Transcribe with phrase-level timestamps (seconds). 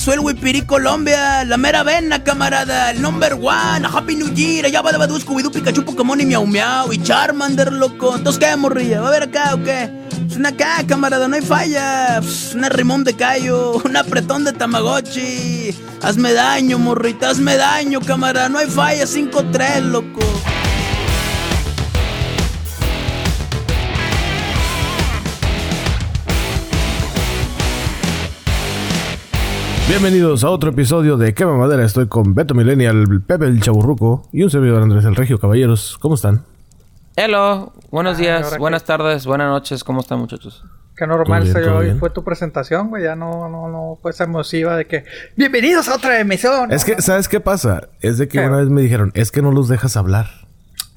[0.00, 4.80] soy el Wipiri Colombia, la mera vena, camarada, el number one, Happy New Year, allá
[4.80, 8.16] va de Badu, Scooby-Doo, Pikachu, Pokémon y Miau Miau, y Charmander, loco.
[8.16, 9.02] Entonces, ¿qué, morrilla?
[9.02, 9.90] ¿Va a ver acá o qué?
[10.26, 12.18] Es una acá, camarada, no hay falla.
[12.22, 15.76] Pss, una rimón de callo, un apretón de Tamagotchi.
[16.00, 20.20] Hazme daño, morrita, hazme daño, camarada, no hay falla, 5-3, loco.
[29.90, 31.84] Bienvenidos a otro episodio de Quema Madera.
[31.84, 35.40] Estoy con Beto Millennial, Pepe el Chaburruco y un servidor Andrés el Regio.
[35.40, 36.44] Caballeros, ¿cómo están?
[37.16, 40.64] Hello, buenos Ay, días, buenas tardes, buenas noches, ¿cómo están muchachos?
[40.96, 41.84] Qué normal bien, soy hoy.
[41.86, 41.98] bien.
[41.98, 43.02] Fue tu presentación, güey.
[43.02, 45.04] Ya no, no, no fue esa emotiva de que.
[45.34, 46.70] ¡Bienvenidos a otra emisión!
[46.70, 47.88] Es que, ¿sabes qué pasa?
[48.00, 48.46] Es de que ¿Qué?
[48.46, 50.28] una vez me dijeron, es que no los dejas hablar.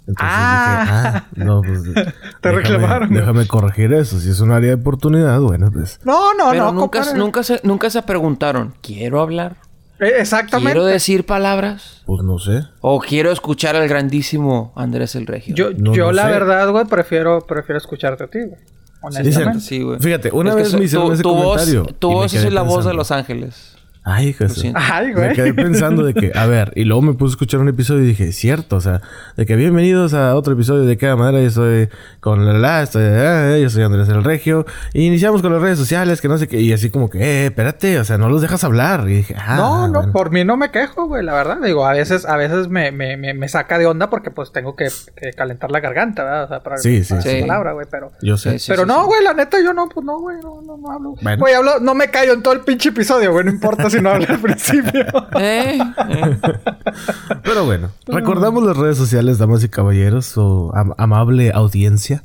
[0.06, 0.80] Entonces Ah.
[0.82, 1.84] dije, ah, no, pues.
[2.42, 3.20] Te déjame- reclamaron, ¿no?
[3.20, 4.20] Déjame corregir eso.
[4.20, 6.00] Si es un área de oportunidad, bueno, pues.
[6.04, 6.72] No, no, Pero no.
[6.74, 7.20] nunca, compadre.
[7.20, 9.56] nunca, se, nunca se preguntaron, ¿quiero hablar?
[10.00, 10.72] Eh, Exactamente.
[10.74, 12.02] ¿Quiero decir palabras?
[12.06, 12.64] Pues no sé.
[12.82, 15.56] ¿O quiero escuchar al grandísimo Andrés el Regio?
[15.56, 16.32] Yo, No yo lo la sé.
[16.32, 18.50] verdad, güey, prefiero, prefiero escucharte a ti, güey.
[19.10, 19.60] Dicen, Honestamente.
[19.62, 20.00] Sí, güey.
[20.00, 21.86] Fíjate, una Es que vez me hicieron tu, ese tu voz, comentario.
[22.00, 22.94] tu y me voz es la voz de.
[22.94, 23.73] Los Ángeles.
[24.06, 24.78] Ay, siento.
[24.82, 25.34] Ay, Me güey.
[25.34, 28.08] quedé pensando de que, a ver, y luego me puse a escuchar un episodio y
[28.08, 29.02] dije, cierto, o sea,
[29.38, 31.88] de que bienvenidos a otro episodio de Cada Madera, yo soy
[32.20, 35.80] con la la, estoy, ah, yo soy Andrés el Regio, y iniciamos con las redes
[35.80, 38.42] sociales, que no sé qué, y así como que, eh, espérate, o sea, no los
[38.42, 40.12] dejas hablar, y dije, ah, no, no, bueno.
[40.12, 41.60] por mí no me quejo, güey, la verdad.
[41.64, 44.76] Digo, a veces, a veces me, me, me, me saca de onda porque pues tengo
[44.76, 46.44] que, que calentar la garganta, ¿verdad?
[46.44, 47.40] O sea, para, Sí, sí, para sí.
[47.40, 48.12] palabra, güey, pero.
[48.22, 48.52] Yo sé.
[48.54, 49.06] Sí, sí, pero sí, no, sí.
[49.06, 51.16] güey, la neta, yo no, pues no, güey, no, no, no hablo.
[51.22, 51.40] Bueno.
[51.40, 54.10] Güey, hablo, no me callo en todo el pinche episodio, güey, no importa si no
[54.12, 55.06] hablo al principio.
[55.40, 56.38] Eh, eh.
[57.44, 62.24] Pero bueno, recordamos las redes sociales, damas y caballeros, o am- amable audiencia.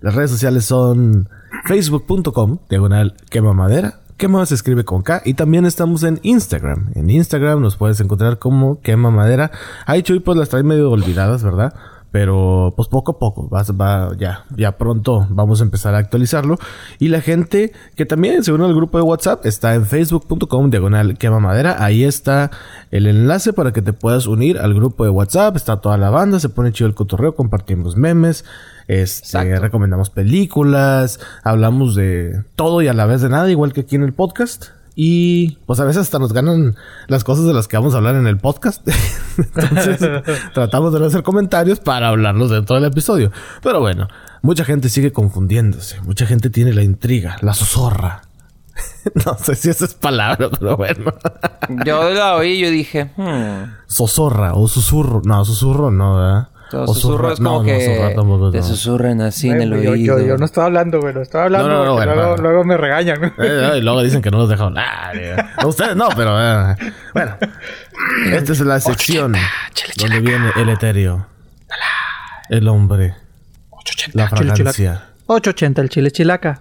[0.00, 1.28] Las redes sociales son
[1.66, 4.00] facebook.com, diagonal quema madera.
[4.16, 5.20] Quema se escribe con K.
[5.26, 6.90] Y también estamos en Instagram.
[6.94, 9.50] En Instagram nos puedes encontrar como quema madera.
[9.84, 11.74] Ahí Chuy pues las trae medio olvidadas, ¿verdad?
[12.12, 16.56] Pero pues poco a poco, vas, va, ya, ya pronto vamos a empezar a actualizarlo.
[16.98, 21.18] Y la gente que también se une al grupo de WhatsApp está en facebook.com diagonal
[21.18, 21.76] quema madera.
[21.84, 22.50] Ahí está
[22.90, 25.56] el enlace para que te puedas unir al grupo de WhatsApp.
[25.56, 28.44] Está toda la banda, se pone chido el cotorreo, compartimos memes.
[28.88, 33.96] Este, recomendamos películas, hablamos de todo y a la vez de nada, igual que aquí
[33.96, 34.75] en el podcast.
[34.98, 36.74] Y pues a veces hasta nos ganan
[37.06, 38.88] las cosas de las que vamos a hablar en el podcast.
[39.36, 39.98] Entonces
[40.54, 43.30] tratamos de no hacer comentarios para hablarlos dentro del episodio.
[43.62, 44.08] Pero bueno,
[44.40, 46.00] mucha gente sigue confundiéndose.
[46.00, 48.22] Mucha gente tiene la intriga, la zozorra.
[49.26, 51.12] no sé si esa es palabra, pero bueno.
[51.84, 53.90] Yo la oí y yo dije, hmm.
[53.90, 55.20] Zozorra o susurro.
[55.26, 56.48] No, susurro no, ¿verdad?
[56.70, 58.64] Todo O susurro es como no, no, que tampoco, te no.
[58.64, 60.18] susurran así en el yo, oído.
[60.18, 62.30] yo, yo no estaba hablando, güey, no estaba hablando No, no, no, porque bueno, luego,
[62.34, 62.42] bueno.
[62.48, 63.24] luego me regañan.
[63.24, 65.16] Eh, eh, y luego dicen que no los dejo hablar.
[65.16, 65.36] eh.
[65.62, 66.76] No, ustedes no, pero eh,
[67.14, 67.36] bueno.
[68.32, 69.34] Esta es la sección
[69.96, 71.26] donde viene el etéreo.
[72.48, 73.14] El hombre.
[74.12, 75.06] La fragancia.
[75.26, 76.60] 880 el chile chilaca.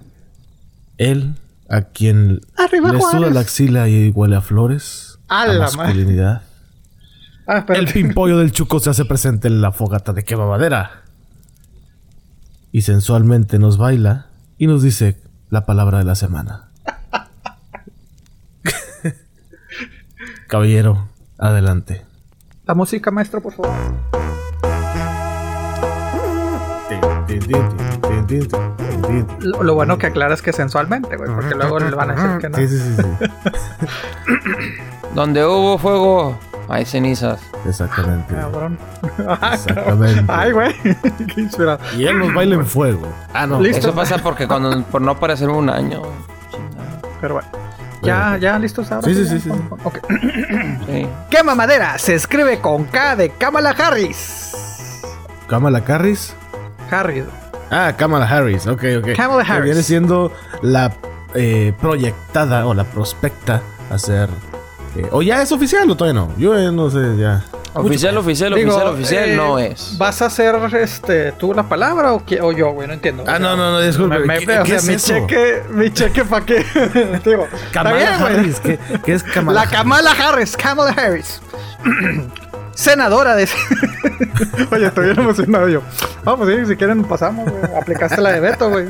[0.97, 1.35] Él
[1.69, 5.17] a quien Arriba, le suda la axila y huele a flores.
[5.27, 6.41] A A, la masculinidad.
[7.47, 7.85] Ah, espérate.
[7.85, 11.03] El pimpollo del chuco se hace presente en la fogata de quema madera.
[12.71, 15.17] Y sensualmente nos baila y nos dice
[15.49, 16.69] la palabra de la semana.
[20.47, 21.07] Caballero,
[21.37, 22.05] adelante.
[22.65, 23.71] La música, maestro, por favor.
[29.39, 32.49] Lo, lo bueno que aclaras que sensualmente, güey, porque luego le van a decir que
[32.49, 32.57] no.
[32.57, 33.03] Sí, sí, sí, sí.
[35.15, 36.39] Donde hubo fuego,
[36.69, 37.39] hay cenizas.
[37.65, 38.33] Exactamente.
[38.33, 38.77] Cabrón.
[39.53, 40.23] Exactamente.
[40.27, 40.73] Ay, güey.
[41.33, 41.79] Qué inspirado.
[41.97, 43.07] Y él nos baila en fuego.
[43.33, 43.61] Ah, no.
[43.61, 43.79] Listo.
[43.87, 46.01] Eso pasa porque cuando por no parecer un año.
[47.21, 47.47] Pero bueno.
[48.01, 49.07] Ya, ya, listos ahora.
[49.07, 49.49] Sí, sí, sí, sí.
[49.83, 49.99] Ok.
[50.87, 51.07] Sí.
[51.29, 54.51] Quema madera se escribe con K de Kamala Harris.
[55.47, 56.35] Kamala Harris.
[56.91, 57.23] Harris.
[57.71, 58.67] Ah, Kamala Harris.
[58.67, 59.15] Ok, ok.
[59.15, 59.63] Kamala Que Harris.
[59.65, 60.93] viene siendo la
[61.33, 64.29] eh, proyectada o la prospecta a ser.
[64.95, 66.31] Eh, o ya es oficial o todavía no.
[66.37, 67.43] Yo eh, no sé, ya.
[67.73, 69.97] Oficial, oficial, Digo, oficial, oficial eh, no es.
[69.97, 72.23] ¿Vas a hacer este, tú la palabra o,
[72.53, 72.87] yo, güey?
[72.87, 73.25] No entiendo.
[73.27, 74.19] Ah, no, no, no, disculpe.
[74.19, 75.07] Me, me- ¿Qué- o qué sea, es mi eso?
[75.07, 76.65] cheque, mi cheque para qué.
[77.25, 78.33] Digo, Kamala bien, güey.
[78.33, 78.59] Harris.
[78.61, 79.77] ¿Qué, qué es Kamala La Harris?
[79.77, 81.41] Kamala Harris, Kamala Harris.
[82.73, 83.47] Senadora de.
[84.71, 85.81] Oye, estoy bien emocionado yo.
[86.23, 87.63] Vamos, sí, si quieren pasamos, güey.
[87.77, 88.87] Aplicaste la de Beto, güey.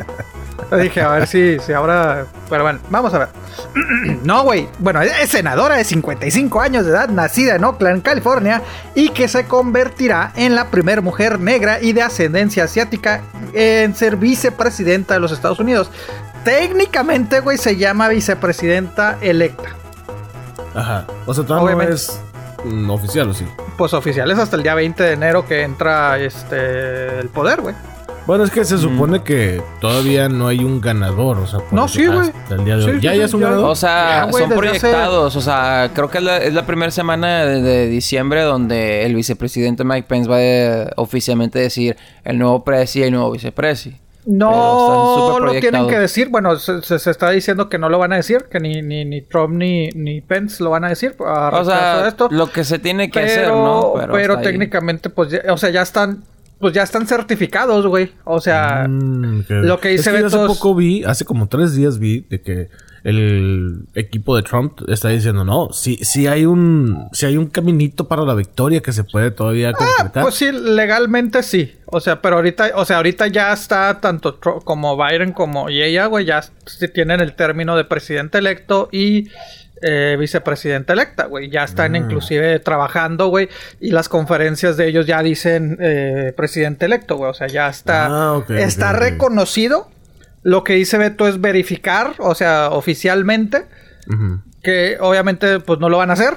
[0.72, 2.25] Yo Dije, a ver si, si ahora.
[2.50, 3.28] Pero bueno, vamos a ver.
[4.24, 4.68] No, güey.
[4.80, 8.62] Bueno, es senadora de 55 años de edad, nacida en Oakland, California,
[8.96, 13.22] y que se convertirá en la primera mujer negra y de ascendencia asiática
[13.54, 15.92] en ser vicepresidenta de los Estados Unidos.
[16.44, 19.69] Técnicamente, güey, se llama vicepresidenta electa.
[20.74, 21.06] Ajá.
[21.25, 22.19] O sea, todavía no es
[22.63, 23.46] mm, oficial, ¿o sí?
[23.78, 27.75] Pues oficiales hasta el día 20 de enero que entra este el poder, güey.
[28.27, 32.07] Bueno, es que se supone que todavía no hay un ganador, o sea, No, sí,
[32.07, 32.30] güey.
[32.30, 32.92] hasta el día de hoy.
[32.94, 33.48] Sí, ¿Ya, sí, ya sí, es un ya.
[33.50, 33.69] ganador?
[33.69, 35.36] O sea, Ya, güey, son desde hace- proyectados.
[35.36, 39.13] O sea, creo que es la, es la primera semana de, de diciembre donde el
[39.13, 43.92] vicepresidente Mike Pence va a oficialmente decir el nuevo presi y el nuevo vicepresi.
[44.28, 45.88] Pero No lo tienen proyectados.
[45.92, 46.30] que decir.
[46.30, 49.06] Bueno, se, se- se está diciendo que no lo van a decir, que ni, ni,
[49.06, 51.16] ni Trump ni, ni Pence lo van a decir.
[51.24, 52.28] a O sea, de esto.
[52.31, 53.94] lo que se tiene que pero, hacer, ¿no?
[54.12, 54.44] pero, ahí.
[54.44, 56.24] técnicamente, pues, ya- o sea, ya están,
[56.60, 58.12] pues ya están certificados, güey.
[58.24, 61.75] O sea, Mm, lo que dice es que yo hace poco vi, hace como tres
[61.75, 62.69] días vi de que
[63.04, 68.07] el equipo de Trump está diciendo, no, si, si hay un, si hay un caminito
[68.07, 70.24] para la victoria que se puede todavía concretar.
[70.24, 71.72] Pues sí, legalmente sí.
[71.86, 75.84] O sea, pero ahorita, o sea, ahorita ya está tanto Tro- como Biden como y
[75.84, 79.30] ella, güey, ya sí tienen el término de presidente electo y
[79.81, 81.50] eh, vicepresidenta electa, güey.
[81.50, 81.95] Ya están Mm.
[81.98, 83.50] inclusive trabajando, güey.
[83.80, 87.31] Y las conferencias de ellos ya dicen eh, presidente electo, güey.
[87.31, 89.89] O sea, ya está, Ah, está reconocido.
[90.44, 93.66] Lo que dice Beto es verificar, o sea, oficialmente,
[94.63, 96.36] que obviamente pues no lo van a hacer.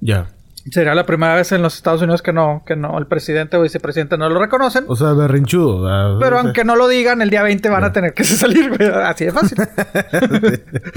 [0.00, 0.28] Ya.
[0.70, 3.62] Sería la primera vez en los Estados Unidos que no, que no, el presidente o
[3.62, 4.84] vicepresidente no lo reconocen.
[4.88, 5.82] O sea, berrinchudo.
[5.82, 6.16] ¿verdad?
[6.20, 8.88] Pero aunque no lo digan, el día 20 van a tener que salir, güey.
[8.90, 9.58] Así de fácil.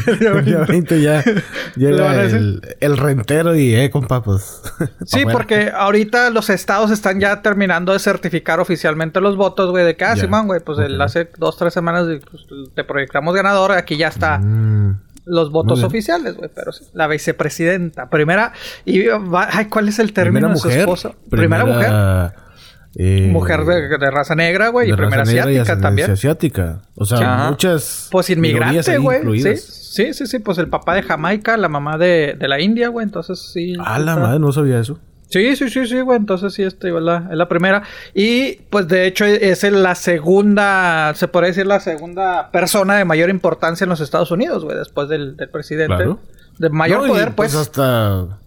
[0.07, 0.71] El día el día 20.
[0.71, 1.23] 20 ya
[1.75, 4.61] llega el, el rentero y, eh, compa, pues.
[5.05, 9.95] Sí, porque ahorita los estados están ya terminando de certificar oficialmente los votos, güey, de
[9.95, 10.15] que, ah.
[10.15, 11.01] Simón, güey, pues el- Ok.
[11.01, 12.45] hace dos, tres semanas pues,
[12.75, 14.99] te proyectamos ganador, aquí ya está Mm.
[15.25, 18.53] Los votos oficiales, güey, pero sí, la vicepresidenta, primera,
[18.85, 20.79] y, va- ay, ¿cuál es el término Primera de su mujer.
[20.81, 21.11] esposa?
[21.29, 22.33] Primera, mujer,
[22.95, 26.11] eh, mujer de, de raza negra, güey, y primera y asiática ascendencia también.
[26.11, 26.81] asiática.
[26.95, 27.49] O sea, Ajá.
[27.49, 28.07] muchas.
[28.11, 29.41] Pues inmigrante, güey.
[29.41, 30.39] Sí, sí, sí, sí.
[30.39, 33.03] Pues el papá de Jamaica, la mamá de, de la India, güey.
[33.05, 33.73] Entonces sí.
[33.83, 34.99] A la madre, no sabía eso.
[35.33, 36.17] Sí, sí, sí, sí, güey.
[36.19, 37.83] Entonces sí, esta es la, es la primera.
[38.13, 43.05] Y pues de hecho es el- la segunda, se podría decir la segunda persona de
[43.05, 44.77] mayor importancia en los Estados Unidos, güey.
[44.77, 45.95] Después del, del presidente.
[45.95, 46.19] Claro.
[46.59, 47.55] De mayor No, y, poder, pues.
[47.55, 48.37] hasta.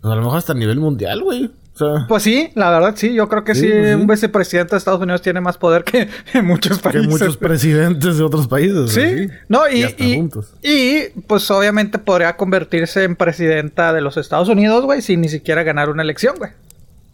[0.00, 1.50] pues, a lo mejor hasta a nivel mundial, güey.
[1.76, 3.12] Sea, Pues sí, la verdad sí.
[3.12, 3.94] Yo creo que sí, Sí, pues sí.
[3.94, 6.08] un vicepresidente de Estados Unidos tiene más poder que
[6.42, 7.06] muchos que países.
[7.06, 8.92] muchos presidentes de otros países.
[8.92, 9.84] Sí, no, y,
[10.62, 15.62] y, pues obviamente podría convertirse en presidenta de los Estados Unidos, güey, sin ni siquiera
[15.64, 16.50] ganar una elección, güey.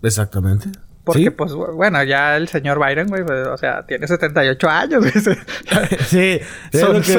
[0.03, 0.69] Exactamente.
[1.05, 1.31] Porque, Sí.
[1.31, 5.13] pues, bu- bueno, ya el señor Biden, güey, pues, o sea, tiene 78 años, güey.
[6.07, 6.39] Sí,
[6.73, 7.13] es son- sí,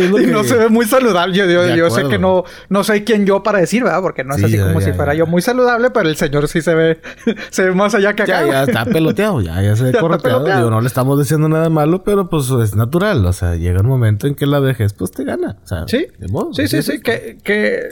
[0.00, 1.34] es lo y que- no se ve muy saludable.
[1.36, 4.02] Yo, yo, yo sé que no, no soy quien yo para decir, ¿verdad?
[4.02, 5.20] Porque no es Sí, así ya, como ya, si fuera ya.
[5.20, 7.00] yo muy saludable, pero el señor sí se ve,
[7.50, 8.44] se ve más allá que acá.
[8.44, 10.44] Ya, ya está peloteado, ya, ya se ve correteado.
[10.44, 13.24] Digo, no le estamos diciendo nada malo, pero pues es natural.
[13.24, 15.56] O sea, llega un momento en que la vejez, pues te gana.
[15.64, 17.88] O sea, Sí, de modo, sí, así sí, sí, que, que,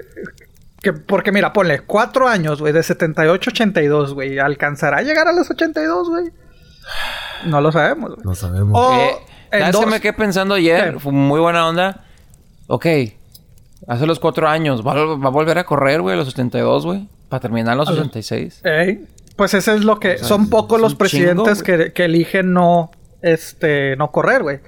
[0.83, 5.27] que, porque mira, ponle cuatro años, güey, de 78 a 82, güey, ¿alcanzará a llegar
[5.29, 6.31] a los 82, güey?
[7.47, 8.25] No lo sabemos, güey.
[8.25, 8.73] No sabemos.
[8.81, 9.11] O Eh,
[9.51, 10.95] en ¿Sabes qué dos- me quedé pensando ayer?
[10.95, 11.01] ¿Qué?
[11.01, 12.05] Fue muy buena onda.
[12.67, 12.87] Ok.
[13.87, 14.87] Hace los cuatro años.
[14.87, 16.15] ¿Va, a- va a volver a correr, güey?
[16.15, 17.09] a Los 82, güey.
[17.29, 18.61] Para terminar los 66.
[18.65, 19.05] Ey,
[19.37, 20.19] Pues eso es lo que...
[20.19, 22.91] son pocos los presidentes chingo, que, que eligen no,
[23.23, 24.61] este, no correr, güey.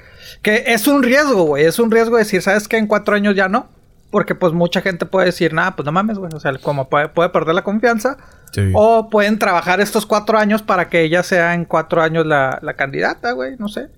[0.43, 1.65] Que es un riesgo, güey.
[1.65, 2.77] Es un riesgo decir, ¿sabes qué?
[2.77, 3.67] En cuatro años ya no.
[4.11, 6.31] Porque pues mucha gente puede decir, nada, pues no mames, güey.
[6.35, 8.17] O sea, como puede, puede perder la confianza.
[8.53, 8.73] Sí.
[8.75, 12.75] O pueden trabajar estos cuatro años para que ella sea en cuatro años la, la
[12.75, 13.55] candidata, güey.
[13.59, 13.89] No sé.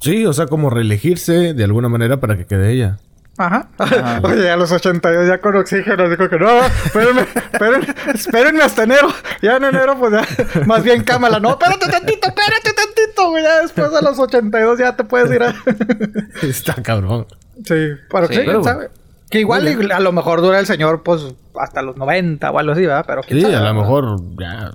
[0.00, 2.98] Sí, o sea, como reelegirse de alguna manera para que quede ella.
[3.38, 3.68] Ajá.
[3.78, 4.20] Ajá.
[4.24, 6.08] Oye, a los 82 ya con oxígeno.
[6.10, 6.48] Dijo que no,
[6.84, 9.08] espérenme, espérenme, espérenme hasta enero.
[9.40, 11.40] Ya en enero, pues ya, más bien cámala.
[11.40, 13.42] No, espérate tantito, espérate tantito, güey.
[13.42, 15.54] Ya después de los 82 ya te puedes ir a...
[16.42, 17.26] Está cabrón.
[17.64, 17.74] sí,
[18.10, 18.34] pero Sí.
[18.34, 18.90] sí, Pero sabe.
[19.30, 22.82] Que igual a lo mejor dura el señor, pues, hasta los 90 o algo así,
[22.82, 23.04] ¿verdad?
[23.06, 24.72] Pero Sí, sabe, a lo mejor ya.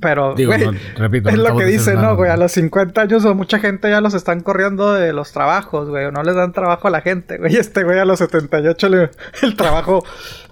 [0.00, 2.30] Pero, Digo, güey, no, repito, es no lo que dicen, ¿no, nada, güey?
[2.30, 6.04] A los 50 años o mucha gente ya los están corriendo de los trabajos, güey.
[6.04, 7.56] O no les dan trabajo a la gente, güey.
[7.60, 9.10] Este güey a los 78 le,
[9.42, 10.04] el trabajo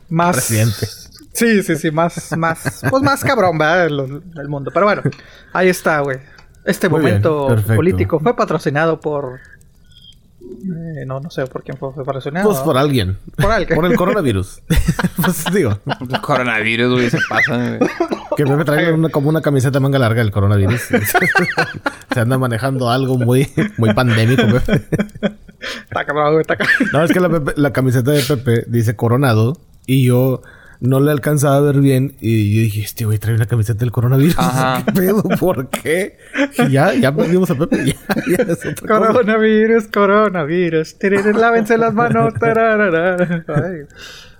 [0.08, 0.36] más...
[0.36, 0.86] Presidente.
[1.34, 2.82] Sí, sí, sí, más, más...
[2.90, 3.84] Pues más cabrón, ¿verdad?
[3.84, 4.72] Del, del mundo.
[4.74, 5.02] Pero bueno,
[5.52, 6.18] ahí está, güey.
[6.64, 9.38] Este Muy momento político fue patrocinado por...
[10.40, 12.48] eh, no, no sé por quién fue, patrocinado.
[12.48, 13.18] Pues por alguien.
[13.36, 13.74] Por alguien.
[13.76, 14.62] Por el coronavirus.
[15.16, 15.78] pues digo,
[16.10, 17.10] El coronavirus, güey.
[17.10, 17.18] Se
[17.48, 17.90] güey.
[18.36, 20.80] que me traigan una, como una camiseta manga larga del coronavirus.
[22.14, 24.86] Se anda manejando algo muy, muy pandémico, Pepe.
[25.84, 26.88] Está cabrón, güey, está cabrón.
[26.92, 30.42] No, es que la, Pepe- la camiseta de Pepe dice coronado y yo
[30.80, 33.90] no le alcanzaba a ver bien y yo dije, este güey trae una camiseta del
[33.92, 34.34] coronavirus.
[34.38, 34.84] Ajá.
[34.84, 35.22] ¿Qué pedo?
[35.40, 36.18] ¿Por qué?
[36.58, 37.86] Y ya, ya perdimos a Pepe.
[37.86, 37.94] Ya,
[38.36, 39.12] ya es otra cosa.
[39.12, 40.96] Coronavirus, coronavirus.
[41.34, 42.34] Lávense las manos.
[42.42, 43.86] Ay.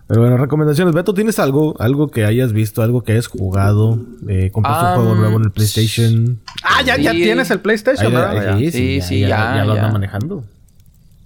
[0.07, 0.95] Pero bueno, recomendaciones.
[0.95, 1.75] Beto, ¿tienes algo?
[1.79, 3.99] Algo que hayas visto, algo que hayas jugado?
[4.27, 6.41] Eh, ¿Compraste un juego nuevo en el PlayStation?
[6.63, 7.23] Ah, ya, ya Sí.
[7.23, 8.55] tienes el PlayStation, ¿verdad?
[8.55, 9.93] ahí- Sí, sí, ya, ya, ya lo anda ya.
[9.93, 10.45] manejando.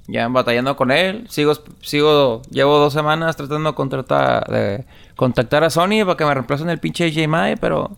[0.08, 1.26] Ya batallando con él.
[1.28, 4.84] Sigo, sigo, llevo dos semanas tratando de contratar, de
[5.16, 7.90] contactar a Sony para que me reemplacen el pinche HDMI, pero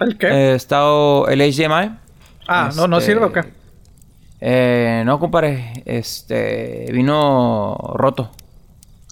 [0.00, 0.26] ¿El qué?
[0.28, 1.96] he estado el HDMI.
[2.48, 3.42] ah, no, no este, sirve o qué.
[4.40, 5.82] Eh, no, compadre.
[5.84, 8.30] Este vino roto.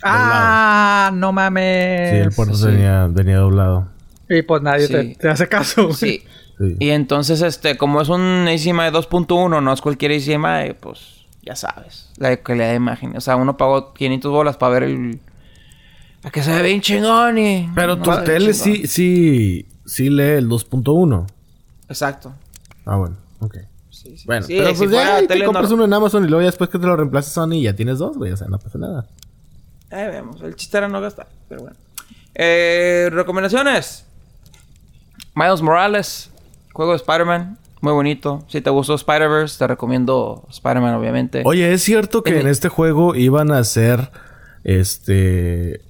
[0.03, 2.11] Ah, no mames.
[2.11, 2.67] Sí, el puerto sí.
[2.67, 3.88] Tenía, venía doblado.
[4.29, 4.93] Y pues nadie Sí.
[4.93, 5.93] te, te hace caso.
[5.93, 6.23] Sí.
[6.59, 6.77] Sí.
[6.81, 12.11] Y entonces, este, como es un HDMI 2.1, no es cualquier HDMI, pues ya sabes,
[12.17, 13.17] la calidad de imagen.
[13.17, 15.21] O sea, uno pagó 500 bolas para ver el.
[16.28, 17.70] A que se ve bien chingón y.
[17.75, 21.26] Pero no tu tele sí, sí, sí lee el 2.1.
[21.88, 22.35] Exacto.
[22.85, 23.56] Ah, bueno, ok.
[23.88, 24.25] Sí, sí.
[24.26, 26.42] Bueno, Sí, pero si pues ya fuera ahí te compras uno en Amazon y luego
[26.42, 28.30] ya después que te lo reemplaces Sony ya tienes dos, güey.
[28.30, 29.06] O sea, no pasa nada.
[29.90, 30.42] Ahí vemos.
[30.42, 31.76] El chiste era no gastar, pero bueno.
[32.35, 34.04] Eh, recomendaciones.
[35.35, 36.30] Miles Morales.
[36.75, 37.56] Juego de Spider-Man.
[37.80, 38.44] Muy bonito.
[38.49, 41.40] Si te gustó Spider-Verse, te recomiendo Spider-Man, obviamente.
[41.47, 44.11] Oye, ¿es cierto que En este juego iban a hacer
[44.62, 45.88] este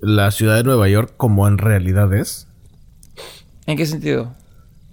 [0.00, 2.46] la ciudad de Nueva York como en realidad es?
[3.66, 4.32] ¿En qué sentido?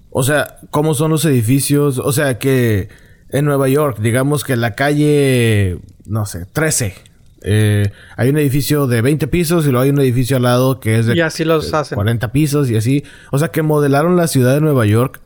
[0.10, 2.00] O sea, ¿cómo son los edificios?
[2.00, 2.90] O sea, que
[3.30, 6.96] en Nueva York, digamos que la calle, no sé, 13.
[7.44, 10.98] eh, hay un edificio de 20 pisos y luego hay un edificio al lado que
[11.00, 11.96] es de Y así los de hacen.
[11.96, 13.04] 40 pisos y así.
[13.32, 15.22] O sea, que modelaron la ciudad de Nueva York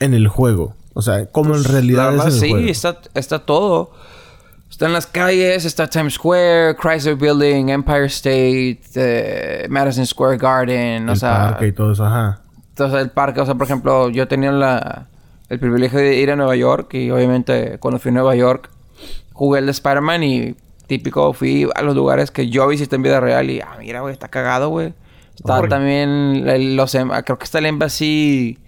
[0.00, 0.74] en el juego.
[0.94, 2.68] O sea, como en realidad Pues, es en el sí, juego.
[2.68, 3.92] está, está todo.
[4.70, 11.08] Está en las calles, está Times Square, Chrysler Building, Empire State, eh, Madison Square Garden,
[11.08, 12.42] o el sea, parque y todo eso, ajá.
[12.68, 15.08] entonces el parque, o sea, por ejemplo, yo tenía la,
[15.48, 18.70] el privilegio de ir a Nueva York y obviamente cuando fui a Nueva York
[19.32, 20.54] jugué el de Spider-Man y
[20.86, 24.12] típico fui a los lugares que yo visité en vida real y, ah, mira, güey,
[24.12, 24.94] está cagado, güey.
[25.34, 28.58] Está también el- los, em- creo que está el embassy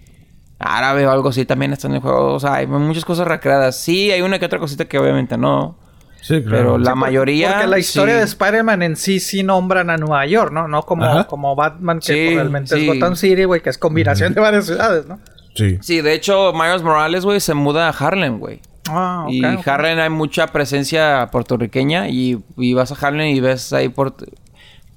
[0.59, 2.33] árabe o algo así también está en el juego.
[2.33, 3.75] O sea, hay muchas cosas recreadas.
[3.77, 5.77] Sí, hay una que otra cosita que obviamente no.
[6.21, 6.49] Sí, claro.
[6.49, 7.51] Pero la mayoría.
[7.53, 8.19] Porque la historia sí.
[8.19, 10.67] de Spider-Man en sí sí nombran a Nueva York, ¿no?
[10.67, 11.27] No como, Ajá.
[11.27, 12.81] como Batman, que Sí, pues, realmente sí.
[12.81, 15.19] es Gotham City, güey, que es combinación de varias ciudades, ¿no?
[15.55, 15.77] Sí.
[15.81, 18.61] Sí, de hecho, Miles Morales, güey, se muda a Harlem, güey.
[18.89, 19.43] Ah, ok, y.
[19.69, 24.13] Harlem hay mucha presencia puertorriqueña y, y vas a Harlem y ves ahí por...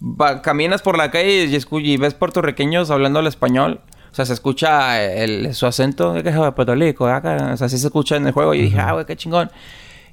[0.01, 3.81] va- caminas por la calle y, y ves puertorriqueños hablando el español.
[4.11, 7.09] O sea, se escucha el, su acento de que es de Puerto Rico.
[7.09, 7.51] acá.
[7.53, 8.55] O sea, así se escucha en el juego.
[8.55, 9.51] Y dije, ah, güey, qué chingón.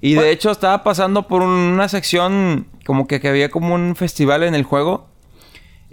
[0.02, 4.44] Y de hecho estaba pasando por una sección como que, que había como un festival
[4.44, 5.08] en el juego.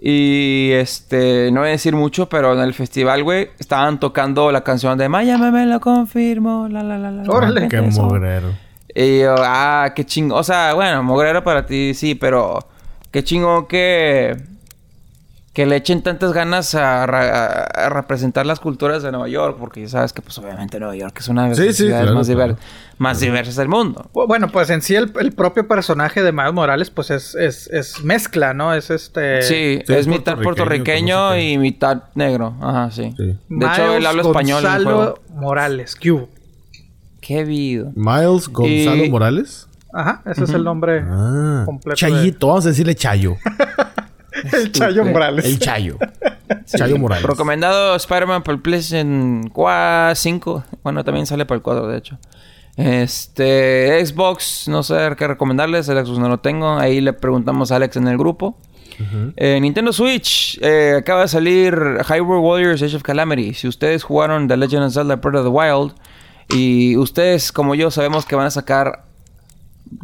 [0.01, 4.63] Y este, no voy a decir mucho, pero en el festival, güey, estaban tocando la
[4.63, 7.23] canción de Miami me lo confirmo, la la la la.
[7.25, 7.33] la".
[7.33, 7.69] Órale.
[7.69, 8.05] Qué Eso.
[8.05, 8.49] mugrero.
[8.95, 10.37] Y yo, ah, qué chingo.
[10.37, 12.59] O sea, bueno, Mogrero para ti sí, pero
[13.11, 14.37] qué chingo que.
[15.59, 17.05] Que le echen tantas ganas a,
[17.89, 21.27] representar las culturas de Nueva York, porque ya sabes que, pues, obviamente, Nueva York es
[21.27, 22.53] una de las sí, ciudades claro, más, claro.
[22.55, 22.57] diver-
[22.99, 24.09] más diversas del mundo.
[24.15, 27.67] Bu- Bueno, pues en sí el, el propio personaje de Miles Morales, pues es, es,
[27.73, 28.73] es mezcla, ¿no?
[28.73, 29.43] Es este...
[29.43, 32.55] sí, sí, es es mitad puertorriqueño, y mitad negro.
[32.61, 33.13] Ajá, sí.
[33.17, 33.37] Sí.
[33.49, 35.19] De hecho, él habla español en el Gonzalo juego.
[35.41, 36.29] Morales, ¿qué hubo?
[37.21, 37.91] Qué vido.
[37.97, 39.67] Miles Gonzalo Y- Morales.
[39.93, 41.63] Ajá, ese es el nombre Ah.
[41.67, 41.97] completo.
[41.97, 43.35] Chayito, vamos a decirle Chayo.
[44.53, 45.45] El Chayo Morales.
[45.45, 45.99] El Chayo.
[46.67, 47.25] Chayo Morales.
[47.25, 50.65] Recomendado Spider-Man por el PlayStation 4, 5.
[50.83, 52.19] Bueno, también sale para el 4, de hecho.
[52.77, 55.89] Este, Xbox, no sé qué recomendarles.
[55.89, 56.79] El Xbox no lo tengo.
[56.79, 58.57] Ahí le preguntamos a Alex en el grupo.
[59.37, 61.75] Eh, Nintendo Switch, eh, acaba de salir
[62.09, 63.55] Hyrule Warriors Age of Calamity.
[63.55, 65.95] Si ustedes jugaron The Legend of Zelda Breath of the Wild
[66.49, 69.05] y ustedes, como yo, sabemos que van a sacar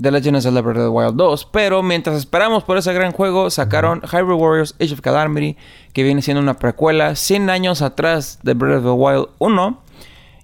[0.01, 1.49] The Legend of Zelda Breath of the Wild 2.
[1.53, 5.57] Pero mientras esperamos por ese gran juego, sacaron Hyrule Warriors Age of Calamity,
[5.93, 9.79] que viene siendo una precuela 100 años atrás de Breath of the Wild 1.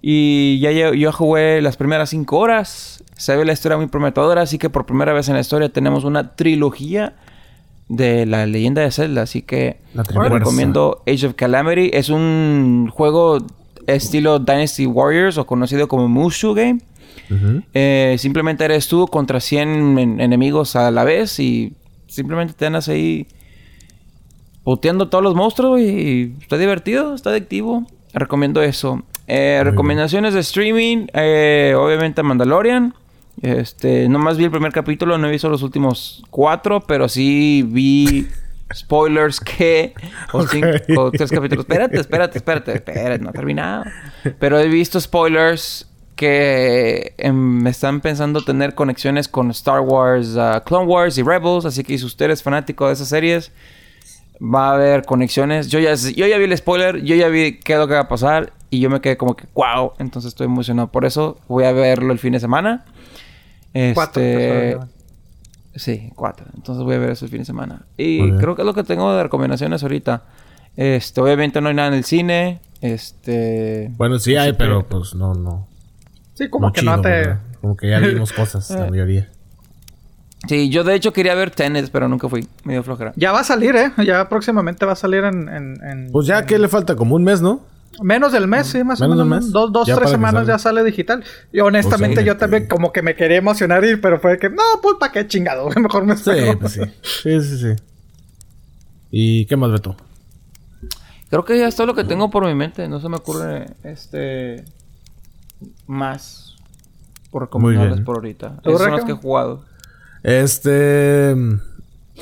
[0.02, 3.04] Y ya yo, yo jugué las primeras 5 horas.
[3.16, 6.04] Se ve la historia muy prometedora, así que por primera vez en la historia tenemos
[6.04, 7.16] una trilogía
[7.88, 9.22] de la leyenda de Zelda.
[9.22, 11.90] Así que les recomiendo Age of Calamity.
[11.92, 13.38] Es un juego
[13.86, 16.80] estilo Dynasty Warriors o conocido como Mushu Game.
[17.74, 21.74] Eh, simplemente eres tú contra 100 en- enemigos a la vez y
[22.08, 23.26] simplemente te andas ahí
[24.64, 27.86] puteando todos los monstruos y está divertido, está adictivo.
[28.12, 29.02] Recomiendo eso.
[29.28, 32.94] Eh, recomendaciones de streaming, eh, obviamente Mandalorian.
[33.42, 38.26] Este, nomás vi el primer capítulo, no he visto los últimos cuatro, pero sí vi
[38.74, 39.94] spoilers que...
[40.32, 41.64] O, cinco- o tres capítulos.
[41.64, 43.84] Espérate, espérate, espérate, espérate, no he terminado.
[44.38, 50.62] Pero he visto spoilers que em, me están pensando tener conexiones con Star Wars, ah,
[50.64, 51.64] Clone Wars y Rebels.
[51.64, 53.52] Así que si usted es fanático de esas series,
[54.42, 55.68] Va a haber conexiones.
[55.68, 58.00] Yo ya, yo ya vi el spoiler, yo ya vi qué es lo que va
[58.00, 59.92] a pasar y yo me quedé como que wow.
[59.98, 61.38] Entonces estoy emocionado por eso.
[61.46, 62.86] Voy a verlo el fin de semana.
[63.74, 64.88] Este, Cuatro personas,
[65.76, 66.46] Sí, cuatro.
[66.56, 67.82] Entonces voy a ver eso el fin de semana.
[67.98, 70.22] Y creo que es lo que tengo de recomendaciones ahorita.
[70.74, 72.60] Este, obviamente no hay nada en el cine.
[72.80, 73.90] Este.
[73.96, 75.68] Bueno, sí hay, pero pues no, no.
[76.40, 77.08] Sí, como no que chido, no te...
[77.10, 77.40] ¿verdad?
[77.60, 79.28] Como que ya vimos cosas, la mayoría.
[80.48, 82.48] Sí, yo de hecho quería ver Tenet, pero nunca fui.
[82.64, 83.12] Me dio flojera.
[83.16, 83.92] Ya va a salir, ¿eh?
[84.06, 85.48] Ya próximamente va a salir en...
[85.50, 86.96] en- en- Pues ya, ¿qué le falta?
[86.96, 87.60] Como un mes, ¿no?
[88.02, 89.40] Menos del mes, sí, más o Menos menos.
[89.40, 89.52] del mes.
[89.52, 91.22] Dos, dos tres semanas ya sale digital.
[91.52, 94.48] Y honestamente Pues, yo también como que me quería emocionar ir, pero fue que...
[94.48, 95.68] No, pues ¿para qué chingado?
[95.76, 96.58] Mejor me Sí, espero.
[96.58, 96.80] pues sí.
[97.02, 97.82] Sí, sí, sí.
[99.10, 99.94] ¿Y qué más, Beto?
[101.28, 102.88] Creo que ya es todo lo que tengo por mi mente.
[102.88, 104.64] No se me ocurre este
[105.86, 106.56] más
[107.30, 108.60] por recomendarles por ahorita.
[108.62, 109.64] ¿Tú, Esos son los que he jugado.
[110.22, 111.34] Este.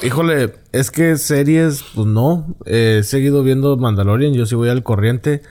[0.03, 2.55] Híjole, es que series, pues no.
[2.67, 4.33] Eh, he seguido viendo Mandalorian.
[4.35, 5.43] Yo sí voy al corriente.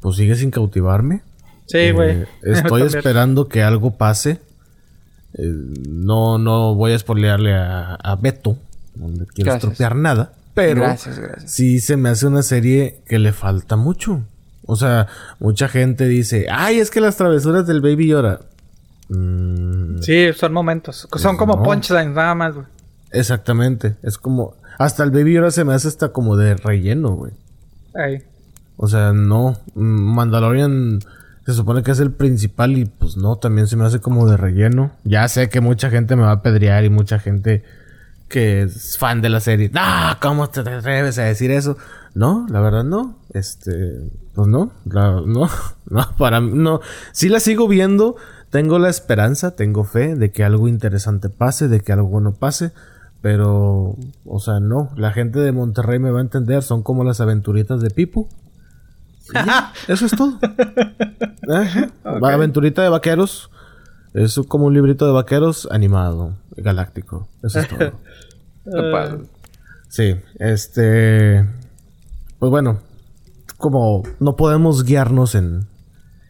[0.00, 1.22] Pues sigue sin cautivarme.
[1.66, 2.10] Sí, güey.
[2.22, 2.98] Eh, estoy También.
[2.98, 4.40] esperando que algo pase.
[5.34, 5.52] Eh,
[5.88, 8.58] no, no voy a spoilearle a, a Beto.
[8.96, 9.72] No le quiero Gracias.
[9.72, 10.32] estropear nada.
[10.54, 11.52] Pero Gracias, gracias.
[11.52, 14.22] sí se me hace una serie que le falta mucho.
[14.66, 15.06] O sea,
[15.38, 18.40] mucha gente dice, ay, es que las travesuras del Baby Yoda.
[19.08, 21.08] Mm, Sí, son momentos.
[21.16, 21.62] Son como no.
[21.62, 22.66] punchlines nada más, güey.
[23.12, 23.94] Exactamente.
[24.02, 24.54] Es como.
[24.78, 27.32] Hasta el Baby Yoda se me hace hasta como de relleno, güey.
[27.94, 28.22] Ahí.
[28.76, 29.56] O sea, no.
[29.74, 31.00] Mm, Mandalorian
[31.46, 34.36] se supone que es el principal y pues no, también se me hace como de
[34.36, 34.90] relleno.
[35.04, 37.62] Ya sé que mucha gente me va a pedrear y mucha gente
[38.28, 39.70] que es fan de la serie.
[39.76, 40.18] ¡Ah!
[40.20, 41.78] ¿Cómo te atreves a decir eso?
[42.16, 43.18] No, la verdad no.
[43.34, 44.00] Este.
[44.34, 44.72] Pues no.
[44.86, 45.48] la- no.
[45.90, 46.50] No, para mí.
[46.54, 46.80] No.
[47.12, 48.16] Sí la sigo viendo.
[48.50, 52.72] Tengo la esperanza, tengo fe de que algo interesante pase, de que algo bueno pase.
[53.20, 54.90] Pero, o sea, no.
[54.96, 56.62] La gente de Monterrey me va a entender.
[56.62, 58.28] Son como las aventuritas de Pipu.
[59.34, 60.38] Ya, Eso es todo.
[61.52, 61.90] Ajá.
[62.04, 63.50] Aventurita de vaqueros.
[64.14, 67.28] Es como un librito de vaqueros animado, galáctico.
[67.42, 67.92] Eso es todo.
[69.88, 71.44] Sí, este.
[72.38, 72.80] Pues bueno,
[73.56, 75.66] como no podemos guiarnos en,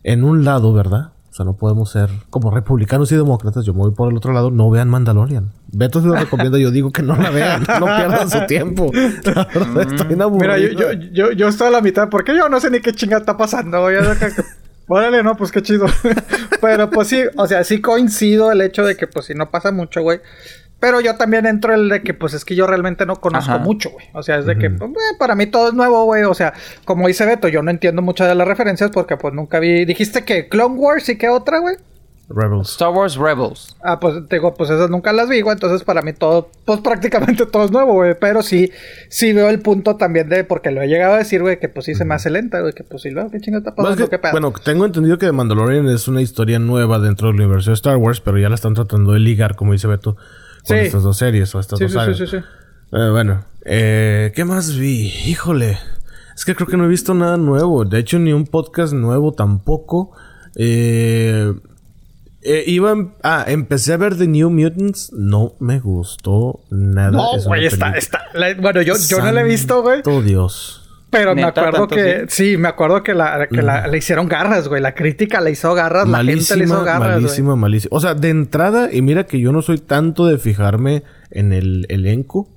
[0.02, 1.12] en un lado, ¿verdad?
[1.30, 3.66] O sea, no podemos ser como republicanos y demócratas.
[3.66, 4.50] Yo me voy por el otro lado.
[4.50, 5.52] No vean Mandalorian.
[5.70, 6.56] Beto se lo recomienda.
[6.56, 7.62] Yo digo que no la vean.
[7.78, 8.90] No pierdan su tiempo.
[9.24, 12.48] La verdad, está bien Mira, yo, yo, yo, yo estoy a la mitad porque yo
[12.48, 13.82] no sé ni qué chinga está pasando.
[13.82, 13.96] güey.
[14.18, 14.30] Ya
[14.88, 15.86] Órale, no, pues qué chido.
[16.60, 19.72] Pero pues sí, o sea, sí coincido el hecho de que pues si no pasa
[19.72, 20.20] mucho, güey.
[20.78, 23.64] Pero yo también entro el de que pues es que yo realmente no conozco Ajá.
[23.64, 24.06] mucho, güey.
[24.12, 26.24] O sea, es de que pues, eh, para mí todo es nuevo, güey.
[26.24, 26.52] O sea,
[26.84, 29.84] como dice Beto, yo no entiendo muchas de las referencias porque pues nunca vi...
[29.86, 31.76] Dijiste que Clone Wars y qué otra, güey.
[32.28, 32.70] Rebels.
[32.72, 33.76] Star Wars Rebels.
[33.84, 35.54] Ah, pues te digo, pues esas nunca las vi, güey.
[35.54, 38.14] Entonces para mí todo, pues prácticamente todo es nuevo, güey.
[38.20, 38.70] Pero sí,
[39.08, 41.86] sí veo el punto también de, porque lo he llegado a decir, güey, que pues
[41.86, 42.72] sí se me hace lenta, güey.
[42.74, 44.04] Que pues sí, luego, ¿qué chingada está Bueno, pasando?
[44.06, 44.32] que, ¿Qué pedo?
[44.32, 47.96] bueno, tengo entendido que The Mandalorian es una historia nueva dentro del universo de Star
[47.96, 50.16] Wars, pero ya la están tratando de ligar, como dice Beto,
[50.66, 50.84] con Sí.
[50.84, 52.18] estas dos series o estas sí, dos sí, sí, sagas.
[52.18, 52.36] sí, sí.
[52.92, 55.08] Eh, bueno, eh, ¿qué más vi?
[55.26, 55.78] Híjole,
[56.34, 57.84] es que creo que no he visto nada nuevo.
[57.84, 60.12] De hecho, ni un podcast nuevo tampoco.
[60.56, 61.52] Eh,
[62.42, 65.12] eh, iba ah, empecé a ver The New Mutants.
[65.12, 67.10] No me gustó nada.
[67.10, 68.22] No, güey, está, está.
[68.34, 69.96] la- bueno, yo, yo no la he visto, güey.
[69.96, 70.85] Santo Dios.
[71.10, 72.56] Pero me acuerdo ¿Tanto que, sí?
[72.56, 74.82] me acuerdo que la, que la, le hicieron garras, güey.
[74.82, 77.22] La crítica le hizo garras, la gente le hizo garras, güey.
[77.22, 77.96] malísima, malísima.
[77.96, 81.86] O sea, de entrada, y mira que yo no soy tanto de fijarme en el
[81.88, 82.48] elenco.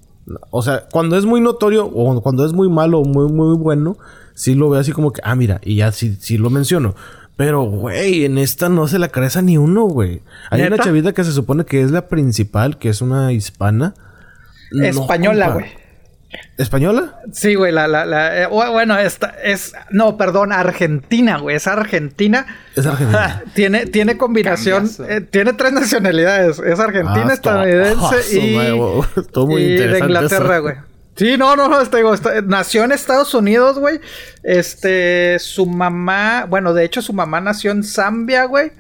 [0.50, 3.98] O sea, cuando es muy notorio o cuando es muy malo o muy, muy bueno,
[4.34, 6.96] sí lo veo así como que, ah, mira, y ya sí, sí lo menciono.
[7.36, 10.22] Pero, güey, en esta no se la crees a ni uno, güey.
[10.50, 13.94] Hay una chavita que se supone que es la principal, que es una hispana.
[14.72, 15.66] No, Española, güey.
[16.58, 17.20] ¿Española?
[17.32, 21.66] Sí, güey, la, la, la, eh, bu- bueno, esta es, no, perdón, Argentina, güey, es
[21.68, 22.46] Argentina.
[22.76, 23.44] Es argentina.
[23.56, 29.06] Tiene, tiene combinación, eh, tiene tres nacionalidades, es argentina, Ah, estadounidense y, nuevo.
[29.48, 30.76] Muy y de Inglaterra, güey.
[31.16, 34.00] Sí, no, no, no, este, digo, está- nació en Estados Unidos, güey.
[34.44, 38.72] Este, su mamá, bueno, de hecho su mamá nació en Zambia, güey.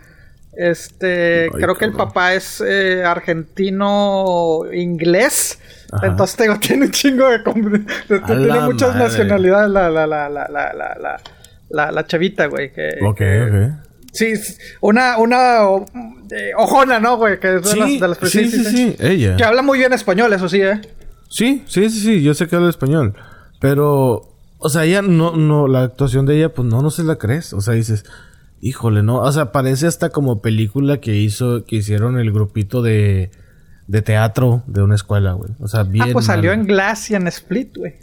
[0.59, 5.57] Este, creo que el papá es eh, argentino inglés.
[5.89, 6.07] Ajá.
[6.07, 11.21] Entonces tengo, tiene un chingo de, tiene muchas nacionalidades la, la, la, la, la, la,
[11.69, 12.73] la, la chavita, güey.
[12.73, 13.71] Que, ok, que.
[14.11, 14.33] Sí,
[14.81, 15.59] una, una
[16.29, 17.39] eh, ojona, ¿no, güey?
[17.39, 19.37] Que es de las, de sí, sí, sí, ella.
[19.37, 20.81] Que habla muy bien español, eso sí, ¿eh?
[21.29, 23.15] Sí, sí, sí, sí, yo sé que habla español.
[23.61, 27.15] Pero, o sea, ella no, no, la actuación de ella, pues no, no se la
[27.15, 27.53] crees.
[27.53, 28.03] O sea, dices,
[28.61, 29.21] híjole, no.
[29.21, 33.31] O sea, parece hasta como película que hizo, que hicieron el grupito de,
[33.87, 35.51] de teatro de una escuela, güey.
[35.59, 36.09] O sea, bien.
[36.09, 36.59] ah, pues salió mal.
[36.59, 37.95] en Glass y en Split, güey.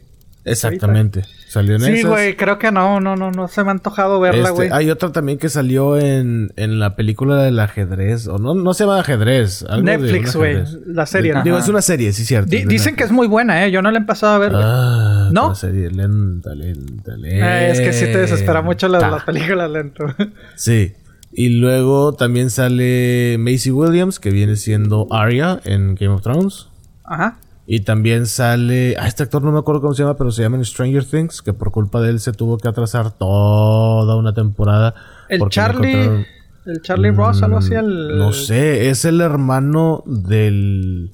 [0.44, 1.24] Exactamente.
[1.56, 2.10] Salió en Sí, esas.
[2.10, 4.68] güey, creo que no, no, no, no se me ha antojado verla, Este, güey.
[4.72, 8.26] hay otra también que salió en, en la película del ajedrez.
[8.28, 9.62] O no, no se llama ajedrez.
[9.66, 10.62] algo de Netflix, güey.
[10.86, 11.42] La serie, ¿no?
[11.42, 12.50] Digo, es una serie, sí, cierto.
[12.50, 13.70] De dicen que es muy buena, ¿eh?
[13.70, 14.52] Yo no la he empezado a ver.
[14.54, 15.48] Ah, ¿No?
[15.48, 17.62] la serie lenta, lenta, lenta.
[17.66, 20.04] Eh, es que sí te desespera mucho las, las películas lento.
[20.56, 20.92] Sí.
[21.32, 26.68] Y luego también sale Macy Williams, que viene siendo Arya en Game of Thrones.
[27.02, 27.38] Ajá.
[27.66, 28.96] Y también sale.
[28.98, 31.42] Ah, este actor no me acuerdo cómo se llama, pero se llama en Stranger Things,
[31.42, 34.94] que por culpa de él se tuvo que atrasar toda una temporada.
[35.28, 36.26] El Charlie...
[36.64, 38.18] El Charlie Ross, algo así, el...
[38.18, 41.12] No sé, es el hermano del.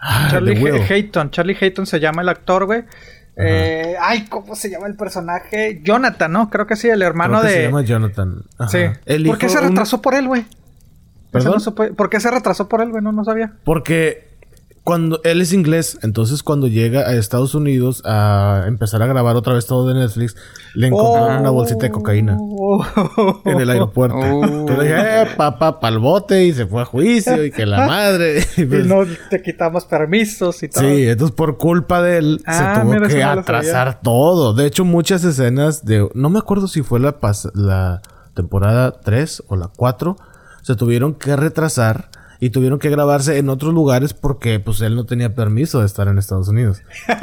[0.00, 1.30] Ah, Charlie de Hayton.
[1.30, 2.84] Charlie Hayton se llama el actor, güey.
[3.36, 5.82] Eh, ay, ¿cómo se llama el personaje?
[5.84, 6.48] Jonathan, ¿no?
[6.48, 7.54] Creo que sí, el hermano Creo que de...
[7.54, 8.44] Se llama Jonathan.
[8.58, 8.68] Ajá.
[8.70, 9.24] Sí.
[9.26, 10.46] ¿Por qué se un- retrasó por él, güey?
[11.30, 11.60] ¿Perdón?
[11.66, 13.02] no ¿Por qué se retrasó por él, güey?
[13.02, 13.52] No, no sabía.
[13.64, 14.33] Porque
[14.84, 19.54] cuando él es inglés, entonces cuando llega a Estados Unidos a empezar a grabar otra
[19.54, 20.36] vez todo de Netflix,
[20.74, 21.40] le encontraron Oh.
[21.40, 22.36] una bolsita de cocaína
[23.46, 24.18] en el aeropuerto.
[24.18, 24.44] Oh.
[24.44, 28.44] Entonces dije, eh, papá, pa'l bote y se fue a juicio y que la madre.
[28.58, 30.84] Y Y pues, no te quitamos permisos y todo.
[30.84, 34.52] Sí, entonces por culpa de él Ah, se tuvo mira, eso que atrasar todo.
[34.52, 36.06] De hecho, muchas escenas de...
[36.14, 38.02] No me acuerdo si fue la, pas- la
[38.34, 40.16] temporada 3 o la 4.
[40.62, 42.10] Se tuvieron que retrasar
[42.44, 46.08] y tuvieron que grabarse en otros lugares porque pues él no tenía permiso de estar
[46.08, 46.82] en Estados Unidos.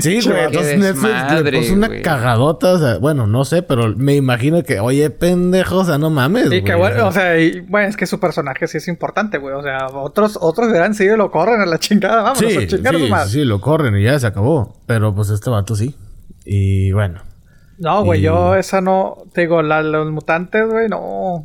[0.00, 0.44] Sí, güey.
[0.44, 2.72] Entonces Netflix le puso una cagadota.
[2.72, 6.50] O sea, bueno, no sé, pero me imagino que, oye, pendejo, o sea, no mames.
[6.50, 9.54] Y que bueno, o sea, y, bueno, es que su personaje sí es importante, güey.
[9.54, 12.22] O sea, otros, otros hubieran sido y lo corren a la chingada.
[12.22, 13.30] Vámonos sí, a chingar sí, más.
[13.30, 14.80] sí, lo corren y ya se acabó.
[14.86, 15.94] Pero pues este vato sí.
[16.46, 17.20] Y bueno.
[17.76, 19.18] No, güey, Y- yo esa no.
[19.34, 21.44] Te digo, la, los mutantes, güey, no.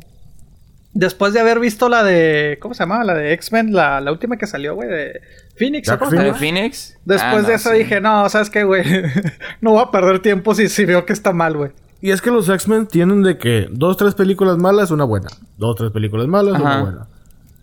[0.92, 2.58] Después de haber visto la de.
[2.60, 3.04] ¿Cómo se llama?
[3.04, 5.20] La de X-Men, la, la última que salió, güey, de
[5.56, 5.88] Phoenix.
[5.88, 5.98] ¿o.
[6.34, 6.98] Phoenix?
[7.04, 7.78] Después Ah, de eso sí.
[7.78, 8.82] dije, no, ¿sabes qué, güey?
[9.60, 11.70] no voy a perder tiempo si, si veo que está mal, güey.
[12.02, 15.28] Y es que los X-Men tienen de que dos, tres películas malas, una buena.
[15.58, 17.06] Dos, tres películas malas, una buena.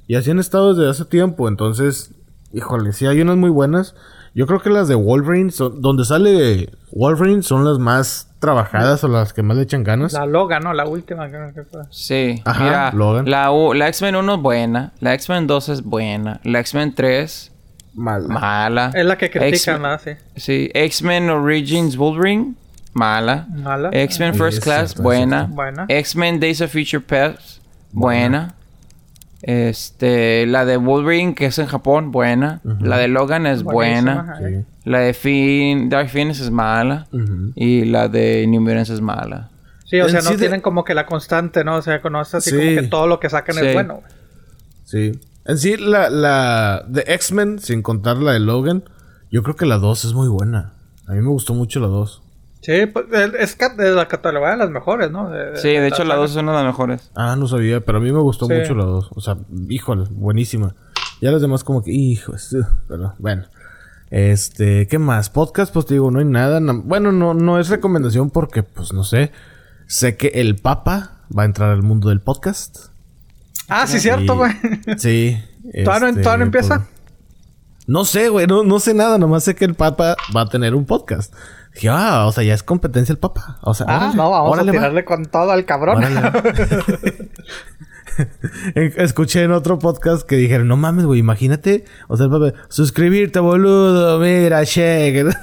[0.08, 1.48] Y así han estado desde hace tiempo.
[1.50, 2.12] Entonces,
[2.54, 3.94] híjole, sí hay unas muy buenas.
[4.38, 9.08] Yo creo que las de Wolverine, son, donde sale Wolverine, son las más trabajadas o
[9.08, 10.14] las que más le echan ganas.
[10.14, 10.74] La Logan, ¿no?
[10.74, 11.26] La última.
[11.32, 11.82] que- que fue.
[11.90, 13.28] Sí, Ajá, mira, Logan.
[13.28, 17.52] la, U- la X-Men 1 es buena, la X-Men 2 es buena, la X-Men 3
[17.96, 18.28] Mala.
[18.28, 18.92] mala.
[18.94, 19.98] Es la que critican, X-Men- ¿no?
[19.98, 20.12] Sí.
[20.36, 22.54] Sí, X-Men Origins Wolverine,
[22.94, 23.48] mala.
[23.50, 23.90] Mala.
[23.92, 25.46] X-Men First Class, buena.
[25.50, 25.86] Buena.
[25.90, 27.60] X-Men Days of Future Past,
[27.92, 28.54] buena.
[29.42, 32.62] Este, la de Wolverine, que es en Japón, buena.
[32.80, 34.36] La de Logan es buena.
[34.40, 34.66] Sí.
[34.84, 37.08] La de Fin, Dark Phoenix es mala.
[37.56, 39.50] Y la de New Mutants es mala.
[39.86, 41.78] Sí, o En sea, no sí de- tienen como que la constante, ¿no?
[41.78, 42.58] O sea, conoces así Sí.
[42.58, 43.66] como que todo lo que sacan Sí.
[43.66, 44.02] es bueno.
[44.84, 45.12] Sí.
[45.46, 48.84] En sí, la, la de X-Men, sin contar la de Logan,
[49.32, 50.74] yo creo que la 2 es muy buena.
[51.08, 52.22] A mí me gustó mucho la 2.
[52.62, 53.06] Sí, pues
[53.40, 53.58] es
[53.96, 55.32] la catalogada de las mejores, ¿no?
[55.56, 57.12] Sí, de hecho la 2 es una de las mejores.
[57.16, 58.54] Ah, no sabía, pero a mí me gustó Sí.
[58.54, 59.10] mucho la 2.
[59.16, 59.38] O sea,
[59.70, 60.76] híjole, buenísima.
[61.22, 63.46] Ya las demás como que, hijos, ugh, pero bueno.
[64.10, 65.30] Este, ¿qué más?
[65.30, 66.60] Podcast, pues te digo, no hay nada.
[66.60, 69.32] na- bueno, no, no es recomendación porque, pues no sé.
[69.88, 72.88] Sé que el Papa va a entrar al mundo del podcast.
[73.70, 74.52] Ah, sí, cierto, güey.
[74.98, 75.38] Sí.
[75.84, 76.76] ¿Todavía no- este, todavía no empieza?
[76.78, 76.90] pues,
[77.88, 80.76] no sé, güey, no, no sé nada, nomás sé que el Papa va a tener
[80.76, 81.34] un podcast.
[81.74, 83.60] Dije, ah, o sea, ya es competencia el Papa.
[83.62, 84.80] O sea, Ah, órale, no, vamos órale, a va.
[84.80, 86.04] tirarle con todo al cabrón.
[88.76, 93.40] Escuché en otro podcast que dijeron, no mames, güey, imagínate, o sea, el Papa, suscribirte,
[93.40, 95.28] boludo, mira, check.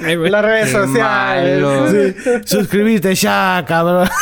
[0.00, 2.16] Las redes Qué sociales.
[2.24, 4.08] Sí, suscribirte ya, cabrón.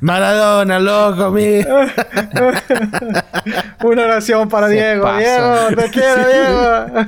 [0.00, 1.86] Maradona, loco, mira.
[3.84, 5.02] Una oración para Se Diego.
[5.02, 5.18] pasa.
[5.18, 7.06] Diego, te quiero, Diego.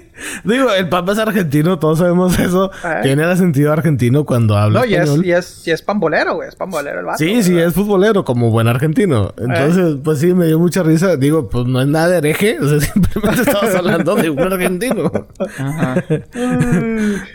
[0.44, 2.70] Digo, el Papa es argentino, todos sabemos eso.
[2.82, 3.00] Ah.
[3.02, 6.48] Tiene el sentido argentino cuando habla No, y es, y, es, y es pambolero, güey.
[6.48, 7.18] Es pambolero el vato.
[7.18, 9.32] Sí, sí, es futbolero, como buen argentino.
[9.36, 11.16] Entonces, pues sí, me dio mucha risa.
[11.16, 12.58] Digo, pues no es nada de hereje.
[12.60, 15.10] O sea, simplemente estamos hablando de un argentino.
[15.58, 16.04] Ajá.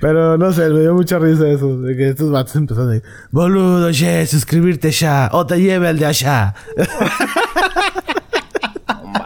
[0.02, 1.80] Pero no sé, me dio mucha risa eso.
[1.82, 5.30] De que estos vatos empezaron a decir, boludo, che, suscribirte ya.
[5.34, 6.54] O te lleve al de allá.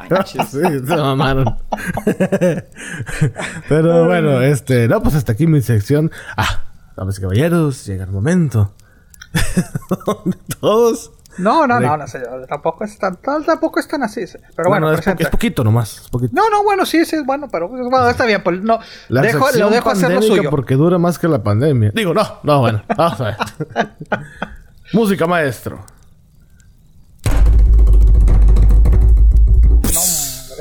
[0.09, 0.47] Manches.
[0.49, 1.57] sí, se mamaron.
[3.69, 6.11] Pero bueno, este, no, pues hasta aquí mi sección.
[6.37, 6.61] Ah,
[6.95, 8.73] damas y caballeros, llega el momento.
[10.59, 11.11] Todos.
[11.39, 12.21] No, no, no, no sé.
[12.47, 14.27] Tampoco es tan, tampoco es tan así.
[14.27, 14.37] sí.
[14.55, 16.01] Pero bueno, es, po- es poquito nomás.
[16.01, 16.31] Es poquito.
[16.35, 18.43] No, no, bueno, sí, sí, es bueno, pero pues, bueno, está bien.
[18.43, 20.51] Pues, no, La dejo, lo dejo hacer lo suyo.
[20.51, 21.91] porque dura más que la pandemia.
[21.95, 22.83] Digo, no, no, bueno.
[22.95, 23.35] Vamos a ver.
[24.93, 25.83] Música maestro.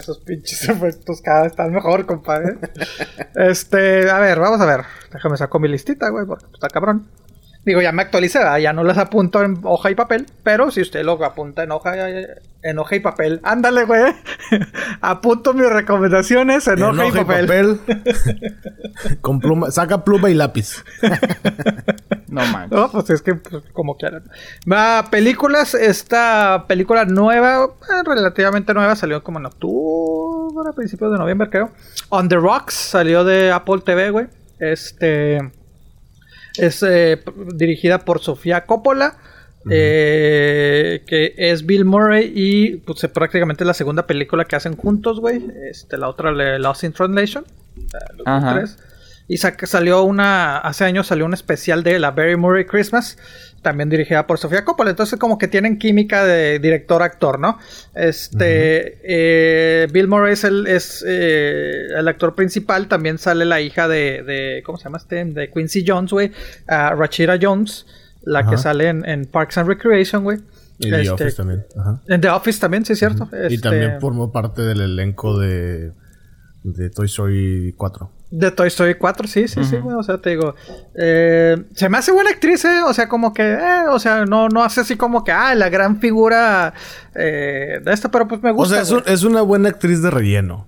[0.03, 2.59] Esos pinches efectos cada vez están mejor, compadre.
[3.37, 4.81] este, a ver, vamos a ver.
[5.13, 7.07] Déjame saco mi listita, güey, porque está cabrón.
[7.65, 8.59] Digo, ya me actualicé, ¿verdad?
[8.59, 11.95] ya no las apunto en hoja y papel, pero si usted lo apunta en hoja,
[12.63, 14.03] en hoja y papel, ándale, güey.
[15.01, 17.79] Apunto mis recomendaciones en, hoja, y papel.
[19.21, 20.85] Con pluma, saca pluma y lápiz.
[22.29, 22.79] no manches.
[22.79, 24.25] No, pues es que pues, como quieran.
[24.71, 31.19] Va, películas, esta película nueva, eh, relativamente nueva, salió como en octubre, a principios de
[31.19, 31.71] noviembre, creo.
[32.09, 34.27] On the Rocks salió de Apple TV, güey.
[34.59, 35.53] Este
[36.57, 37.23] es eh,
[37.55, 39.17] dirigida por Sofía Coppola.
[39.71, 45.41] Eh, que es Bill Murray y pues prácticamente la segunda película que hacen juntos, güey.
[45.71, 47.45] Este, la otra, Lost in Translation.
[49.29, 53.17] Y salió una, hace años salió un especial de la Barry Murray Christmas,
[53.63, 54.91] también dirigida por Sofía Coppola.
[54.91, 57.59] Entonces como que tienen química de director-actor, ¿no?
[57.95, 63.89] Este, eh, Bill Murray es, el, es eh, el, actor principal, también sale la hija
[63.89, 65.25] de, de ¿cómo se llama este?
[65.25, 66.29] De Quincy Jones, güey,
[66.69, 67.87] uh, Rachida Jones,
[68.23, 70.39] la que sale en, Parks and Recreation, güey.
[70.79, 71.65] Y The este, Office también.
[72.09, 73.29] En The Office también, sí, es cierto.
[73.49, 75.93] Y también este, formó parte del elenco de,
[76.65, 78.11] de Toy Story 4.
[78.35, 79.95] De Toy Story 4, sí, sí, sí, güey.
[79.95, 80.55] O sea, te digo.
[80.99, 82.81] Eh, se me hace buena actriz, ¿eh?
[82.87, 83.43] O sea, como que.
[83.43, 85.33] Eh, o sea, no, no hace así como que.
[85.33, 86.73] Ah, la gran figura
[87.15, 88.81] eh, de esta, pero pues me gusta.
[88.81, 90.67] O sea, es, una buena actriz de relleno.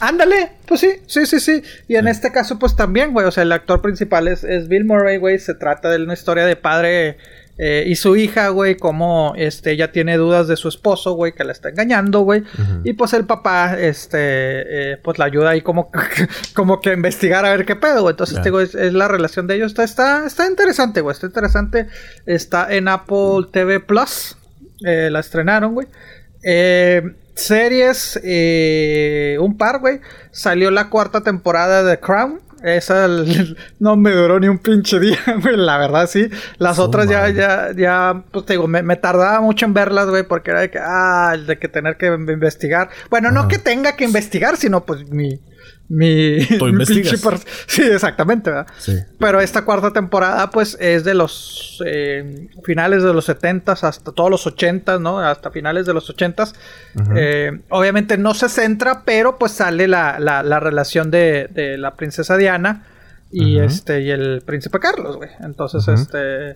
[0.00, 1.62] Ándale, pues sí, sí, sí, sí.
[1.86, 3.26] Y en este caso, pues también, güey.
[3.26, 5.38] O sea, el actor principal es, es Bill Murray, güey.
[5.38, 7.18] Se trata de una historia de padre
[7.56, 11.44] eh, y su hija, güey, como este, ella tiene dudas de su esposo, güey, que
[11.44, 12.42] la está engañando, güey.
[12.82, 15.90] Y pues el papá, este, eh, pues la ayuda ahí como,
[16.54, 18.12] como que a investigar a ver qué pedo, güey.
[18.12, 19.72] Entonces, digo, es, la relación de ellos.
[19.72, 21.12] Está, está, está interesante, güey.
[21.14, 21.86] Está interesante.
[22.26, 24.36] Está en Apple TV Plus.
[24.84, 25.86] Eh, la estrenaron, güey.
[27.34, 28.20] series,
[29.38, 30.00] un par, güey.
[30.32, 32.40] Salió la cuarta temporada de Crown.
[32.64, 33.08] Esa
[33.78, 35.56] no me duró ni un pinche día, güey.
[35.56, 36.30] La verdad, sí.
[36.56, 40.22] Las otras ya, ya, ya, pues te digo, me, me, tardaba mucho en verlas, güey,
[40.22, 42.88] porque era de que, ah, de que tener que investigar.
[43.10, 45.38] Bueno, no que tenga que investigar, sino pues mi,
[45.88, 46.40] mi,
[47.66, 48.66] Sí, exactamente, ¿verdad?
[48.78, 48.96] Sí.
[49.18, 54.30] Pero esta cuarta temporada, pues, es de los eh, finales de los 70 hasta todos
[54.30, 55.20] los 80 ¿no?
[55.20, 56.48] Hasta finales de los 80
[57.16, 62.36] eh, obviamente no se centra, pero pues sale la, la, relación de, de, la princesa
[62.36, 62.86] Diana
[63.30, 65.30] y este y el príncipe Carlos, güey.
[65.40, 66.54] Entonces, este.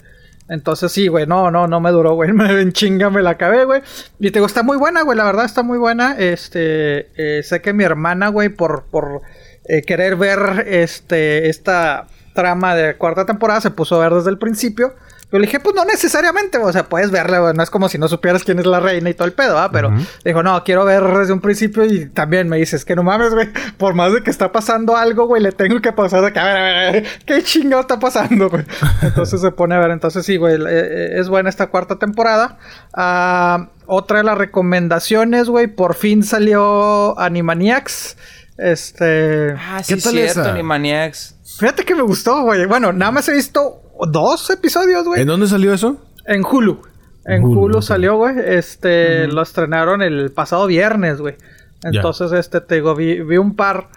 [0.49, 2.33] Entonces sí, güey, no, no, no me duró, güey.
[2.35, 3.83] Me en chinga, me la acabé, güey.
[4.19, 5.17] Y te digo, está muy buena, güey.
[5.17, 6.17] La verdad está muy buena.
[6.19, 9.23] Este, eh, sé que mi hermana, güey, por, por
[9.65, 14.39] eh, querer ver este, esta trama de cuarta temporada, se puso a ver desde el
[14.39, 14.95] principio.
[15.31, 18.09] Yo le dije, pues no necesariamente, o sea, puedes verla, no es como si no
[18.09, 19.71] supieras quién es la reina y todo el pedo, ¿ah?
[19.71, 19.93] Pero
[20.25, 23.49] dijo, no, quiero ver desde un principio y también me dices que no mames, güey,
[23.77, 26.45] por más de que está pasando algo, güey, le tengo que pasar de que, a
[26.45, 28.65] ver, a ver, a ver ¿qué chingado está pasando, güey?
[29.03, 32.57] Entonces se pone a ver, entonces sí, güey, eh, eh, es buena esta cuarta temporada.
[32.95, 38.17] Ah, otra de las recomendaciones, güey, por fin salió Animaniacs.
[38.57, 39.53] Este.
[39.59, 41.37] Ah, sí, ¿Qué tal cierto, Animaniacs.
[41.59, 42.67] Fíjate que me gustó, güey.
[42.67, 45.23] Bueno, nada más he visto dos episodios, güey.
[45.23, 45.97] ¿En dónde salió eso?
[46.27, 46.83] En Hulu.
[47.25, 48.37] En Hulu, salió, güey.
[48.45, 51.37] Este, lo estrenaron el pasado viernes, güey.
[51.83, 53.89] Entonces, este, te digo, vi, un par.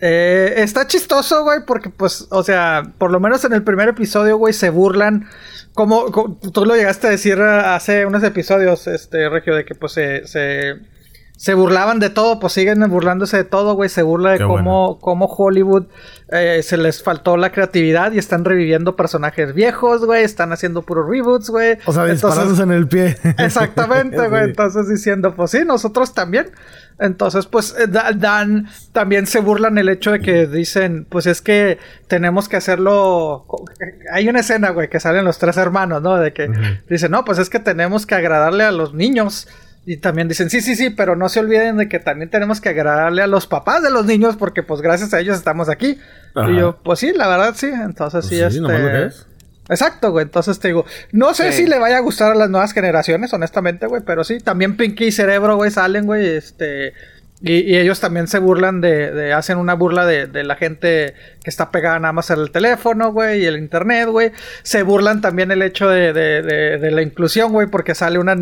[0.00, 4.38] Eh, está chistoso, güey, porque, pues, o sea, por lo menos en el primer episodio,
[4.38, 5.28] güey, se burlan.
[5.74, 10.26] Como, tú lo llegaste a decir hace unos episodios, este, Regio, de que, pues, se,
[10.26, 10.76] se,
[11.54, 13.88] burlaban de todo, pues siguen burlándose de todo, güey.
[13.88, 15.86] Se burla de cómo, cómo Hollywood
[16.30, 20.24] eh, se les faltó la creatividad y están reviviendo personajes viejos, güey.
[20.24, 21.78] Están haciendo puros reboots, güey.
[21.86, 23.16] O sea, disparándose en el pie.
[23.38, 24.44] Exactamente, güey.
[24.48, 26.50] Entonces diciendo, pues sí, nosotros también.
[26.98, 31.78] Entonces, pues eh, Dan también se burlan el hecho de que dicen, pues es que
[32.08, 33.46] tenemos que hacerlo.
[34.12, 36.16] Hay una escena, güey, que salen los tres hermanos, ¿no?
[36.16, 36.50] De que
[36.88, 39.46] dicen, no, pues es que tenemos que agradarle a los niños.
[39.90, 42.68] Y también dicen, sí, sí, sí, pero no se olviden de que también tenemos que
[42.68, 45.98] agradarle a los papás de los niños porque pues gracias a ellos estamos aquí.
[46.46, 47.68] Y yo, pues sí, la verdad sí.
[47.68, 49.28] Entonces sí, pues sí, este...
[49.70, 50.24] Exacto, güey.
[50.24, 53.86] Entonces te digo, no sé si le vaya a gustar a las nuevas generaciones, honestamente,
[53.86, 56.92] güey, pero sí, también Pinky y Cerebro, güey, salen, güey, este...
[57.40, 61.50] Y, ellos también se burlan de, de hacen una burla de, de, la gente que
[61.50, 64.32] está pegada nada más al teléfono, güey, y el internet, güey.
[64.64, 68.36] Se burlan también el hecho de, de la inclusión, güey, porque sale una,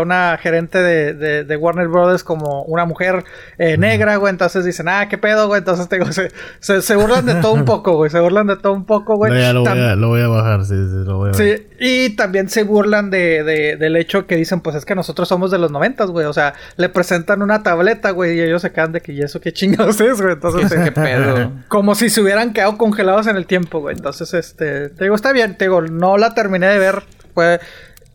[0.00, 3.24] una gerente de, Warner Brothers como una mujer
[3.58, 4.30] eh, negra, güey.
[4.30, 5.58] Entonces dicen, ah, qué pedo, güey.
[5.58, 6.30] Entonces tengo, se,
[6.60, 8.10] se, burlan de todo un poco, güey.
[8.10, 9.32] Se burlan de todo un poco, güey.
[9.52, 11.46] lo, voy a, lo voy a bajar, sí, sí, lo voy a bajar.
[11.46, 15.50] Sí, y también se burlan de, del hecho que dicen, pues es que nosotros somos
[15.50, 16.26] de los noventas, güey.
[16.26, 19.40] O sea, le presentan una tableta, güey y ellos se quedan de que, ¿y eso
[19.40, 20.34] qué chingados es, güey?
[20.34, 21.50] Entonces, ¿Qué eh, pedo?
[21.68, 23.96] como si se hubieran quedado congelados en el tiempo, güey.
[23.96, 27.02] Entonces, este, te digo, está bien, te digo, no la terminé de ver,
[27.34, 27.60] fue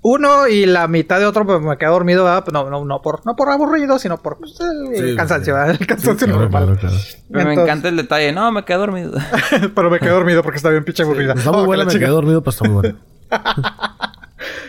[0.03, 2.43] uno y la mitad de otro, pues me quedé dormido, ¿verdad?
[2.43, 5.53] Pues, no, no, no por, no por aburrido, sino por pues, el, Sí, cansancio.
[5.53, 5.77] ¿verdad?
[5.79, 6.77] El cansancio Claro, normal.
[6.79, 6.95] claro,
[7.29, 8.31] me encanta el detalle.
[8.33, 9.13] No, me quedé dormido.
[9.75, 11.33] Pero me quedé dormido porque está bien pinche aburrida.
[11.33, 12.05] Está muy buena, me chica.
[12.05, 12.95] quedé dormido, pero está muy buena.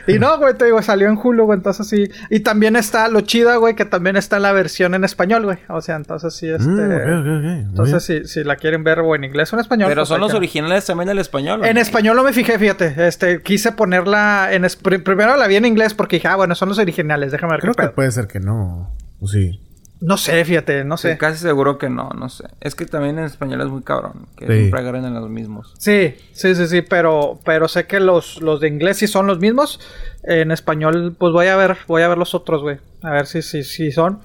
[0.06, 2.08] Y no, güey, te digo, salió en Hulu, güey, entonces sí.
[2.30, 5.58] Y también está lo chida, güey, que también está en la versión en español, güey.
[5.68, 6.64] O sea, entonces sí, este.
[6.66, 7.42] Mm, ok, ok, ok.
[7.42, 9.88] Muy Entonces, si, si la quieren ver o en inglés o en español.
[9.88, 11.60] Pero pues, son los que- originales también del español.
[11.60, 12.94] ¿o En español no me fijé, fíjate.
[13.06, 14.64] Este, quise ponerla en...
[14.64, 17.52] es- pri- Primero la vi en inglés porque dije, ah, bueno, son los originales, déjame
[17.52, 17.94] ver Creo qué que pedo.
[17.94, 18.90] puede ser que no.
[19.20, 19.60] O sí.
[20.04, 21.16] No sé, fíjate, no sé.
[21.16, 22.44] Casi seguro que no, no sé.
[22.60, 24.26] Es que también en español es muy cabrón.
[24.36, 24.52] Que Sí.
[24.52, 25.72] siempre agarren a los mismos.
[25.78, 29.38] Sí, sí, sí, sí, pero, pero sé que los, los de inglés sí son los
[29.38, 29.78] mismos.
[30.24, 32.78] En español, pues voy a ver, voy a ver los otros, güey.
[33.02, 34.18] A ver si, si, si son.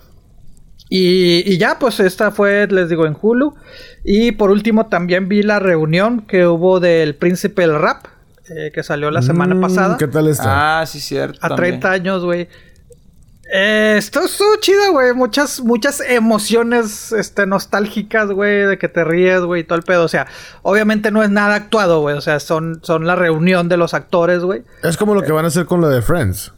[0.90, 3.54] Y, y ya, pues esta fue, les digo, en Hulu.
[4.04, 8.06] Y por último también vi la reunión que hubo del Príncipe del Rap,
[8.50, 9.98] eh, que salió la semana Mm, pasada.
[9.98, 10.80] ¿Qué tal está?
[10.82, 11.38] Ah, sí, cierto.
[11.42, 11.80] A también.
[11.82, 12.48] 30 años, güey.
[13.54, 15.14] Eh, esto estuvo chido, güey.
[15.14, 20.04] Muchas, muchas emociones este, nostálgicas, güey, de que te ríes, güey, y todo el pedo.
[20.04, 20.28] O sea,
[20.64, 22.18] obviamente no es nada actuado, güey.
[22.18, 24.64] O sea, son, son la reunión de los actores, güey.
[24.84, 26.52] Es como lo que van a hacer con lo de Friends.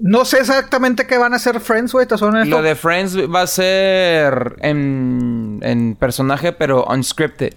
[0.00, 2.06] No sé exactamente qué van a hacer Friends, güey.
[2.46, 7.54] Lo de Friends va a ser en, en personaje, pero unscripted.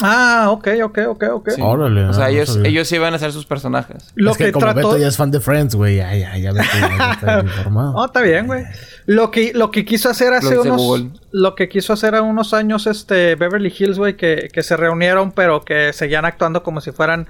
[0.00, 1.50] Ah, ok, ok, ok, ok.
[1.50, 1.60] Sí.
[1.62, 2.68] Órale, O sea, no, no ellos, sabía.
[2.68, 4.12] ellos sí van a ser sus personajes.
[4.14, 4.76] Lo es que, que, como trató...
[4.90, 5.96] Beto ya es fan de Friends, güey.
[5.96, 7.92] Ya, ya, ya ya informado.
[7.92, 8.64] No, está bien, güey.
[9.06, 11.04] Lo que, lo que quiso hacer hace Los unos...
[11.32, 15.32] Lo que quiso hacer a unos años, este, Beverly Hills, güey, que, que se reunieron,
[15.32, 17.26] pero que seguían actuando como si fueran...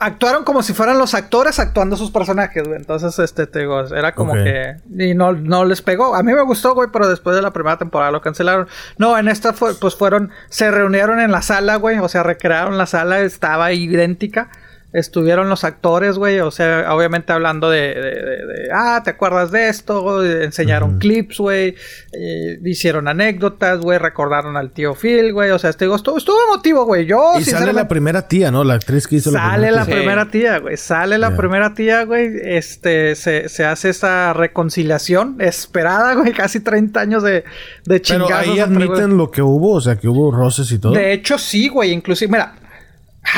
[0.00, 2.78] Actuaron como si fueran los actores actuando sus personajes, güey.
[2.78, 4.76] Entonces, este, te digo, era como que...
[4.96, 6.14] Y no, no les pegó.
[6.14, 8.68] A mí me gustó, güey, pero después de la primera temporada lo cancelaron.
[8.96, 10.30] No, en esta fue, pues fueron...
[10.50, 11.98] Se reunieron en la sala, güey.
[11.98, 13.20] O sea, recrearon la sala.
[13.20, 14.50] Estaba idéntica.
[14.90, 16.40] Estuvieron los actores, güey.
[16.40, 17.80] O sea, obviamente hablando de...
[17.94, 20.24] de- de- de, ah, ¿te acuerdas de esto?
[20.24, 21.74] Enseñaron clips, güey.
[22.12, 23.98] eh, hicieron anécdotas, güey.
[23.98, 25.50] Recordaron al tío Phil, güey.
[25.50, 27.04] O sea, te digo, estuvo, estuvo emotivo, güey.
[27.04, 28.64] Yo, y sale la primera tía, ¿no?
[28.64, 30.76] La actriz que hizo la Sale primera la primera tía, güey.
[30.78, 32.30] Sale la primera tía, güey.
[32.42, 36.32] Este, se, se hace esa reconciliación esperada, güey.
[36.32, 37.44] Casi 30 años de, de
[37.84, 38.32] Pero chingazos.
[38.38, 38.98] ahí entre, güey.
[39.00, 40.92] admiten lo que hubo, o sea, que hubo roces y todo.
[40.94, 41.92] De hecho, sí, güey.
[41.92, 42.54] Inclusive, mira.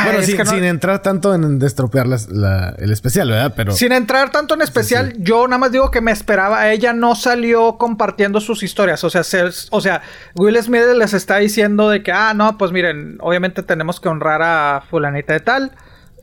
[0.04, 3.52] Bueno, sin, no- sin entrar tanto en destropear la- el especial, ¿verdad?
[3.56, 6.70] Pero Sin entrar tanto en especial, yo nada más digo que me esperaba.
[6.70, 9.02] Ella no salió compartiendo sus historias.
[9.04, 10.02] O sea, se- o sea,
[10.36, 14.42] Will Smith les está diciendo de que, ah, no, pues miren, obviamente tenemos que honrar
[14.42, 15.72] a fulanita de tal.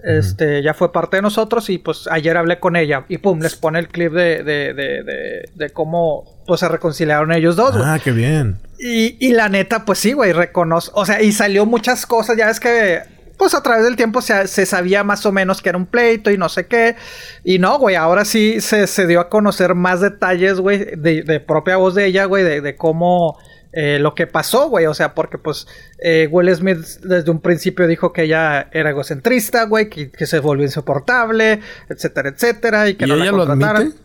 [0.04, 3.56] Este, ya fue parte de nosotros y pues ayer hablé con ella y pum, les
[3.56, 7.76] pone el clip de, de, de, de, de cómo pues se reconciliaron ellos dos.
[7.84, 8.60] Ah, qué bien.
[8.80, 10.92] Y, y la neta, pues sí, güey, reconoce.
[10.94, 12.38] O sea, y salió muchas cosas.
[12.38, 13.02] Ya es que,
[13.38, 16.32] pues a través del tiempo se, se sabía más o menos que era un pleito
[16.32, 16.96] y no sé qué.
[17.44, 21.40] Y no, güey, ahora sí se, se dio a conocer más detalles, güey, de, de
[21.40, 23.38] propia voz de ella, güey, de, de cómo.
[23.74, 25.68] eh, lo que pasó, güey, o sea, porque pues
[26.04, 30.40] eh, Will Smith desde un principio dijo que ella era egocentrista, güey, que, que se
[30.40, 33.84] volvió insoportable, etcétera, etcétera, y que ¿Y no ella la lo contrataran.
[33.84, 33.98] admite?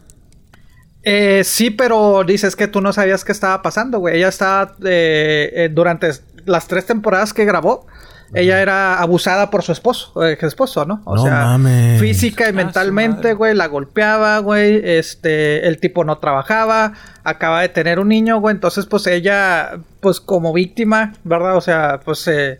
[1.04, 4.16] Eh, sí, pero dices que tú no sabías qué estaba pasando, güey.
[4.18, 6.10] Ella estaba eh, durante
[6.44, 7.86] las tres temporadas que grabó.
[8.34, 11.02] Ella era abusada por su esposo, eh, esposo, ¿no?
[11.04, 12.00] O No sea, mames.
[12.00, 14.80] física y Ah, mentalmente, güey, la golpeaba, güey.
[14.82, 18.54] Este, el tipo no trabajaba, acaba de tener un niño, güey.
[18.54, 21.56] Entonces, pues ella, pues como víctima, ¿verdad?
[21.56, 22.58] O sea, pues eh,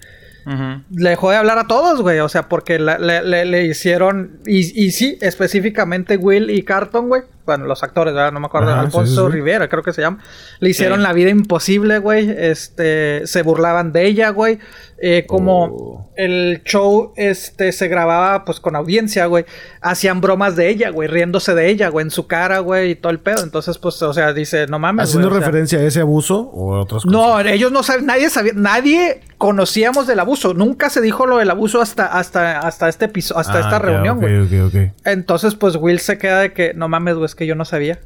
[0.90, 2.18] le dejó de hablar a todos, güey.
[2.18, 4.40] O sea, porque la- le, le- le hicieron.
[4.44, 7.22] Y, y sí, específicamente Will y Carton, güey.
[7.46, 8.30] Bueno, los actores, ¿verdad?
[8.32, 8.72] No me acuerdo.
[8.74, 9.32] Alfonso sí, sí.
[9.32, 10.18] Rivera, creo que se llama.
[10.60, 11.02] Le hicieron Sí.
[11.04, 12.28] la vida imposible, güey.
[12.36, 13.26] Este.
[13.26, 14.58] Se burlaban de ella, güey.
[15.04, 16.06] Eh, como Oh.
[16.14, 19.44] el show este se grababa pues con audiencia, güey.
[19.80, 21.08] Hacían bromas de ella, güey.
[21.08, 22.04] Riéndose de ella, güey.
[22.04, 22.92] En su cara, güey.
[22.92, 23.42] Y todo el pedo.
[23.42, 25.08] Entonces, pues, o sea, dice, no mames.
[25.08, 27.12] ¿Haciendo güey, o sea, referencia a ese abuso o a otras cosas?
[27.12, 30.54] no, ellos no saben, nadie sabía, nadie conocíamos del abuso.
[30.54, 34.20] Nunca se dijo lo del abuso hasta, hasta, hasta este episodio, hasta Ah, esta reunión,
[34.20, 34.38] güey.
[34.38, 34.92] ok, ok.
[35.04, 37.98] Entonces, pues Will se queda de que, no mames, güey, es que yo no sabía.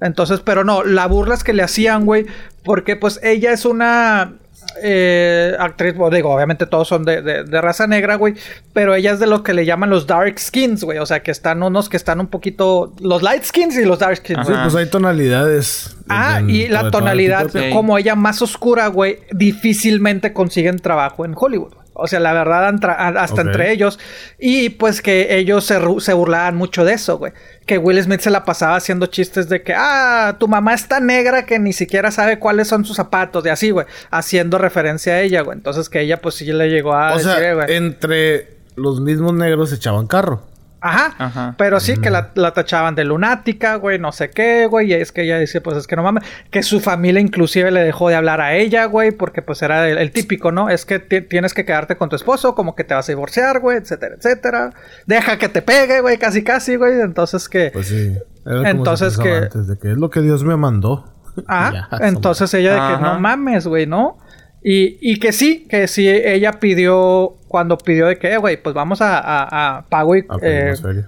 [0.00, 2.24] Entonces, pero no, la burla es que le hacían, güey,
[2.64, 4.34] porque pues ella es una
[4.82, 8.34] eh, actriz, bueno, digo, obviamente todos son de, de- de raza negra, güey,
[8.72, 11.30] pero ella es de lo que le llaman los dark skins, güey, o sea, que
[11.30, 14.46] están unos que están un poquito, los light skins y los dark skins.
[14.46, 15.96] Sí, pues hay tonalidades.
[16.08, 17.40] Ah, en- y la tonalidad,
[17.72, 21.72] como ella más oscura, güey, difícilmente consiguen trabajo en Hollywood.
[22.00, 22.74] O sea, la verdad,
[23.18, 23.98] hasta entre ellos.
[24.38, 27.32] Y pues que ellos se, se burlaban mucho de eso, güey.
[27.66, 31.06] Que Will Smith se la pasaba haciendo chistes de que, ah, tu mamá es tan
[31.06, 33.44] negra que ni siquiera sabe cuáles son sus zapatos.
[33.44, 33.86] Y así, güey.
[34.10, 35.58] Haciendo referencia a ella, güey.
[35.58, 37.74] Entonces que ella, pues sí le llegó a o decir, sea, eh, güey.
[37.74, 40.42] entre los mismos negros echaban carro.
[40.80, 41.14] Ajá.
[41.18, 41.54] Ajá.
[41.58, 44.90] Pero sí que la, la tachaban de lunática, güey, no sé qué, güey.
[44.90, 46.22] Y es que ella dice, pues es que no mames.
[46.50, 49.98] Que su familia inclusive le dejó de hablar a ella, güey, porque pues era el,
[49.98, 50.70] el típico, ¿no?
[50.70, 53.60] Es que ti- tienes que quedarte con tu esposo, como que te vas a divorciar,
[53.60, 54.72] güey, etcétera, etcétera.
[55.06, 57.00] Deja que te pegue, güey, casi, casi, güey.
[57.00, 57.70] Entonces que...
[57.72, 58.16] Pues sí.
[58.46, 61.12] Era como se Entonces que- Antes de que es lo que Dios me mandó.
[61.46, 63.14] Ah, Ya, entonces ella de que Ajá.
[63.14, 64.18] no mames, güey, ¿no?
[64.62, 68.74] Y, y que sí, que sí, ella pidió, cuando pidió de que, eh, güey, pues
[68.74, 71.04] vamos a, a, a pago y, A pedir eh,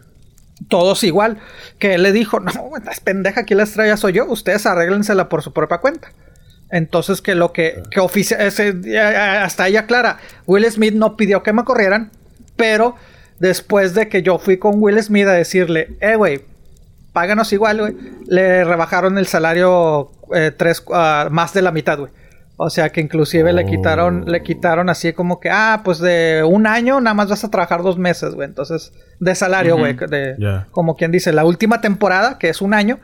[0.68, 1.38] todos igual.
[1.78, 5.42] Que él le dijo, no, estás pendeja, aquí la estrella soy yo, ustedes arréglensela por
[5.42, 6.08] su propia cuenta.
[6.70, 11.42] Entonces que lo que, que oficia- ese- eh, hasta ella clara, Will Smith no pidió
[11.42, 12.10] que me corrieran,
[12.56, 12.94] pero
[13.38, 16.42] después de que yo fui con Will Smith a decirle, eh, güey,
[17.12, 17.96] páganos igual, güey,
[18.28, 22.12] le rebajaron el salario eh, tres, ah, más de la mitad, güey.
[22.62, 23.66] O sea que inclusive le Oh.
[23.66, 27.50] quitaron, le quitaron así como que, ah, pues de un año nada más vas a
[27.50, 28.46] trabajar dos meses, güey.
[28.46, 29.96] Entonces, de salario, güey.
[29.96, 30.66] de Ya.
[30.70, 32.98] Como quien dice, la última temporada, que es un año,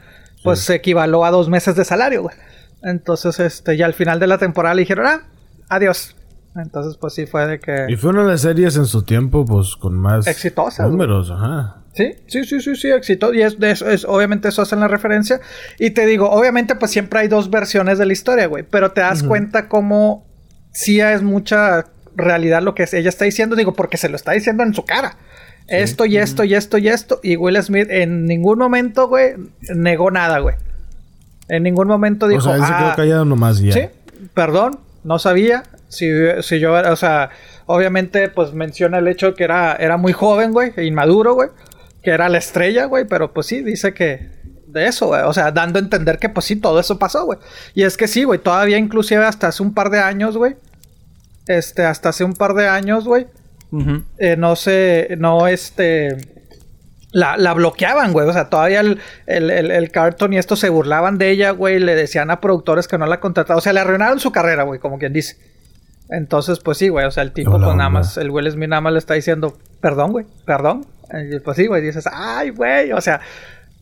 [0.44, 2.36] pues se equivaló a dos meses de salario, güey.
[2.82, 5.22] Entonces, este, ya al final de la temporada le dijeron, ah,
[5.70, 6.14] adiós.
[6.54, 7.86] Entonces, pues sí fue de que...
[7.88, 11.76] Y fue una de las series en su tiempo, pues, con más Exitosas, números, ajá.
[11.96, 13.32] Sí, sí, sí, sí, sí, éxito.
[13.32, 15.40] Y es, eso, es, obviamente eso hacen la referencia.
[15.78, 18.64] Y te digo, obviamente, pues siempre hay dos versiones de la historia, güey.
[18.68, 20.26] Pero te das cuenta cómo
[20.72, 23.56] sí es mucha realidad lo que es- ella está diciendo.
[23.56, 25.16] Digo, porque se lo está diciendo en su cara.
[25.68, 27.18] Esto y esto y esto y esto.
[27.22, 29.32] Y Will Smith en ningún momento, güey,
[29.74, 30.54] negó nada, güey.
[31.48, 33.72] En ningún momento dijo, o sea, él se "Ah, quedó callado nomás ya.
[33.72, 33.80] Sí,
[34.34, 35.62] perdón, no sabía.
[35.88, 36.06] Si,
[36.42, 37.30] si yo, o sea,
[37.66, 41.48] obviamente, pues menciona el hecho que era, era muy joven, güey, e inmaduro, güey.
[42.06, 44.30] Que era la estrella, güey, pero pues sí, dice que
[44.68, 45.22] de eso, güey.
[45.22, 47.40] O sea, dando a entender que pues sí, todo eso pasó, güey.
[47.74, 50.54] Y es que sí, güey, todavía inclusive hasta hace un par de años, güey.
[51.48, 53.26] Este, hasta hace un par de años, güey.
[54.18, 56.16] Eh, no sé, no este...
[57.10, 58.28] La, la bloqueaban, güey.
[58.28, 61.80] O sea, todavía el, el, el, el Carlton y esto se burlaban de ella, güey.
[61.80, 63.58] Le decían a productores que no la contrataban.
[63.58, 65.38] O sea, le arruinaron su carrera, güey, como quien dice.
[66.08, 67.04] Entonces, pues sí, güey.
[67.04, 69.58] O sea, el tipo, pues nada más, el Will Smith nada más le está diciendo,
[69.80, 70.86] perdón, güey, perdón.
[71.12, 72.92] Y, pues sí, güey, dices, ay, güey.
[72.92, 73.20] O sea,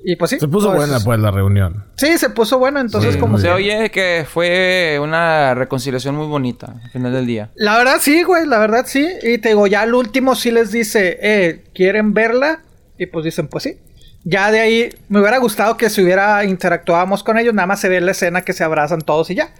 [0.06, 0.38] y pues sí.
[0.38, 1.84] Se puso pues, buena, pues, la reunión.
[1.96, 2.78] Sí, se puso bueno.
[2.78, 7.26] Entonces, Sí, como muy Se oye que fue una reconciliación muy bonita al final del
[7.26, 7.50] día.
[7.54, 9.08] La verdad sí, güey, la verdad sí.
[9.22, 12.60] Y te digo, ya al último sí les dice, eh, ¿quieren verla?
[12.98, 13.78] Y pues dicen, pues sí.
[14.24, 17.88] Ya de ahí me hubiera gustado que si hubiera interactuábamos con ellos, nada más se
[17.88, 19.54] ve la escena que se abrazan todos y ya.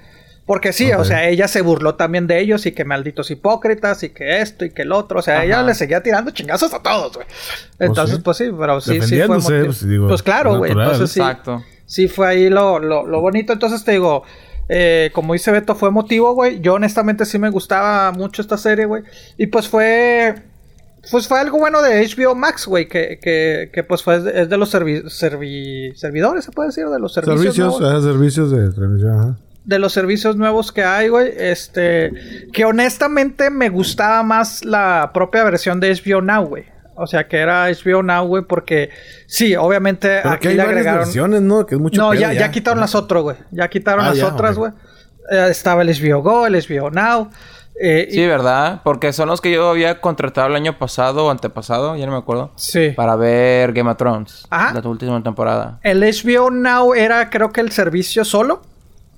[0.47, 4.11] Porque sí, o sea, ella se burló también de ellos y que malditos hipócritas y
[4.11, 5.20] que esto y que el otro.
[5.20, 5.45] O sea, Ajá.
[5.45, 7.26] ella le seguía tirando chingazos a todos, güey.
[7.78, 8.22] Entonces, sí?
[8.22, 10.72] pues sí, pero sí, sí fue pues, digo, Pues claro, güey.
[10.72, 11.62] Entonces sí Exacto.
[11.86, 13.55] sí fue ahí lo, lo, lo bonito.
[13.55, 14.22] Entonces te digo,
[14.68, 16.61] eh, como dice Beto, fue emotivo, güey.
[16.61, 19.03] Yo honestamente sí me gustaba mucho esta serie, güey.
[19.38, 20.34] Y pues fue...
[21.11, 24.57] Pues fue algo bueno de HBO Max, güey, que, que, que pues fue es de
[24.57, 29.20] los servi- servi- servidores, se puede decir, de los servicios, Servicios, ajá, servicios de transmisión,
[29.20, 29.36] ajá.
[29.64, 32.12] De los servicios nuevos que hay, güey, este,
[32.52, 36.64] que honestamente me gustaba más la propia versión de HBO Now, güey.
[36.96, 38.90] O sea, que era HBO Now, güey, porque
[39.26, 41.66] sí, obviamente Pero aquí hay le varias agregaron versiones, ¿no?
[41.66, 43.36] Que es mucho no, pedo ya, ya quitaron las otras, güey.
[43.50, 44.70] Ya quitaron Ah, las ya, otras, güey.
[45.30, 47.30] Eh, estaba el HBO Go, el HBO Now.
[47.80, 48.82] eh, y- Sí, ¿verdad?
[48.84, 52.18] Porque son los que yo había contratado el año pasado o antepasado, ya no me
[52.18, 52.52] acuerdo.
[52.56, 52.90] sí.
[52.94, 54.46] Para ver Game of Thrones.
[54.50, 54.78] Ajá.
[54.80, 55.80] La última temporada.
[55.82, 58.62] El HBO Now era, creo que el servicio solo.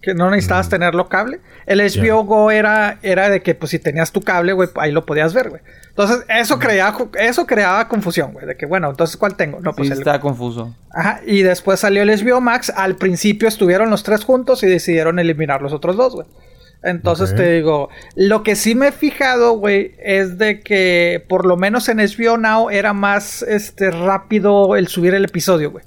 [0.07, 1.41] Que no necesitabas tenerlo cable.
[1.67, 5.05] El HBO Go era, era de que, pues, si tenías tu cable, güey, ahí lo
[5.05, 5.63] podías ver, güey.
[5.89, 8.47] Entonces, eso, creaba, eso creaba confusión, güey.
[8.47, 9.59] De que, bueno, entonces, ¿cuál tengo?
[9.61, 10.77] No, pues sí, el- está confuso.
[10.93, 12.73] Ajá, y después salió el HBO Max.
[12.77, 16.27] Al principio estuvieron los tres juntos y decidieron eliminar los otros dos, güey.
[16.83, 21.57] Entonces te digo, lo que sí me he fijado, güey, es de que por lo
[21.57, 25.85] menos en HBO Now era más este rápido el subir el episodio, güey.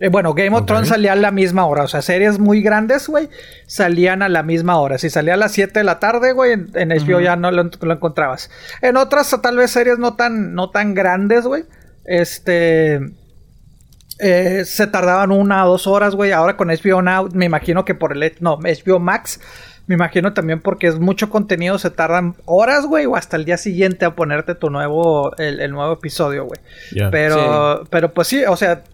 [0.00, 0.64] Eh, bueno, Game of.
[0.66, 1.84] Thrones salía a la misma hora.
[1.84, 3.28] O sea, series muy grandes, güey,
[3.66, 4.96] salían a la misma hora.
[4.98, 7.64] Si salía a las 7 de la tarde, güey, en, en HBO ya no lo,
[7.64, 8.50] lo encontrabas.
[8.82, 11.64] En otras, tal vez series no tan, no tan grandes, güey.
[12.06, 12.98] Este.
[14.18, 16.32] eh, se tardaban una o dos horas, güey.
[16.32, 18.32] Ahora con HBO Now, me imagino que por el.
[18.40, 19.40] No, HBO Max.
[19.86, 23.56] Me imagino también porque es mucho contenido, se tardan horas, güey, o hasta el día
[23.56, 26.60] siguiente a ponerte tu nuevo, el, el nuevo episodio, güey.
[27.10, 28.84] Pero, pero pues sí, o sea,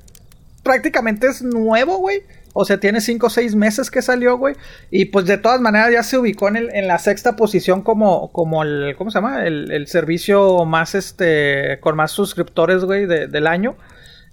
[0.66, 2.22] prácticamente es nuevo, güey.
[2.58, 4.54] O sea, tiene 5 o 6 meses que salió, güey.
[4.90, 8.32] Y pues de todas maneras ya se ubicó en, el- en la sexta posición como,
[8.32, 9.44] como el, ¿cómo se llama?
[9.46, 13.76] El, el servicio más, este, con más suscriptores, güey, de- del año.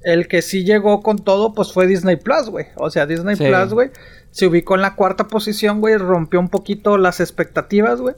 [0.04, 2.66] El que sí llegó con todo, pues fue Disney Plus, güey.
[2.76, 3.46] O sea, Disney Sí.
[3.46, 3.92] Plus, güey,
[4.32, 5.96] se ubicó en la cuarta posición, güey.
[5.98, 8.16] Rompió un poquito las expectativas, güey.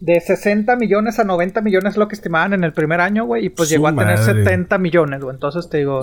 [0.00, 3.46] De 60 millones a 90 millones es lo que estimaban en el primer año, güey.
[3.46, 4.44] Y pues Su llegó a tener madre.
[4.44, 5.34] 70 millones, güey.
[5.34, 6.02] Entonces te digo...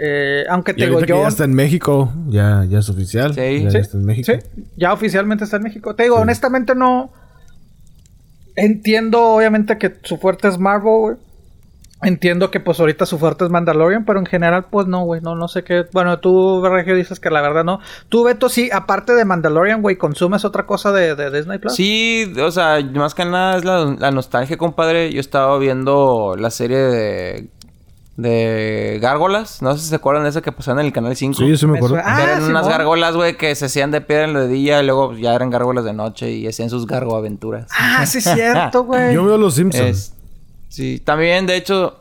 [0.00, 1.22] eh, aunque te digo yo...
[1.22, 3.34] ya está en México, ya, ya es oficial.
[3.34, 3.62] Sí.
[3.64, 4.32] ya Sí, está en México.
[4.32, 5.94] sí, ya oficialmente está en México.
[5.94, 6.22] Te digo, Sí.
[6.22, 7.10] honestamente no...
[8.56, 11.16] Entiendo, obviamente, que su fuerte es Marvel, güey.
[12.02, 15.34] Entiendo que pues ahorita su fuerte es Mandalorian, pero en general pues no, güey, no,
[15.34, 15.84] no sé qué.
[15.92, 17.80] Bueno, tú, Regio, dices que la verdad no.
[18.08, 21.74] Tú, Beto, sí, aparte de Mandalorian, güey, ¿consumes otra cosa de, de Disney Plus?
[21.74, 25.12] Sí, o sea, más que nada es la, la nostalgia, compadre.
[25.12, 27.48] Yo estaba viendo la serie de,
[28.18, 29.62] de gárgolas.
[29.62, 31.38] No sé si se acuerdan de esa que pasaban en el canal 5.
[31.38, 31.96] Sí, sí me acuerdo.
[32.04, 34.86] Ah, eran unas gárgolas, güey, que se hacían de piedra en lo de día y
[34.86, 37.70] luego ya eran gárgolas de noche y hacían sus gargoaventuras.
[37.78, 39.14] Ah, sí, es cierto, güey.
[39.14, 39.84] Yo veo los Simpsons.
[39.88, 40.14] Es-
[40.68, 41.96] sí, también, de hecho,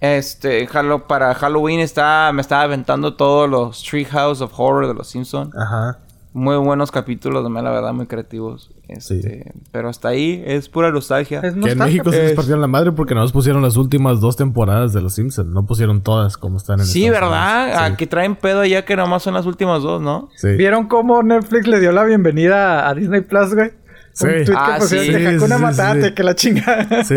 [0.00, 5.06] este, Halo, para Halloween está, me estaba aventando todos los Treehouse of Horror de los
[5.08, 5.54] Simpsons.
[5.56, 5.98] Ajá.
[6.32, 8.70] Muy buenos capítulos, la verdad, muy creativos.
[8.96, 11.40] Este, Pero hasta ahí es pura nostalgia.
[11.40, 14.36] Es Que en México se les partieron la madre porque nos pusieron las últimas dos
[14.36, 15.48] temporadas de los Simpsons.
[15.50, 17.80] No pusieron todas como están en Sí, Estados ¿verdad?
[17.82, 17.98] Unidos.
[17.98, 20.28] Que traen pedo ya que nomás son las últimas dos, ¿no?
[20.36, 20.48] Sí.
[20.56, 23.70] ¿Vieron cómo Netflix le dio la bienvenida a Disney Plus, güey?
[24.12, 24.26] Sí.
[24.26, 26.12] Un tweet Ah, que pusieron sí, de Hakuna sí, sí, Matata, sí.
[26.14, 27.04] que la chingada.
[27.04, 27.14] Sí.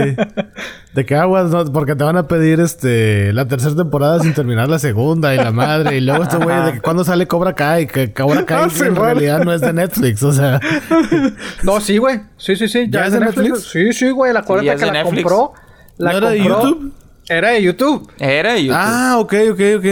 [0.94, 1.66] De que aguas, ¿no?
[1.74, 5.52] Porque te van a pedir este la tercera temporada sin terminar la segunda y la
[5.52, 5.98] madre.
[5.98, 8.84] Y luego este güey de que cuando sale Cobra Kai, que Cobra Kai Ah, sí,
[8.84, 9.06] en bueno.
[9.06, 10.22] realidad no es de Netflix.
[10.24, 10.60] O sea,
[11.64, 12.22] No, sí, güey.
[12.38, 12.86] Sí, sí, sí.
[12.90, 13.64] ¿Ya es de Netflix?
[13.72, 14.32] Sí, sí, güey.
[14.34, 15.24] La ya es que de la Netflix.
[15.24, 15.54] compró.
[15.98, 16.94] La ¿No era de compró- YouTube?
[17.30, 18.12] Era de YouTube.
[18.20, 18.78] Era de YouTube.
[18.80, 19.86] ah, ok, ok, ok.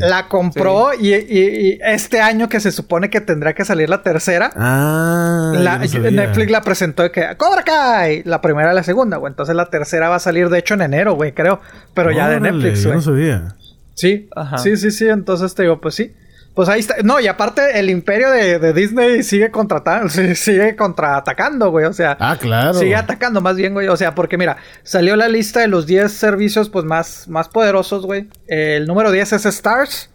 [0.00, 4.02] La compró y, y- y este año que se supone que tendrá que salir la
[4.02, 6.10] tercera, Ah, la- no.
[6.10, 8.22] Netflix la presentó de que ¡Cobra Kai!
[8.24, 9.30] La primera y la segunda, güey.
[9.30, 11.60] Entonces la tercera va a salir, de hecho, en enero, güey, creo.
[11.94, 12.96] Pero ya de Netflix, güey.
[12.96, 13.54] no sabía.
[13.94, 14.58] Sí, Ajá.
[14.58, 15.08] sí, sí, sí.
[15.08, 16.12] Entonces te digo, pues sí.
[16.54, 16.96] Pues ahí está.
[17.02, 21.86] No, y aparte el imperio de, de Disney sigue contratando, sigue contraatacando, güey.
[21.86, 22.74] O sea, Ah, claro.
[22.74, 23.88] sigue atacando más bien, güey.
[23.88, 28.04] O sea, porque mira, salió la lista de los 10 servicios pues más, más poderosos,
[28.04, 28.28] güey.
[28.48, 30.10] El número 10 es Stars.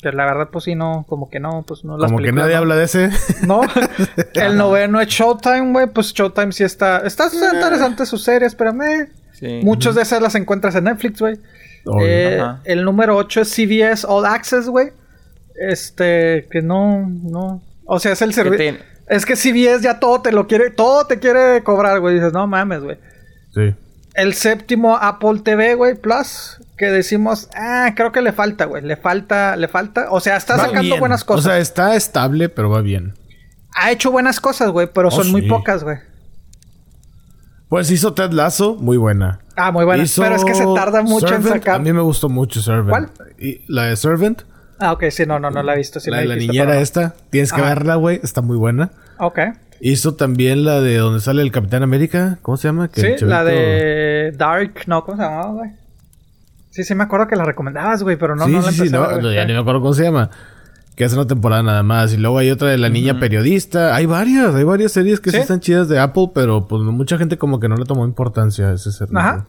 [0.00, 2.54] Que la verdad, pues sí, no, como que no, pues no las Como que nadie
[2.54, 2.58] no.
[2.58, 3.10] habla de ese.
[3.46, 3.60] No,
[4.34, 5.86] el noveno es Showtime, güey.
[5.86, 6.98] Pues Showtime sí está.
[7.06, 9.08] Está interesante sus series, pero me.
[9.32, 9.60] Sí.
[9.62, 11.38] Muchas de esas las encuentras en Netflix, güey.
[12.00, 14.90] Eh, el número 8 es CBS All Access, güey.
[15.60, 17.62] Este, que no, no.
[17.84, 18.76] O sea, es el servicio.
[19.08, 22.14] Es que CBS ya todo te lo quiere, todo te quiere cobrar, güey.
[22.14, 22.98] Dices, no mames, güey.
[23.54, 23.74] Sí.
[24.14, 26.58] El séptimo Apple TV, güey, Plus.
[26.78, 28.82] Que decimos, ah, creo que le falta, güey.
[28.82, 30.06] Le falta, le falta.
[30.10, 31.00] O sea, está Va sacando bien.
[31.00, 31.44] buenas cosas.
[31.44, 33.14] O sea, está estable, pero va bien.
[33.76, 35.98] ha hecho buenas cosas, güey, pero Oh, son muy pocas, güey.
[37.68, 39.40] Pues hizo Ted Lasso, muy buena.
[39.56, 40.10] Ah, muy buenas.
[40.10, 41.76] Hizo Pero es que se tarda mucho en sacar.
[41.76, 42.88] A mí me gustó mucho Servant.
[43.16, 43.30] ¿Cuál?
[43.38, 44.42] Y la de Servant,
[44.78, 46.00] Ah, ok, sí, no, no, no la he visto.
[46.00, 47.14] Sí la de la dijiste, niñera pero esta.
[47.30, 47.68] Tienes que Ajá.
[47.70, 48.20] verla, güey.
[48.22, 48.90] Está muy buena.
[49.18, 49.38] Ok.
[49.80, 52.38] Hizo también la de donde sale el Capitán América.
[52.42, 52.88] ¿Cómo se llama?
[52.88, 55.70] Que Sí, la de Dark, no, ¿cómo se llamaba, güey?
[56.70, 58.94] Sí, sí, me acuerdo que la recomendabas, güey, pero no, sí, no la sí, sí,
[58.94, 60.30] a no, ver, ya ni me acuerdo cómo se llama.
[60.96, 62.12] Que hace una temporada nada más.
[62.12, 63.94] Y luego hay otra de la niña periodista.
[63.94, 65.42] Hay varias, hay varias series que sí, ¿Sí?
[65.42, 68.72] están chidas de Apple, pero pues mucha gente como que no le tomó importancia a
[68.74, 69.18] ese servicio.
[69.18, 69.46] Ajá.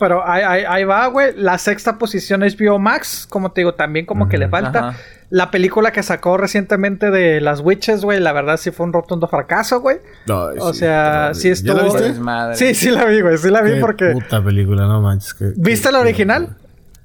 [0.00, 1.32] Pero ahí, ahí, ahí va, güey.
[1.36, 3.26] La sexta posición es HBO Max.
[3.28, 4.88] Como te digo, también como que le falta.
[4.88, 4.98] Ajá.
[5.28, 9.28] La película que sacó recientemente de las Witches, güey, la verdad sí fue un rotundo
[9.28, 9.98] fracaso, güey.
[10.26, 11.62] Ay, O sí, sea, sí horrible.
[11.68, 12.66] ¿Ya la estuvo- viste?
[12.66, 13.38] Sí, sí la vi, güey.
[13.38, 14.06] Sí la vi Qué porque...
[14.12, 15.36] puta película, no manches.
[15.56, 16.56] ¿Viste la original?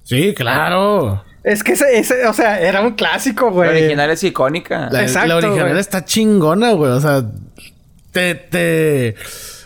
[0.03, 1.23] Sí, claro.
[1.43, 3.69] Es que ese, ese, o sea, era un clásico, La güey.
[3.69, 4.89] original es icónica.
[4.89, 5.79] La, Exacto, la original güey.
[5.79, 6.91] está chingona, güey.
[6.93, 7.23] O sea,
[8.11, 9.15] te, te,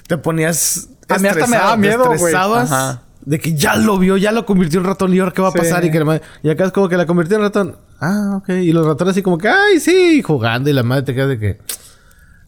[0.07, 0.89] te ponías.
[1.07, 2.33] A mí hasta me daba te miedo, güey.
[2.35, 3.03] Ajá.
[3.29, 5.51] De que ya lo vio, ya lo convirtió en ratón y ahora qué va a
[5.51, 5.59] Sí.
[5.59, 5.85] pasar.
[5.85, 7.75] Y, que la madre- y acá es como que la convirtió en ratón.
[8.01, 8.49] Ah, ok.
[8.49, 10.67] Y los ratones así como que, ay, sí, jugando.
[10.69, 11.59] Y la madre te queda de que.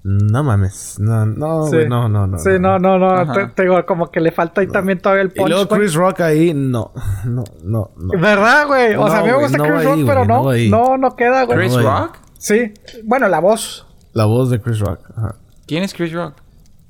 [0.03, 0.95] No mames.
[0.99, 1.77] No, no, Sí.
[1.87, 2.39] no, no, no.
[2.39, 3.11] Sí, no, no, no.
[3.11, 3.33] Ajá.
[3.33, 5.81] Te, te digo, como que le falta ahí también todavía el Y punch, luego güey.
[5.81, 6.91] Chris Rock ahí, no,
[7.25, 8.19] no, no, no.
[8.19, 8.95] ¿Verdad, güey?
[8.95, 10.97] O No, sea, a mí me gusta no Chris Rock, ahí, pero no, no no,
[10.97, 11.59] no queda, güey.
[11.59, 11.75] ¿Chris.
[11.79, 12.17] Rock?
[12.39, 12.73] Sí.
[13.03, 13.85] Bueno, la voz.
[14.13, 15.01] La voz de Chris Rock.
[15.15, 15.35] Ajá.
[15.67, 16.33] ¿Quién es Chris Rock?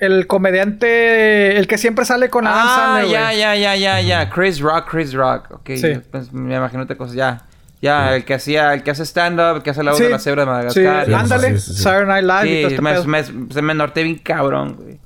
[0.01, 4.29] El comediante, el que siempre sale con Adam Ah, Sandler, ya, ya, ya, ya, ya.
[4.29, 5.51] Chris Rock, Chris Rock.
[5.51, 5.93] Ok, Sí.
[6.11, 7.13] pues, me imagino otra cosa.
[7.13, 7.43] Ya.
[7.81, 10.03] Ya, el que hacía, el que hace stand-up, el que hace la voz Sí.
[10.05, 11.05] de la cebra de Sí, Madagascar.
[11.05, 11.59] Sí, ándale.
[11.59, 11.81] sí, sí, sí.
[11.83, 13.05] Saturday Night Live y todo Sí, este me, pedo.
[13.05, 14.99] me- se me norteé bien cabrón, güey.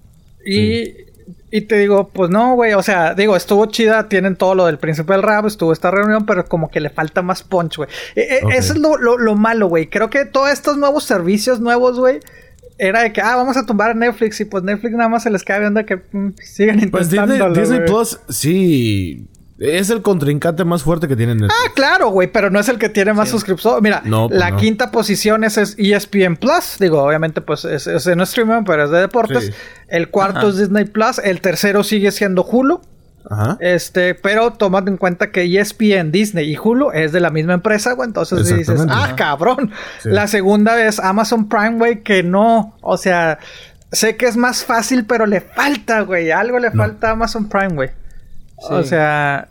[0.45, 1.05] Y,
[1.51, 4.77] Y te digo, pues no, güey, o sea, digo, estuvo chida, tienen todo lo del
[4.77, 7.89] príncipe del rap, estuvo esta reunión, pero como que le falta más punch, güey.
[8.15, 8.57] E- e-.
[8.57, 9.87] Eso es lo, lo- lo malo, güey.
[9.87, 12.19] Creo que todos estos nuevos servicios nuevos, güey,
[12.77, 15.29] era de que, ah, vamos a tumbar a Netflix y pues Netflix nada más se
[15.29, 17.79] les cae viendo que mm, sigan Pues Disney.
[17.85, 19.27] Plus, sí.
[19.57, 21.41] Es el contrincante más fuerte que tienen.
[21.45, 23.81] Ah, claro, güey, pero no es el que tiene más suscriptores.
[23.81, 24.57] Mira, No, pues la no.
[24.57, 26.75] quinta posición es, es ESPN Plus.
[26.77, 29.45] Digo, obviamente, pues es, es en streaming, pero es de deportes.
[29.45, 29.51] Sí.
[29.87, 30.49] El cuarto Ajá.
[30.49, 31.19] es Disney Plus.
[31.19, 32.81] El tercero sigue siendo Hulu.
[33.29, 33.57] Ajá.
[33.59, 37.93] Este, pero tomando en cuenta que ESPN, Disney y Hulu es de la misma empresa,
[37.93, 38.07] güey.
[38.07, 39.15] Entonces sí dices, ah, Ajá.
[39.15, 39.71] cabrón.
[40.01, 40.09] Sí.
[40.09, 42.75] La segunda es Amazon Prime, güey, que no.
[42.81, 43.39] O sea,
[43.91, 46.31] sé que es más fácil, pero le falta, güey.
[46.31, 46.77] Algo le No.
[46.83, 47.89] falta a Amazon Prime, güey.
[48.57, 49.49] O sea,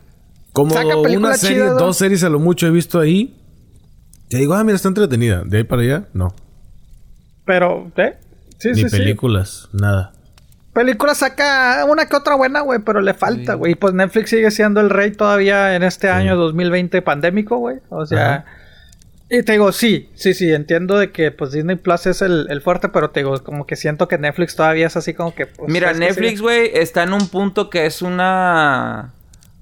[0.53, 3.35] Como saca una películas serie, dos series a lo mucho he visto ahí.
[4.29, 5.43] Te digo, ah, mira, está entretenida.
[5.45, 6.33] De ahí para allá, no.
[7.45, 8.17] pero, ¿eh?
[8.57, 8.97] Sí, Ni sí, sí.
[8.97, 10.13] películas, nada.
[10.75, 13.71] Película saca una que otra buena, güey, pero le falta, güey.
[13.71, 17.77] Y pues Netflix sigue siendo el rey todavía en este año 2020 pandémico, güey.
[17.89, 18.33] O sea...
[18.33, 18.45] Ajá.
[19.29, 22.61] Y te digo, sí, sí, sí, entiendo de que pues Disney Plus es el, el
[22.61, 25.47] fuerte, pero te digo, como que siento que Netflix todavía es así como que...
[25.47, 26.43] pues, Mira, Netflix, sí.
[26.43, 29.13] güey, está en un punto que es una...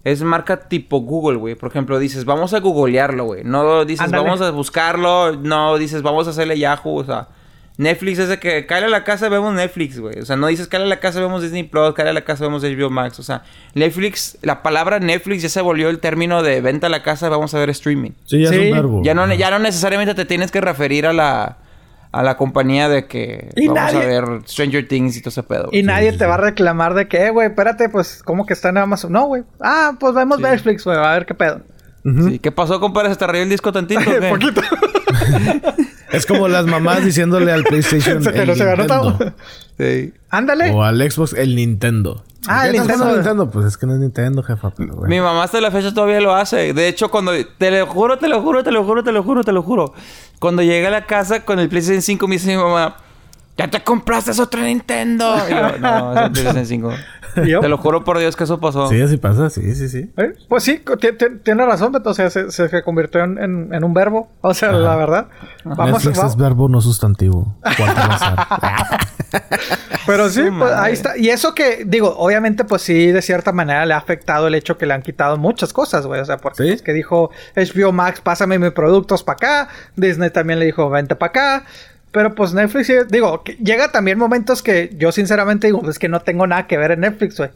[0.04, 1.56] Es marca tipo Google, güey.
[1.56, 3.44] Por ejemplo, dices, vamos a googlearlo, güey.
[3.46, 5.38] No dices, vamos a buscarlo.
[5.38, 6.96] No dices, vamos a hacerle Yahoo.
[6.96, 7.30] O sea,
[7.78, 10.20] Netflix es de que cae a la casa vemos Netflix, güey.
[10.20, 12.44] O sea, no dices, cae a la casa vemos Disney Plus, cae a la casa
[12.46, 13.20] vemos HBO Max.
[13.20, 13.44] O sea,
[13.74, 17.54] Netflix, la palabra Netflix ya se volvió el término de venta a la casa, vamos
[17.56, 18.12] a ver streaming.
[18.26, 18.56] Sí, ya Sí.
[18.56, 19.02] es un verbo.
[19.04, 21.58] Ya no, ya no necesariamente te tienes que referir a la,
[22.12, 25.42] a la compañía de que Y vamos nadie- a ver Stranger Things y todo ese
[25.42, 25.66] pedo.
[25.72, 25.84] Y güey.
[25.84, 26.30] nadie sí, te sí.
[26.30, 29.12] va a reclamar de que, eh, güey, espérate, pues, ¿cómo que está en Amazon?
[29.14, 29.44] No, güey.
[29.60, 30.44] Ah, pues vemos Sí.
[30.44, 31.62] Netflix, güey, a ver qué pedo.
[32.42, 33.10] ¿Qué pasó, compadre?
[33.10, 34.02] ¿Se te rayó el disco tantito?
[34.30, 34.62] Poquito.
[36.14, 38.24] Es como las mamás diciéndole al PlayStation.
[38.24, 39.18] Se te el lo se ganó Nintendo.
[39.18, 39.34] todo.
[39.78, 40.14] Sí.
[40.30, 40.72] Ándale.
[40.72, 42.24] O al Xbox, el Nintendo.
[42.48, 43.14] Ah, ¿Qué el Nintendo.
[43.14, 43.50] Nintendo?
[43.50, 44.72] Pues es que no es Nintendo, jefa.
[44.72, 45.10] Pero bueno.
[45.10, 46.74] Mi mamá hasta la fecha todavía lo hace.
[46.74, 47.32] De hecho, cuando...
[47.58, 49.94] Te lo juro, te lo juro, te lo juro, te lo juro, te lo juro.
[50.40, 52.98] Cuando llegué a la casa con el PlayStation 5, me dice mi mamá...
[53.58, 55.36] ¿Ya te compraste otro Nintendo?
[55.48, 56.94] Y yo, no, es el PlayStation 5.
[57.62, 58.88] Te lo juro por Dios que eso pasó.
[58.88, 59.50] Sí, así pasa.
[59.50, 60.12] Sí, sí, sí.
[60.18, 60.82] Eh, Pues sí,
[61.44, 62.10] tiene razón, Beto.
[62.12, 64.30] O sea, se, se- se convirtió en, en- en un verbo.
[64.42, 65.28] O sea, la verdad.
[65.64, 67.58] Vamos, Netflix va- es verbo no sustantivo.
[70.06, 70.76] Pero sí, pues, madre.
[70.78, 71.18] ahí está.
[71.18, 74.78] Y eso que, digo, obviamente, pues sí, de cierta manera le ha afectado el hecho
[74.78, 76.20] que le han quitado muchas cosas, güey.
[76.22, 76.70] O sea, porque ¿Sí?
[76.70, 79.68] pues, que dijo HBO Max, pásame mis productos para acá.
[79.96, 81.66] Disney también le dijo, vente para acá.
[82.14, 86.48] Pero pues Netflix, digo, llega también momentos que yo sinceramente digo, es que no tengo
[86.48, 87.50] nada que ver en Netflix, güey.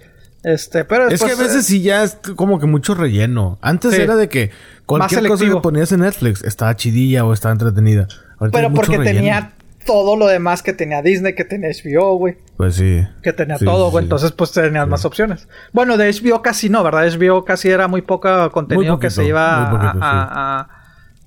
[0.44, 3.58] Este, pero es que a veces sí ya es como que mucho relleno.
[3.62, 4.02] Antes Sí.
[4.02, 4.52] era de que
[4.86, 8.08] cualquier cosa que ponías en Netflix estaba chidilla o estaba entretenida.
[8.40, 9.16] Ahorita Pero porque relleno.
[9.18, 9.52] tenía
[9.86, 12.38] todo lo demás que tenía Disney, que tenía HBO, güey.
[12.58, 13.06] Pues sí.
[13.24, 14.04] Que tenía Sí, todo, güey.
[14.04, 14.06] sí.
[14.06, 15.48] Entonces, pues tenías más opciones.
[15.72, 17.06] Bueno, de HBO casi no, ¿verdad?
[17.08, 20.00] HBO casi era muy poco contenido que se iba muy poquito, a, sí.
[20.02, 20.77] a- a-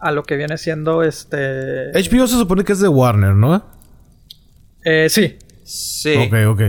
[0.00, 1.90] a lo que viene siendo este.
[1.92, 3.64] HBO se supone que es de Warner, ¿no?
[4.84, 5.36] Eh, sí.
[5.64, 6.14] Sí.
[6.16, 6.62] Ok, ok.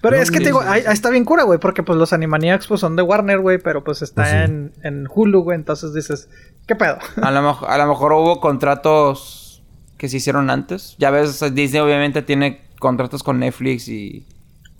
[0.00, 2.12] Pero No, es que te digo, ahí, ahí está bien cura, güey, porque pues los
[2.12, 4.36] Animaniacs pues son de Warner, güey, pero pues está Pues sí.
[4.36, 6.28] en, en Hulu, güey, entonces dices,
[6.66, 6.98] ¿qué pedo?
[7.20, 9.62] A lo, a lo mejor hubo contratos
[9.98, 10.96] que se hicieron antes.
[10.98, 14.26] Ya ves, Disney obviamente tiene contratos con Netflix y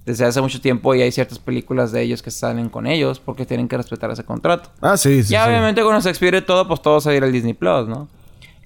[0.04, 3.46] desde hace mucho tiempo y hay ciertas películas de ellos que salen con ellos porque
[3.46, 4.70] tienen que respetar ese contrato.
[4.80, 5.30] Ah, sí, sí.
[5.30, 5.50] ya sí.
[5.50, 8.08] obviamente cuando se expire todo, pues todo se va a ir al Disney Plus, ¿no?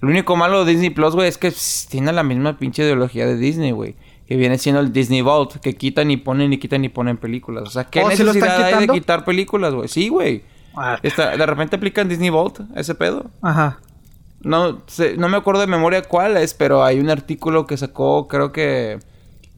[0.01, 3.25] Lo único malo de Disney Plus, güey, es que pss, tiene la misma pinche ideología
[3.25, 3.95] de Disney, güey.
[4.27, 7.63] Que viene siendo el Disney Vault, que quitan y ponen y quitan y ponen películas.
[7.63, 9.87] O sea, ¿qué ¿Oh, necesidad hay de quitar películas, güey?
[9.87, 10.43] Sí, güey.
[10.75, 13.31] Ah, de repente aplican Disney Vault, ese pedo.
[13.41, 13.79] Ajá.
[14.41, 14.83] No,
[15.17, 18.99] no me acuerdo de memoria cuál es, pero hay un artículo que sacó, creo que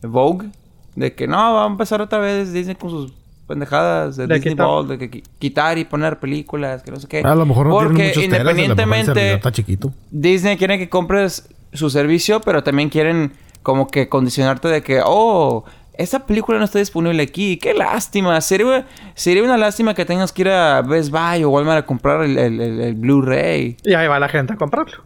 [0.02, 0.50] Vogue,
[0.96, 3.14] de que no, va a empezar otra vez Disney con sus
[3.48, 4.84] pendejadas de, De Disney quitar.
[4.86, 7.20] De que qui- quitar y poner películas, que no sé qué.
[7.22, 9.52] A lo mejor no Porque tienen muchos telas, a lo mejor el servidor independientemente, está
[9.52, 9.94] chiquito.
[10.12, 13.34] Disney quiere que compres su servicio, pero también quieren
[13.64, 15.64] como que condicionarte de que, oh,
[15.94, 17.58] esta película no está disponible aquí.
[17.58, 18.40] Qué lástima.
[18.42, 22.24] Sería, sería una lástima que tengas que ir a Best Buy o Walmart a comprar
[22.24, 23.78] el, el- el- el Blu-ray.
[23.84, 25.04] Y ahí va la gente a comprarlo.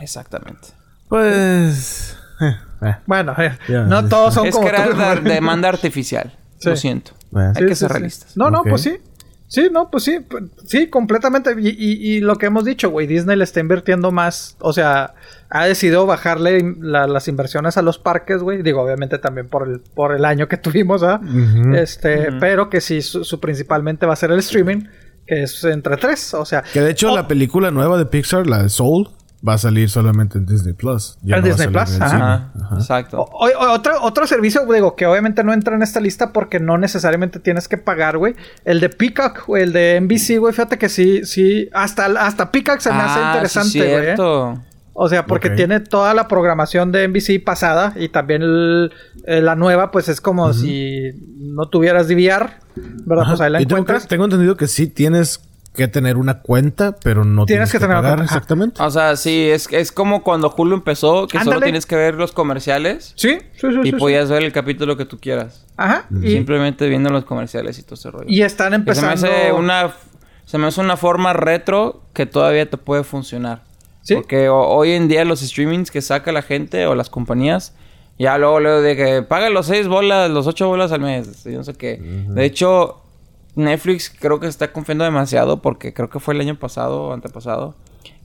[0.00, 0.68] Exactamente.
[1.08, 2.16] Pues.
[2.40, 2.96] eh, eh.
[3.06, 5.24] Bueno, eh, no todos son es como crear tú, la güey.
[5.34, 6.32] demanda artificial.
[6.58, 6.68] Sí.
[6.70, 7.12] Lo siento.
[7.30, 7.52] Bueno.
[7.56, 8.36] Hay que ser realistas.
[8.36, 8.96] No, no, pues sí.
[9.48, 10.18] Sí, no, pues sí.
[10.64, 11.54] Sí, completamente.
[11.56, 14.56] Y, y- y lo que hemos dicho, güey, Disney le está invirtiendo más.
[14.58, 15.14] O sea,
[15.50, 18.62] ha decidido bajarle la- las inversiones a los parques, güey.
[18.62, 21.20] Digo, obviamente también por el, por el año que tuvimos, ¿ah?
[21.74, 24.86] Este, pero que sí, su, su principalmente va a ser el streaming,
[25.26, 26.34] que es entre tres.
[26.34, 29.10] O sea, Que de hecho oh, la película nueva de Pixar, la de Soul,
[29.46, 31.18] va a salir solamente en Disney Plus.
[31.22, 32.52] Ya no Disney Plus, en el ajá.
[32.74, 33.20] exacto.
[33.20, 36.78] O- o- otro, otro servicio, digo, que obviamente no entra en esta lista porque no
[36.78, 38.34] necesariamente tienes que pagar, güey.
[38.64, 40.52] El de Peacock, güey, el de NBC, güey.
[40.52, 41.68] Fíjate que sí, sí.
[41.72, 43.90] Hasta, hasta Peacock se me hace Ah, interesante, sí, güey.
[43.94, 44.02] ¿eh?
[44.04, 44.62] cierto.
[44.98, 48.90] O sea, porque tiene toda la programación de NBC pasada y también el-
[49.26, 52.50] eh, la nueva, pues es como si no tuvieras DVR,
[53.04, 53.24] ¿verdad?
[53.24, 53.30] Ajá.
[53.32, 54.08] Pues ahí la y tengo, que- encuentras.
[54.08, 55.40] tengo entendido que sí tienes
[55.76, 58.82] que tener una cuenta, pero no Tienes tienes, que que, tener una pagar exactamente.
[58.82, 62.32] O sea, sí, es, es como cuando Hulu empezó, que solo tienes que ver los
[62.32, 63.66] comerciales Sí, sí, sí.
[63.66, 63.92] y sí, sí.
[63.92, 65.64] podías ver el capítulo que tú quieras.
[65.76, 66.06] Ajá.
[66.22, 68.24] Y, Simplemente viendo los comerciales y todo ese rollo.
[68.28, 69.26] y están Que se me empezando.
[69.36, 69.92] hace una
[70.46, 73.62] se me hace una forma retro que todavía te puede funcionar.
[74.02, 74.14] Sí.
[74.14, 77.74] Porque ho- hoy en día los streamings que saca la gente o las compañías
[78.18, 81.50] ya luego luego de que paga los seis bolas, los ocho bolas al mes, y
[81.50, 81.98] no sé qué.
[82.00, 83.02] De hecho,
[83.56, 87.12] Netflix creo que se está confiando demasiado porque creo que fue el año pasado o
[87.12, 87.74] antepasado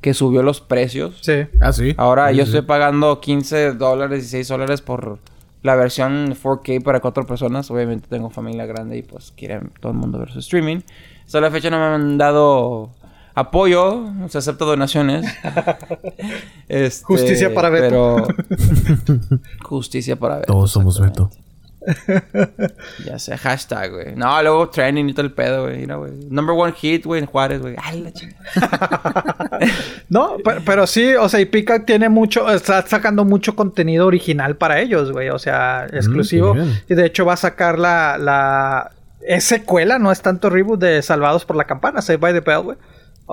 [0.02, 1.18] que subió los precios.
[1.22, 1.46] Sí.
[1.60, 1.94] Ah, sí.
[1.98, 2.50] Ahora Sí, yo sí.
[2.52, 5.20] estoy pagando 15 dólares y 6 dólares por
[5.64, 7.70] la versión 4K para cuatro personas.
[7.72, 10.80] Obviamente tengo familia grande y pues quieren todo el mundo ver su streaming.
[11.26, 12.90] Hasta la fecha no me han dado
[13.36, 15.26] apoyo, se acepta donaciones.
[16.68, 17.90] Este, Justicia para Beto.
[17.90, 18.28] Pero
[19.64, 20.54] justicia para Beto.
[20.54, 21.30] Todos somos Beto.
[23.06, 24.16] Ya sé, hashtag, güey.
[24.16, 25.78] No, luego trending y todo el pedo, güey.
[25.78, 26.12] Mira, güey.
[26.30, 27.76] Number one hit, güey, en Juárez, güey.
[27.82, 28.42] Ay, la chingada.
[30.10, 34.58] No, pero, pero sí, o sea, y Peacock tiene mucho, está sacando mucho contenido original
[34.58, 36.54] para ellos, güey, o sea, exclusivo.
[36.54, 36.82] qué bien.
[36.90, 41.02] y de hecho va a sacar la, la, es secuela, no es tanto reboot de
[41.02, 42.78] Salvados por la Campana, Saved by the Bell, güey.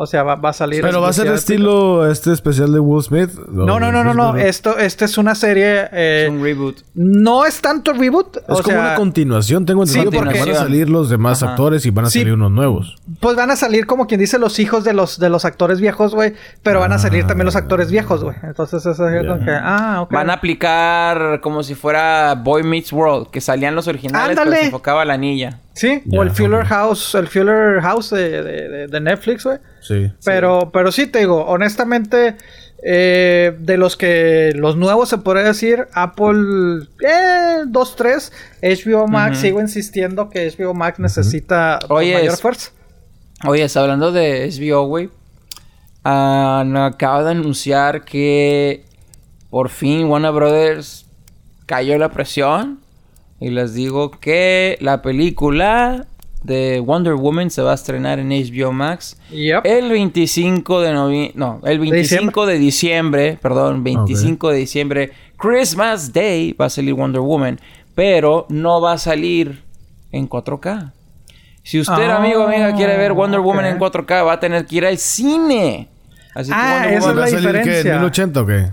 [0.01, 0.81] O sea, va, va a salir.
[0.83, 3.31] Pero va a ser de estilo este especial de Will Smith.
[3.51, 4.37] No, no, no, no, no.
[4.37, 5.89] Esto, esto es una serie.
[5.93, 6.77] eh, Es un reboot.
[6.95, 8.37] no es tanto reboot.
[8.37, 11.43] Es o como sea, una continuación, tengo entendido, porque porque- van a salir los demás
[11.43, 11.53] Ajá.
[11.53, 12.21] actores y van a Sí.
[12.21, 12.97] salir unos nuevos.
[13.21, 16.15] Pues van a salir como quien dice los hijos de los, de los actores viejos,
[16.15, 16.35] güey.
[16.63, 18.37] Pero van a salir también los actores viejos, güey.
[18.43, 19.51] Entonces eso es como que.
[19.51, 20.13] Ah, ok.
[20.13, 24.61] Van a aplicar como si fuera Boy Meets World, que salían los originales, pero Ándale.
[24.61, 25.61] se enfocaba a la niña.
[25.79, 26.65] Sí, o el Fuller.
[26.65, 29.59] House, el Fuller House de, de- de- de Netflix, güey.
[29.81, 30.11] Sí.
[30.25, 32.37] Pero, pero sí te digo, honestamente,
[32.85, 39.39] eh, de los que los nuevos se podría decir, Apple eh, 2, 3, HBO Max,
[39.39, 42.71] sigo insistiendo que HBO Max necesita Oye, mayor es- fuerza.
[43.47, 45.11] Oye, está hablando de HBO, güey.
[46.05, 48.85] No, acaba de anunciar que
[49.51, 51.07] por fin Warner Brothers
[51.67, 52.81] cayó la presión.
[53.41, 56.07] Y les digo que la película
[56.43, 59.63] de Wonder Woman se va a estrenar en HBO Max Yep.
[59.65, 61.33] el 25 de noviembre.
[61.37, 63.39] No, el 25 de diciembre.
[63.41, 65.13] Perdón, 25 de diciembre.
[65.37, 67.61] Christmas Day va a salir Wonder Woman.
[67.95, 69.63] Pero no va a salir
[70.13, 70.93] en 4K.
[71.65, 74.77] Si usted, Ah, amigo amiga, quiere ver Wonder Woman en 4K, va a tener que
[74.77, 75.89] ir al cine.
[76.35, 77.59] Así Ah, Wonder esa es Woman ¿Va a la salir qué?
[77.59, 77.93] ¿En diferencia.
[77.99, 78.67] 1080 o qué?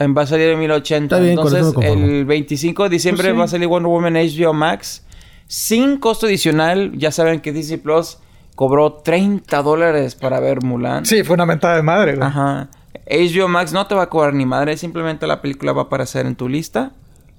[0.00, 1.16] En- va a salir en 1080.
[1.16, 3.38] Está bien, con eso Entonces, el 25 de diciembre Pues sí.
[3.38, 5.04] va a salir Wonder Woman HBO Max.
[5.46, 6.92] Sin costo adicional.
[6.96, 8.18] Ya saben que Disney Plus
[8.54, 11.06] cobró 30 dólares para ver Mulan.
[11.06, 12.26] Sí, fue una mentada de madre, güey.
[12.26, 12.68] Ajá.
[13.08, 14.76] HBO Max no te va a cobrar ni madre.
[14.76, 16.92] Simplemente la película va a aparecer en tu lista.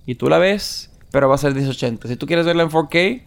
[0.05, 0.89] Y tú la ves.
[1.11, 2.07] Pero va a ser 1080.
[2.07, 3.23] Si tú quieres verla en 4K.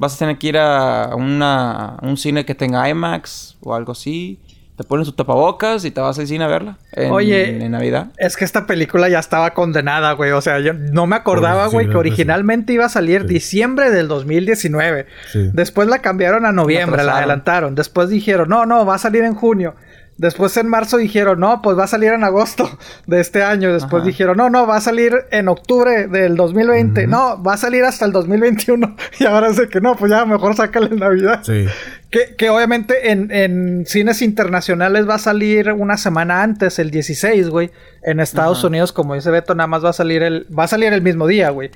[0.00, 3.56] Vas a tener que ir a una, a un cine que tenga IMAX.
[3.60, 4.38] O algo así.
[4.78, 6.78] Te pones tu tapabocas y te vas al cine a verla.
[6.92, 7.64] En, Oye.
[7.64, 8.12] En Navidad.
[8.16, 10.30] Es que esta película ya estaba condenada, güey.
[10.30, 14.06] O sea, yo no me acordaba, sí, güey, que originalmente iba a salir diciembre del
[14.06, 15.06] 2019.
[15.32, 15.50] Sí.
[15.52, 17.18] Después la cambiaron a noviembre, la atrasaron.
[17.18, 17.74] adelantaron.
[17.74, 19.74] Después dijeron, no, no, va a salir en junio.
[20.18, 22.68] Después en marzo dijeron, no, pues va a salir en agosto
[23.06, 23.72] de este año.
[23.72, 24.08] Después Ajá.
[24.08, 27.06] dijeron, no, no, va a salir en octubre del 2020.
[27.06, 28.96] No, va a salir hasta el 2021.
[29.20, 31.40] Y ahora sé que no, pues ya mejor sácale en Navidad.
[31.44, 31.66] Sí.
[32.10, 37.48] Que, que obviamente en, en cines internacionales va a salir una semana antes, el 16,
[37.48, 37.70] güey.
[38.02, 38.66] En Estados Ajá.
[38.66, 41.28] Unidos, como dice Beto, nada más va a salir el, va a salir el mismo
[41.28, 41.70] día, güey.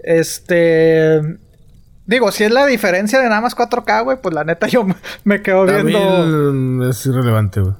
[0.00, 1.20] Este.
[2.06, 4.94] Digo, si es la diferencia de nada más 4K, güey, pues la neta yo me-
[5.24, 5.98] me quedo viendo.
[5.98, 7.74] También es irrelevante, güey.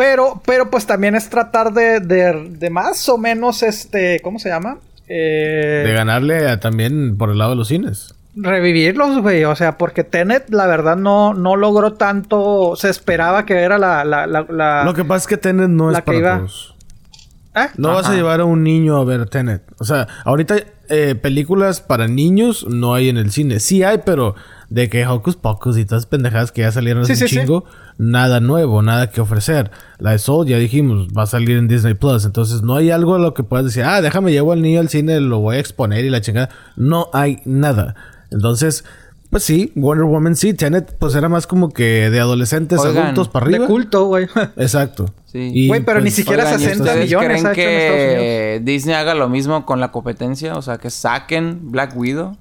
[0.00, 4.48] Pero, pero pues también es tratar de, de, de más o menos, este, ¿cómo se
[4.48, 4.78] llama?
[5.08, 8.14] Eh, De ganarle a- también por el lado de los cines.
[8.34, 9.44] revivirlos, güey.
[9.44, 12.76] O sea, porque Tenet, la verdad, no, no logró tanto.
[12.76, 14.02] Se esperaba que era la.
[14.04, 16.38] la, la, la- Lo que pasa es que Tenet no la es que para iba-
[16.38, 16.74] todos.
[17.56, 17.66] ¿Eh?
[17.76, 19.62] No vas a llevar a un niño a ver Tenet.
[19.80, 20.54] O sea, ahorita
[20.88, 23.60] eh, películas para niños no hay en el cine.
[23.60, 24.34] Sí hay, pero
[24.70, 27.34] de que Hocus Pocus y todas esas pendejadas que ya salieron hace Sí, un sí,
[27.34, 27.40] sí.
[27.42, 27.64] chingo,
[27.98, 29.70] nada nuevo, nada que ofrecer.
[29.98, 32.24] La de Soul, ya dijimos, va a salir en Disney Plus.
[32.24, 34.88] Entonces no hay algo a lo que puedas decir, ah, déjame llevo al niño al
[34.88, 36.48] cine, lo voy a exponer y la chingada.
[36.76, 37.94] No hay nada.
[38.30, 38.84] Entonces,
[39.28, 40.54] Pues sí, Wonder Woman sí.
[40.54, 43.66] Tenet, pues era más como que de adolescentes, Oigan, adultos para De arriba.
[43.68, 44.26] culto, güey.
[44.56, 45.06] Exacto.
[45.26, 45.68] Sí.
[45.68, 47.94] Güey, pero ni pues, siquiera Oigan, ¿y 60 ustedes millones creen ha hecho en Estados
[48.56, 50.56] que Disney haga lo mismo con la competencia?
[50.56, 52.36] O sea, que saquen Black Widow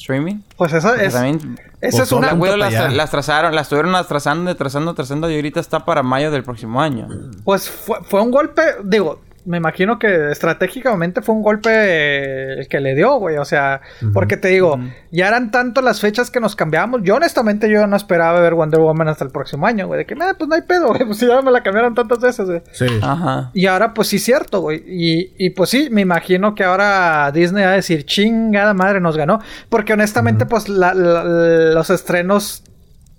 [0.00, 0.40] streaming.
[0.56, 1.12] Pues esa Porque es...
[1.14, 2.28] también Esa es Pues, una...
[2.28, 6.30] Black Widow las, las trazaron, las estuvieron trazando, trazando, trazando y ahorita está para mayo
[6.30, 7.08] del próximo año.
[7.44, 12.80] Pues fue, fue un golpe, digo, me imagino que estratégicamente fue un golpe el que
[12.80, 13.36] le dio, güey.
[13.38, 13.80] O sea,
[14.12, 14.78] porque te digo,
[15.10, 17.00] ya eran tanto las fechas que nos cambiamos.
[17.02, 19.98] Yo honestamente yo no esperaba ver Wonder Woman hasta el próximo año, güey.
[19.98, 21.04] De que, "Nah, pues no hay pedo, güey.
[21.04, 22.62] Pues ya me la cambiaron tantas veces, güey.
[22.72, 22.86] Sí.
[23.02, 23.50] Ajá.
[23.54, 24.82] Y ahora, pues sí, cierto, güey.
[24.86, 29.16] Y, y pues sí, me imagino que ahora Disney va a decir, chingada madre, nos
[29.16, 29.40] ganó.
[29.68, 32.62] Porque honestamente, pues la- la- los estrenos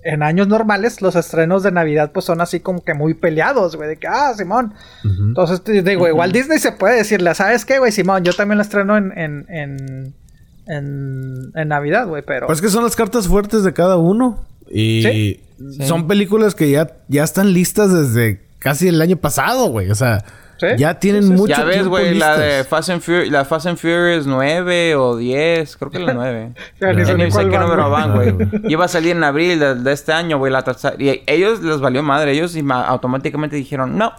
[0.04, 3.90] en años normales, los estrenos de Navidad, pues son así como que muy peleados, güey.
[3.90, 4.74] De que, ah, Simón.
[5.06, 5.24] Ujú.
[5.30, 7.92] Entonces, te digo, igual Disney se puede decirle, ¿sabes qué, güey?
[7.92, 10.14] Simón, yo también la estreno en, en, en,
[10.68, 12.48] en, en Navidad, güey, pero...
[12.48, 14.46] Pues que son las cartas fuertes de cada uno.
[14.70, 15.40] Y Sí.
[15.86, 19.92] son películas que ya, ya están listas desde casi el año pasado, güey.
[19.92, 20.24] O sea,
[20.62, 20.68] Sí.
[20.78, 22.64] ya tienen Sí, sí, mucho Ya ves, tiempo güey, la de.
[22.64, 26.54] Fast and, Furious, la Fast and Furious 9 o 10, creo que la 9.
[26.80, 28.36] Ya ni ni sé qué van, número van, güey.
[28.72, 30.52] Iba a salir en abril de, de este año, güey.
[30.54, 30.64] La
[31.00, 32.34] y ellos les valió madre.
[32.34, 34.14] Ellos ima- automáticamente dijeron, no.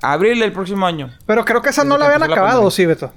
[0.00, 1.10] Abril del próximo año.
[1.26, 2.62] Pero creo que esa Desde no la habían la acabado.
[2.62, 3.10] ¿o sí, Beto?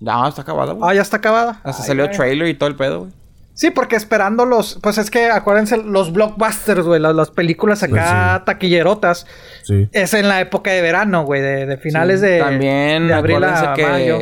[0.00, 0.90] No, está acabada, güey.
[0.90, 1.60] Ah, ya está acabada.
[1.64, 2.10] Hasta Ay, salió ay.
[2.10, 3.12] trailer y todo el pedo, güey.
[3.60, 4.78] Sí, porque esperando los...
[4.82, 9.26] Pues es que acuérdense, los blockbusters, güey, las, las películas acá taquillerotas,
[9.64, 9.86] Sí.
[9.92, 13.66] es en la época de verano, güey, de, de finales de, También, de abril acuérdense
[13.66, 14.18] a que mayo.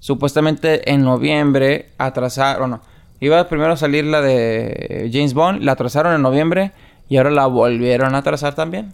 [0.00, 2.82] supuestamente en noviembre atrasaron, no,
[3.20, 6.72] iba primero a salir la de James Bond, la atrasaron en noviembre
[7.08, 8.92] y ahora la volvieron a atrasar también.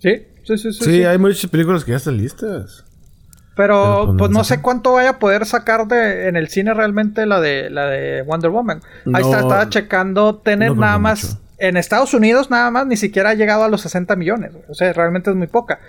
[0.00, 0.72] Sí, sí, sí.
[0.72, 1.04] Sí, sí.
[1.04, 2.82] hay muchas películas que ya están listas.
[3.58, 4.62] Pero, Pero, pues, pues no sé.
[4.62, 8.50] cuánto vaya a poder sacar de en el cine realmente la de la de Wonder
[8.50, 8.80] Woman.
[9.12, 11.24] Ahí está, estaba checando no creo nada más.
[11.24, 11.38] mucho.
[11.58, 14.52] En Estados Unidos nada más ni siquiera ha llegado a los 60 millones.
[14.68, 15.80] O sea, realmente es muy poca.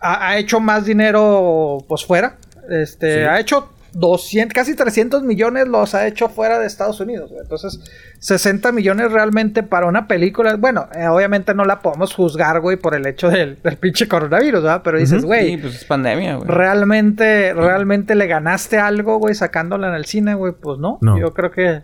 [0.00, 2.36] Ha, ha hecho más dinero pues fuera.
[2.70, 3.28] Este, Sí.
[3.28, 3.68] ha hecho
[3.98, 7.30] 200, casi 300 millones los ha hecho fuera de Estados Unidos.
[7.30, 7.42] güey.
[7.42, 7.80] Entonces,
[8.20, 10.56] 60 millones realmente para una película.
[10.56, 14.62] Bueno, eh, obviamente no la podemos juzgar, güey, por el hecho del, del pinche coronavirus,
[14.62, 14.82] ¿verdad?
[14.84, 15.50] Pero dices, güey.
[15.50, 16.48] Sí, pues es pandemia, güey.
[16.48, 20.52] ¿Realmente, realmente le ganaste algo, güey, sacándola en el cine, güey?
[20.52, 20.98] Pues no.
[21.00, 21.18] No.
[21.18, 21.82] Yo creo que.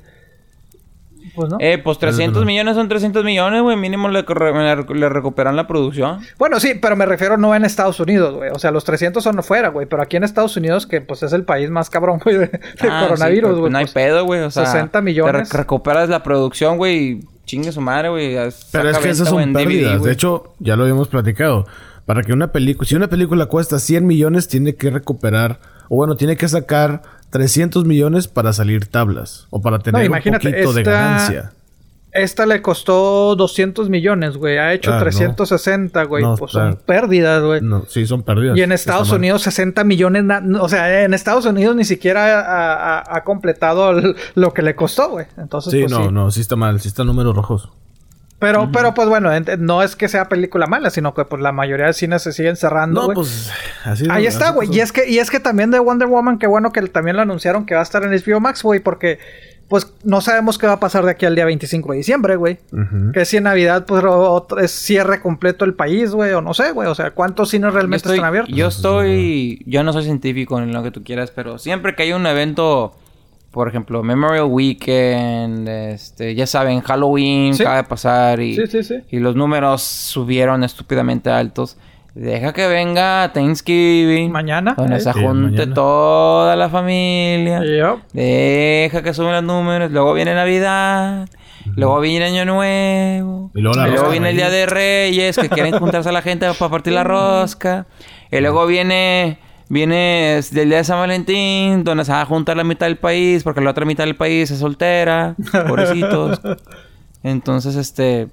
[1.35, 1.57] Pues no.
[1.61, 2.47] Eh, pues 300 no.
[2.47, 3.76] millones son 300 millones, güey.
[3.76, 6.20] Mínimo le, le- le recuperan la producción.
[6.39, 8.51] Bueno, sí, pero me refiero no en Estados Unidos, güey.
[8.51, 9.87] O sea, los 300 son afuera, güey.
[9.87, 12.61] Pero aquí en Estados Unidos, que pues es el país más cabrón, güey, de, de
[12.89, 13.61] Ah, sí, coronavirus, güey.
[13.62, 14.41] pues, no hay pues, pedo, güey.
[14.43, 15.49] O sea, 60 millones.
[15.49, 16.97] Te re- recuperas la producción, güey.
[17.12, 18.37] y Chingue su madre, güey.
[18.72, 20.03] Pero es que esas son pérdidas.
[20.03, 21.66] De hecho, ya lo habíamos platicado.
[22.07, 22.87] Para que una película...
[22.89, 25.59] Si una película cuesta 100 millones, tiene que recuperar...
[25.89, 29.47] O bueno, tiene que sacar 300 millones para salir tablas.
[29.51, 31.53] O para tener un poquito de ganancia.
[32.12, 34.57] Esta le costó 200 millones, güey.
[34.57, 35.01] Ha hecho Ah, no.
[35.03, 36.22] 360, güey.
[36.22, 37.61] No, pues está- son pérdidas, güey.
[37.61, 38.57] No, sí, son pérdidas.
[38.57, 39.18] Y en Está Estados mal.
[39.18, 40.22] Unidos 60 millones,
[40.61, 44.01] o sea, en Estados Unidos ni siquiera ha, ha- ha completado
[44.37, 45.26] lo que le costó, güey.
[45.39, 46.12] Entonces, Sí, pues, no, sí.
[46.12, 46.80] no, sí está mal.
[46.80, 47.68] Sí están números rojos.
[48.47, 51.86] Pero, pero pues bueno, no es que sea película mala, sino que pues la mayoría
[51.86, 53.14] de cines se siguen cerrando, No, güey.
[53.16, 53.51] pues...
[53.84, 54.68] Así Ahí está, güey.
[54.68, 54.78] pasó.
[54.78, 57.22] Y es que, y es que también de Wonder Woman, qué bueno que también lo
[57.22, 59.18] anunciaron que va a estar en HBO Max, güey, porque
[59.68, 62.59] pues no sabemos qué va a pasar de aquí al día 25 de diciembre, güey.
[63.14, 66.72] Que si en Navidad, pues otro- es cierre completo el país, güey, o no sé,
[66.72, 66.86] güey.
[66.86, 68.55] O sea, ¿cuántos cines realmente estoy, están abiertos?
[68.55, 69.62] yo estoy...
[69.66, 72.95] Yo no soy científico en lo que tú quieras, pero siempre que hay un evento...
[73.55, 77.62] Por ejemplo, Memorial Weekend, este, ya saben, Halloween Sí.
[77.62, 78.96] acaba de pasar y, Sí, sí, sí.
[79.12, 81.76] y los números subieron estúpidamente altos.
[82.16, 84.32] Deja que venga Thanksgiving.
[84.32, 85.00] Mañana, Donde eh.
[85.00, 87.61] se junte toda la familia.
[88.12, 89.92] Deja que suban los números.
[89.92, 91.28] Luego viene Navidad.
[91.76, 93.52] Luego viene Año Nuevo.
[93.55, 96.46] Y luego la luego viene el Día de Reyes, que quieren juntarse a la gente
[96.59, 97.86] para partir la rosca.
[98.32, 99.38] Y luego viene
[99.75, 103.43] viene del Día de San Valentín, donde se va a juntar la mitad del país,
[103.43, 105.37] porque la otra mitad del país es soltera.
[105.68, 106.41] Pobrecitos.
[107.22, 108.29] Entonces, este...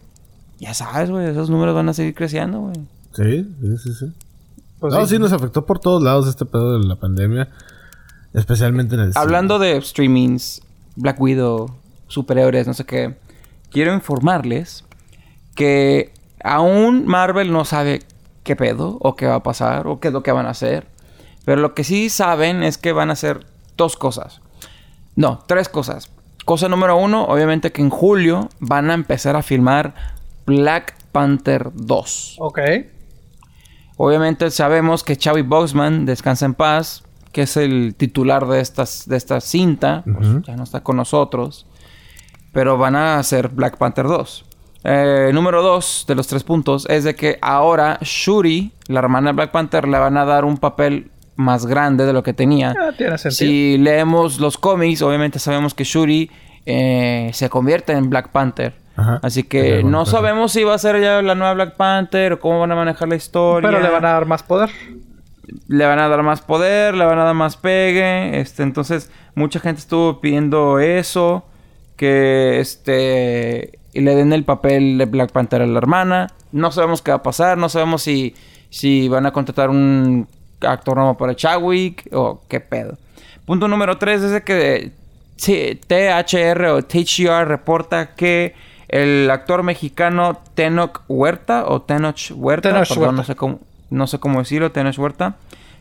[0.60, 1.28] Ya sabes, güey.
[1.28, 2.76] Esos números van a seguir creciendo, güey.
[3.14, 4.14] Sí, sí, sí, sí.
[4.80, 5.16] Pues no, sí.
[5.16, 5.20] sí.
[5.20, 7.50] nos afectó por todos lados este pedo de la pandemia.
[8.34, 9.22] Especialmente en el cine.
[9.22, 10.62] Hablando de streamings,
[10.96, 11.76] Black Widow,
[12.08, 13.18] superhéroes, no sé qué,
[13.72, 14.86] quiero informarles
[15.56, 16.14] que
[16.44, 18.04] aún Marvel no sabe
[18.44, 20.91] qué pedo o qué va a pasar o qué es lo que van a hacer.
[21.46, 23.46] Pero lo que sí saben es que van a hacer
[23.78, 24.42] dos cosas.
[25.16, 26.12] No, tres cosas.
[26.46, 29.94] Cosa número uno, obviamente que en julio van a empezar a filmar
[30.46, 32.38] Black Panther 2.
[32.40, 32.60] Ok.
[33.98, 39.18] Obviamente sabemos que Chadwick Boseman, descansa en paz, que es el titular de, estas, de
[39.18, 41.68] esta cinta, pues, ya no está con nosotros.
[42.52, 44.46] pero van a hacer Black Panther 2.
[44.84, 49.36] Eh, número 2 de los tres puntos es de que ahora Shuri, la hermana de
[49.36, 51.12] Black Panther, le van a dar un papel
[51.42, 52.74] más grande de lo que tenía.
[52.80, 53.38] Ah, tiene sentido.
[53.38, 56.32] Si leemos los cómics, obviamente sabemos que Shuri
[56.66, 58.74] eh, se convierte en Black Panther.
[58.96, 59.20] Ajá.
[59.24, 62.60] Así que no sabemos si va a ser ya la nueva Black Panther o cómo
[62.60, 63.70] van a manejar la historia.
[63.70, 64.70] Pero le van a dar más poder.
[65.68, 68.40] Le van a dar más poder, le van a dar más pegue.
[68.40, 71.46] Este, entonces, mucha gente estuvo pidiendo eso.
[71.96, 73.80] Que este.
[73.94, 76.28] Y le den el papel de Black Panther a la hermana.
[76.52, 77.58] No sabemos qué va a pasar.
[77.58, 78.36] No sabemos si,
[78.70, 80.28] si van a contratar un
[80.62, 82.98] actor nuevo para Chadwick o qué pedo.
[83.46, 84.92] Punto número 3 es de que
[85.38, 88.54] sí, THR o THR reporta que
[88.88, 93.18] el actor mexicano Tenoch Huerta o Tenoch Huerta, Tenoch perdón, Huerta.
[93.18, 93.60] no sé cómo
[93.90, 95.36] no sé cómo decirlo, Tenoch Huerta,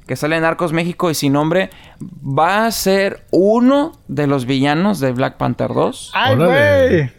[0.07, 1.71] que sale en Arcos México y sin nombre,
[2.01, 6.11] va a ser uno de los villanos de Black Panther 2.
[6.15, 7.13] ¡Ay, güey!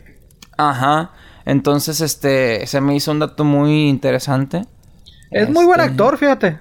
[0.57, 1.11] Ajá.
[1.45, 4.63] Entonces, este, se me hizo un dato muy interesante.
[5.31, 6.59] Es muy buen Este, actor, fíjate.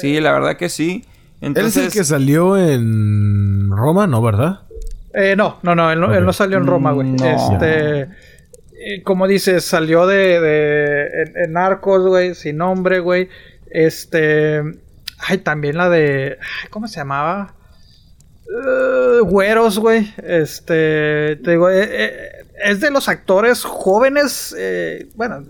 [0.00, 1.04] Sí, la verdad que sí.
[1.40, 4.22] Él Entonces, es el que salió en Roma, ¿no?
[4.22, 4.60] ¿Verdad?
[5.14, 7.08] Eh, no, no, no, él no, él no salió en Roma, güey.
[7.08, 7.24] No.
[7.24, 8.08] Este,
[9.04, 13.28] como dices, salió de, de en, en Narcos, güey, sin nombre, güey.
[13.70, 14.62] Este,
[15.18, 17.54] ay, también la de, ay, ¿cómo se llamaba?
[18.46, 20.12] Eh, güeros, güey.
[20.22, 25.44] Este, te digo, eh, eh, es de los actores jóvenes, eh, bueno,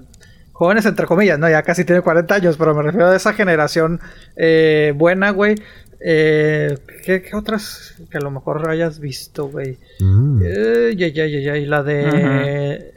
[0.57, 1.49] jóvenes entre comillas, ¿no?
[1.49, 4.01] Ya casi tiene 40 años, pero me refiero a esa generación
[4.37, 5.55] eh, buena, güey.
[6.01, 9.79] Eh, ¿qué, qué otras que a lo mejor hayas visto, güey?
[10.01, 10.41] Mm.
[10.45, 12.93] Eh, ya, ya, ya, ya, y la de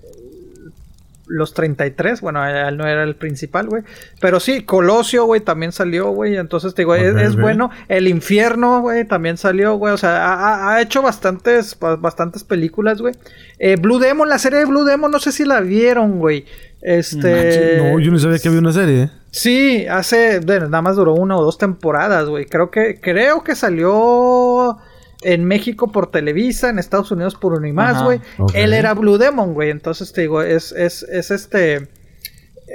[1.27, 3.83] los 33, bueno, él no era el principal, güey.
[4.19, 6.35] Pero sí, Colosio, güey, también salió, güey.
[6.37, 7.69] Entonces te digo, es, bueno.
[7.87, 9.93] El infierno, güey, también salió, güey.
[9.93, 13.13] O sea, ha, hecho bastantes, ba- bastantes películas, güey.
[13.59, 16.45] Eh, Blue Demon, la serie de Blue Demon, no sé si la vieron, güey.
[16.81, 17.77] Este.
[17.77, 19.09] No, yo no sabía que había una serie.
[19.31, 22.45] Sí, hace, bueno, nada más duró una o dos temporadas, güey.
[22.45, 24.77] Creo que, creo que salió
[25.21, 28.21] en México por Televisa, en Estados Unidos por Unimás, güey.
[28.53, 29.69] Él era Blue Demon, güey.
[29.69, 31.89] Entonces te digo, es, es, es este,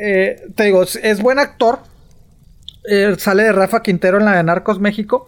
[0.00, 1.80] eh, te digo, es, buen actor.
[2.88, 5.26] Eh, sale de Rafa Quintero en la de Narcos México.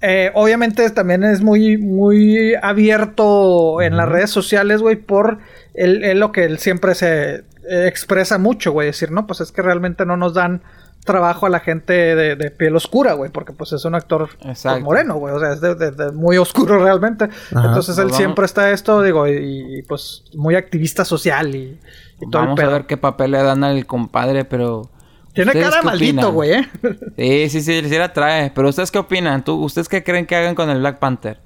[0.00, 5.38] Eh, obviamente también es muy, muy abierto en las redes sociales, güey, por
[5.74, 8.86] lo que él siempre se eh, expresa mucho, güey.
[8.88, 10.62] Decir, no, pues es que realmente no nos dan
[11.04, 14.64] trabajo a la gente de, de piel oscura, güey, porque pues es un actor pues,
[14.82, 17.28] moreno, güey, o sea, es de, de- de muy oscuro realmente.
[17.50, 21.78] Entonces él vamos- siempre está esto, digo, y, y, pues muy activista social y,
[22.20, 22.72] y todo el vamos a pedo.
[22.72, 24.90] ver qué papel le dan al compadre, pero...
[25.32, 26.68] Tiene ¿ustedes cara maldito, güey, ¿eh?
[27.16, 28.50] Sí, sí, sí, sí la trae.
[28.52, 29.44] Pero ¿ustedes qué opinan?
[29.44, 31.38] ¿Tú, ¿Ustedes qué creen que hagan con el Black Panther?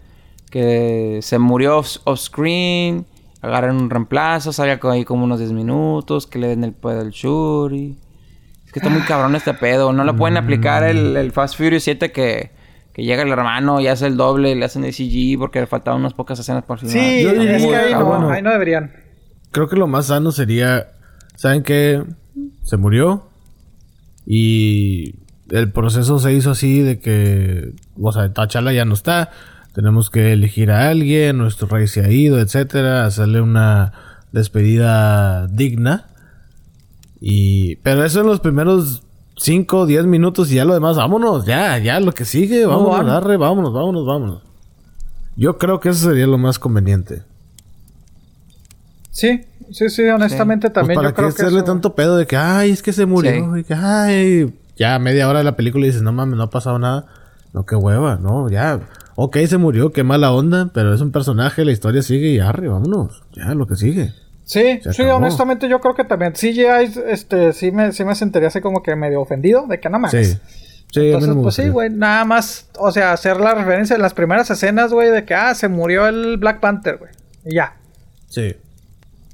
[0.51, 3.05] Que se murió off, screen,
[3.43, 7.11] agarren un reemplazo, salga ahí como unos 10 minutos, que le den el poder al
[7.11, 7.99] Shuri.
[8.65, 9.93] Es que está muy cabrón este pedo.
[9.93, 12.53] No le pueden aplicar el, el Fast Furious 7 que,
[12.95, 16.01] que llega el hermano y hace el doble, le hacen el CG porque le faltaban
[16.01, 16.93] unas pocas escenas por final.
[16.95, 18.31] Sí, Yo diría- es que ahí ah, no, bueno.
[18.31, 18.93] ahí no deberían.
[19.51, 20.93] Creo que lo más sano sería,
[21.37, 22.03] ¿saben qué?
[22.63, 23.29] Se murió
[24.25, 25.17] y
[25.51, 29.31] el proceso se hizo así de que, o sea, Tachala ya no está,
[29.75, 33.93] tenemos que elegir a alguien, nuestro rey se ha ido, etcétera, hacerle una
[34.33, 36.07] despedida digna.
[37.21, 39.03] Y pero eso en los primeros
[39.37, 42.91] 5 o 10 minutos y ya lo demás, vámonos, ya, ya lo que sigue, vámonos,
[42.99, 43.09] van.
[43.09, 44.43] arre, vámonos, vámonos, vámonos.
[45.37, 47.23] Yo creo que eso sería lo más conveniente.
[49.11, 52.17] Sí, sí, sí, honestamente Pues también para yo creo qué que hacerle eso- tanto pedo
[52.17, 53.61] de que, ay, es que se murió, Sí.
[53.61, 56.51] y que, ay, ya media hora de la película y dices, no mames, no ha
[56.51, 57.07] pasado nada.
[57.53, 58.81] No, qué hueva, no, ya.
[59.15, 62.69] Ok, se murió, qué mala onda, pero es un personaje, la historia sigue y arre,
[62.69, 63.23] vámonos.
[63.33, 64.13] Ya, lo que sigue.
[64.45, 68.61] Sí, sí, honestamente yo creo que también CGI, este, sí me, sí me sentiría así
[68.61, 70.29] como que medio ofendido de que no mames.
[70.29, 70.39] Sí.
[70.93, 73.97] Sí, a mí Entonces, no pues sí, güey, nada más, o sea, hacer la referencia
[73.97, 77.11] en las primeras escenas, güey, de que, ah, se murió el Black Panther, güey.
[77.47, 77.77] Y ya.
[78.29, 78.55] Sí.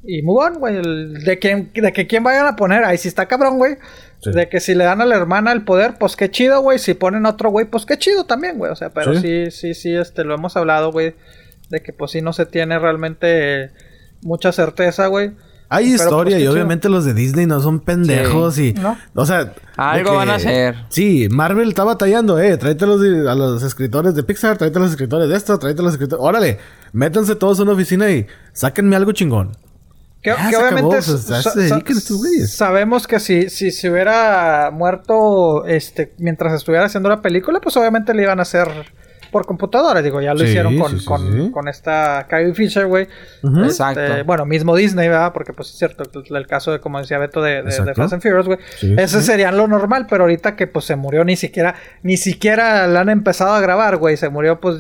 [0.05, 0.77] Y move on, güey.
[1.25, 3.77] De, quién- de que quién vayan a poner, ahí sí está cabrón, güey.
[4.21, 4.33] Sí.
[4.33, 6.79] De que si le dan a la hermana el poder, pues qué chido, güey.
[6.79, 8.73] Si ponen otro güey, pues qué chido también, güey.
[8.73, 9.51] O sea, pero sí, Sí.
[9.51, 11.15] sí, sí, este, lo hemos hablado, güey.
[11.71, 13.71] De que pues sí no se tiene realmente eh,
[14.23, 15.33] mucha certeza, güey.
[15.71, 16.53] Hay Pero, pues, historia y chido.
[16.55, 18.73] obviamente los de Disney no son pendejos y...
[18.73, 18.97] ¿No?
[19.15, 19.53] O sea...
[19.77, 20.77] Algo van a hacer.
[20.89, 22.57] Sí, Marvel está batallando, eh.
[22.57, 25.83] Tráete a los, a los escritores de Pixar, tráete a los escritores de esto, tráete
[25.83, 26.25] a los escritores...
[26.25, 26.59] Órale,
[26.95, 29.59] métanse todos a una oficina y sáquenme algo chingón.
[30.23, 32.53] Que, Ya que se obviamente acabó, ya sa- se sa- dedican estos güeyes.
[32.57, 38.13] sabemos que si, si se hubiera muerto este mientras estuviera haciendo la película, pues obviamente
[38.15, 38.69] le iban a hacer
[39.31, 40.01] por computadora.
[40.03, 41.51] Digo, ya lo Sí, hicieron con, sí, sí, con, sí.
[41.53, 43.07] con esta Carrie Fisher, güey.
[43.45, 44.25] Este, Exacto.
[44.25, 45.33] bueno, mismo Disney, ¿verdad?
[45.35, 47.95] Porque, pues, es cierto, el, el caso de, como decía Beto, de, de, de.
[47.95, 48.59] Fast and Furious, güey.
[48.79, 49.27] Sí, Ese sí.
[49.27, 53.11] sería lo normal, pero ahorita que, pues, se murió ni siquiera, ni siquiera la han
[53.11, 54.17] empezado a grabar, güey.
[54.17, 54.79] Se murió, pues,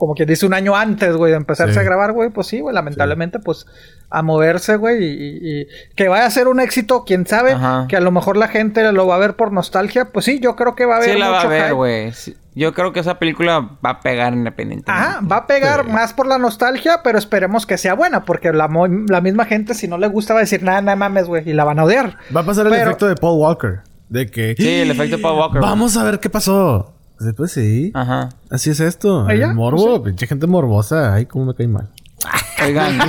[0.00, 1.78] como quien dice, un año antes, güey, de empezarse Sí.
[1.78, 2.30] a grabar, güey.
[2.30, 3.66] Pues sí, güey, lamentablemente, pues,
[4.10, 5.04] a moverse, güey.
[5.04, 7.52] Y, y- y que vaya a ser un éxito, quién sabe.
[7.52, 7.86] Ajá.
[7.88, 10.06] Que a lo mejor la gente lo va a ver por nostalgia.
[10.06, 12.12] Pues sí, yo creo que va a haber Sí la va a mucho ver, güey.
[12.12, 12.34] Sí.
[12.56, 14.90] Yo creo que esa película va a pegar independientemente.
[14.90, 15.92] Ajá, va a pegar Sí.
[15.92, 18.68] más por la nostalgia, pero esperemos que sea buena, porque la,
[19.08, 21.52] la misma gente, si no le gusta, va a decir, nada, nada mames, güey, y
[21.52, 22.16] la van a odiar.
[22.34, 23.80] Va a pasar el Pero- efecto de Paul Walker.
[24.08, 24.56] De que...
[24.58, 25.60] Sí, el efecto de Paul Walker.
[25.60, 26.92] Vamos a ver qué pasó.
[27.36, 27.90] Pues, sí.
[27.94, 28.30] Ajá.
[28.50, 29.26] Así es esto.
[29.28, 29.32] ¿Ah?
[29.32, 31.14] El morbo, pinche gente morbosa.
[31.14, 31.88] Ay, cómo me cae mal.
[32.64, 33.08] Oigan, un,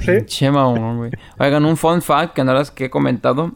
[0.04, 0.26] Sí.
[0.26, 1.10] Che, mamón, güey.
[1.38, 3.52] Oigan, un fun fact que no las que he comentado.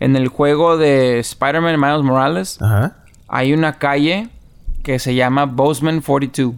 [0.00, 2.96] En el juego de Spider-Man Miles Morales Ajá.
[3.28, 4.28] hay una calle
[4.82, 6.54] que se llama Bozeman 42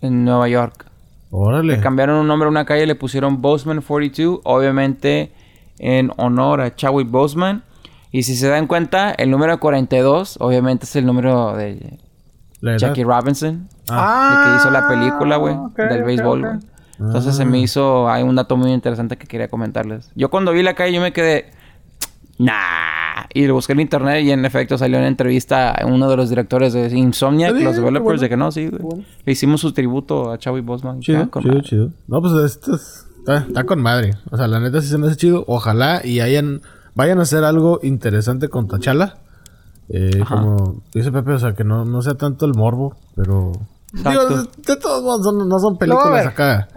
[0.00, 0.86] en Nueva York.
[1.30, 1.76] Órale.
[1.76, 5.32] Le cambiaron un nombre a una calle y le pusieron Bozeman 42, obviamente
[5.78, 7.62] en honor a Chadwick Boseman.
[8.16, 11.98] Y si se dan cuenta, el número 42, obviamente es el número de.
[12.78, 16.58] Jackie Robinson, Ah, el que hizo la película, güey, ok, del béisbol, güey.
[16.98, 20.10] Entonces se me hizo, hay un dato muy interesante que quería comentarles.
[20.14, 21.50] Yo cuando vi la calle yo me quedé,
[22.38, 26.16] nah, y lo busqué en internet y en efecto salió una entrevista a uno de
[26.16, 28.20] los directores de Insomniac, bien, los developers, bueno.
[28.22, 28.82] de que no, sí, güey.
[28.82, 29.04] bueno.
[29.24, 30.38] Le hicimos su tributo a.
[30.38, 31.68] Chido, Ah, con chido, madre.
[31.68, 31.90] chido.
[32.08, 34.14] No, pues esto es- está, está con madre.
[34.30, 35.44] O sea, la neta sí se me hace chido.
[35.48, 36.62] Ojalá y hayan,
[36.96, 39.18] vayan a hacer algo interesante con Tachala.
[39.88, 43.52] Eh, como dice Pepe, o sea, que no, no sea tanto el morbo, pero...
[43.92, 46.68] Digo, de, de todos modos, son- no son películas acá.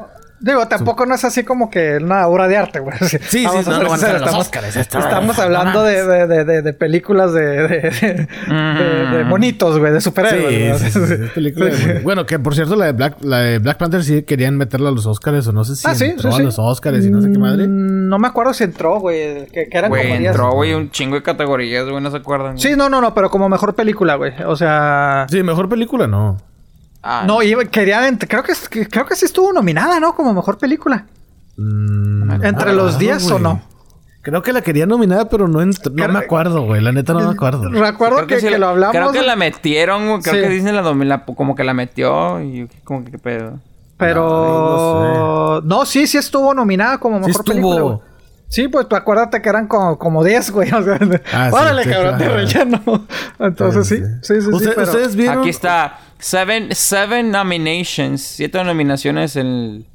[0.41, 2.97] Digo, tampoco no es así como que una obra de arte, güey.
[3.01, 4.99] Sí, sí, no, no van a ser los Óscares, esto.
[4.99, 9.91] Estamos hablando de, de, de, de- de películas de, de, de, de- de monitos, güey,
[9.91, 10.81] de superhéroes.
[10.81, 14.89] sí, Bueno, que por cierto, la de Black, la de Black Panther sí querían meterla
[14.89, 17.09] a los Oscars, o no sé si Ah, sí, entró sí, a los Oscars y
[17.11, 17.67] no sé qué madre.
[17.67, 19.45] Mm, No me acuerdo si entró, güey.
[19.47, 20.29] Que, que eran Güey, como 10.
[20.31, 22.53] entró, güey, un chingo de categorías, güey, no se acuerdan.
[22.53, 22.59] güey?
[22.63, 24.33] Sí, no, no, no, pero como mejor película, güey.
[24.45, 25.25] O sea.
[25.29, 26.37] Sí, mejor película no.
[27.01, 28.01] Ah, No, iba- quería.
[28.17, 30.15] Creo que, que- creo que sí estuvo nominada, ¿no?
[30.15, 31.05] Como mejor película.
[31.57, 33.61] Mm, ¿Entre los 10 o no?
[34.21, 36.81] Creo que la quería nominada, pero no, no me acuerdo, güey.
[36.81, 37.69] La neta no me acuerdo.
[37.69, 38.95] Recuerdo Creo que, que la- lo hablamos.
[38.95, 40.21] Creo que la metieron, güey.
[40.21, 40.41] Creo Sí.
[40.41, 43.59] que Disney la, la- como que la metió y yo, como que qué pedo.
[43.97, 45.61] Pero.
[45.63, 47.53] No, sí, sí estuvo nominada como Sí mejor estuvo.
[47.53, 47.81] película.
[47.81, 47.97] güey.
[48.47, 50.71] Sí, pues tú acuérdate que eran como, como 10, güey.
[50.73, 50.97] O sea,
[51.33, 52.35] Ah, órale, sí, cabrón, de claro.
[52.39, 52.81] relleno.
[53.39, 54.41] Entonces sí, sí, sí.
[54.41, 55.39] sí, Usted- pero- Ustedes vieron.
[55.39, 55.99] Aquí está.
[56.19, 58.21] Seven, seven nominations.
[58.21, 59.85] Siete nominaciones en,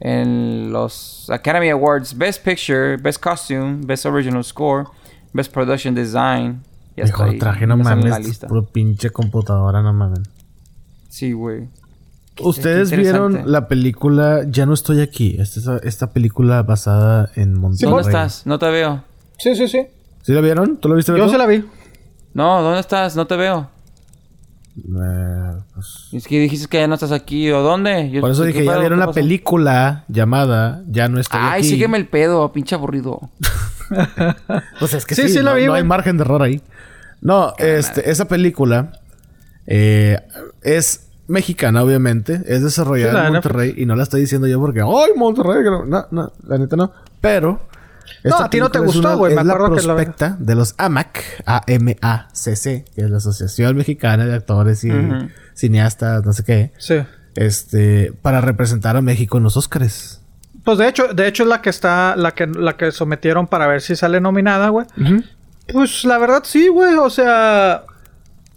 [0.00, 2.16] en los Academy Awards.
[2.16, 4.86] Best Picture, Best Costume, Best Original Score,
[5.32, 6.62] Best Production Design.
[6.96, 7.38] Ya está Mejor ahí.
[7.38, 8.38] traje, no mames.
[8.40, 10.20] Puro pinche computadora, no mames.
[11.08, 11.68] Sí, güey.
[12.42, 15.36] Ustedes vieron la película Ya no estoy aquí.
[15.38, 17.90] Esta, esta película basada en Monterrey.
[17.90, 18.46] ¿Dónde estás?
[18.46, 19.04] No te veo.
[19.38, 19.86] Sí, sí, sí.
[20.22, 20.76] ¿Sí la vieron?
[20.78, 21.16] ¿Tú la viste?
[21.16, 21.64] Yo se la vi.
[22.34, 23.16] No, ¿dónde estás?
[23.16, 23.68] No te veo.
[24.76, 27.50] Eh, pues, Es que dijiste que ya no estás aquí.
[27.50, 28.10] ¿O dónde?
[28.10, 29.14] Yo- por eso ¿qué dije, ya vieron ¿Qué la pasó?
[29.16, 31.68] película llamada Ya no estoy Ay, aquí.
[31.70, 33.20] sígueme el pedo, pinche aburrido.
[34.78, 35.82] Pues es que Sí, sí, sí la no, vi, no güey.
[35.82, 36.62] hay margen de error ahí.
[37.20, 38.92] No, este, esa película
[39.66, 40.18] eh,
[40.62, 42.40] es mexicana, obviamente.
[42.46, 43.74] Es desarrollada Sí, en de Monterrey.
[43.76, 45.64] Y no la estoy diciendo yo porque, ¡ay, Monterrey!
[46.10, 46.92] no, la neta no.
[47.20, 47.60] Pero.
[48.24, 50.74] No, a ti no te gustó, güey, me la acuerdo que lo- prospecta de los
[50.78, 54.90] AMAC, A-M-A-C-C, que es la Asociación Mexicana de Actores y.
[55.54, 56.72] Cineastas, no sé qué.
[56.78, 56.96] Sí.
[57.36, 60.20] Este, para representar a México en los Óscares.
[60.64, 63.66] Pues de hecho, de hecho es la que está, la que, la que sometieron para
[63.66, 64.86] ver si sale nominada, güey.
[65.72, 66.94] Pues la verdad sí, güey.
[66.96, 67.84] O sea,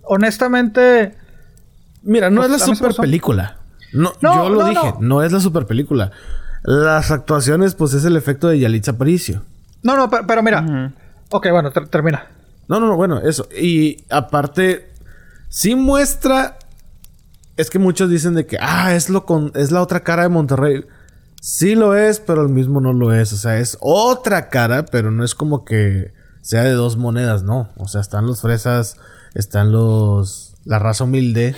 [0.03, 1.15] honestamente,
[2.05, 3.57] Mira, no Pues, es la super película.
[3.93, 4.97] No, No, yo lo no, dije, no.
[4.99, 5.23] no.
[5.23, 6.11] es la super película.
[6.63, 9.43] Las actuaciones, pues es el efecto de Yalitza Aparicio.
[9.83, 10.93] no, no, pero, pero mira.
[11.29, 12.27] Ok, bueno, ter- termina.
[12.67, 13.47] No, no, no, bueno, eso.
[13.59, 14.89] Y aparte,
[15.49, 16.57] sí muestra.
[17.57, 20.29] Es que muchos dicen de que, ah, es lo con, es la otra cara de
[20.29, 20.85] Monterrey.
[21.41, 23.33] Sí lo es, pero el mismo no lo es.
[23.33, 27.69] O sea, es otra cara, pero no es como que sea de dos monedas, no.
[27.77, 28.95] O sea, están los fresas,
[29.33, 30.55] están los.
[30.65, 31.55] la raza humilde.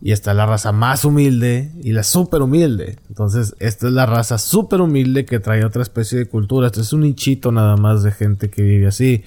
[0.00, 2.98] Y está la raza más humilde y la súper humilde.
[3.08, 6.68] Entonces, esta es la raza súper humilde que trae otra especie de cultura.
[6.68, 9.24] Esto es un nichito nada más de gente que vive así.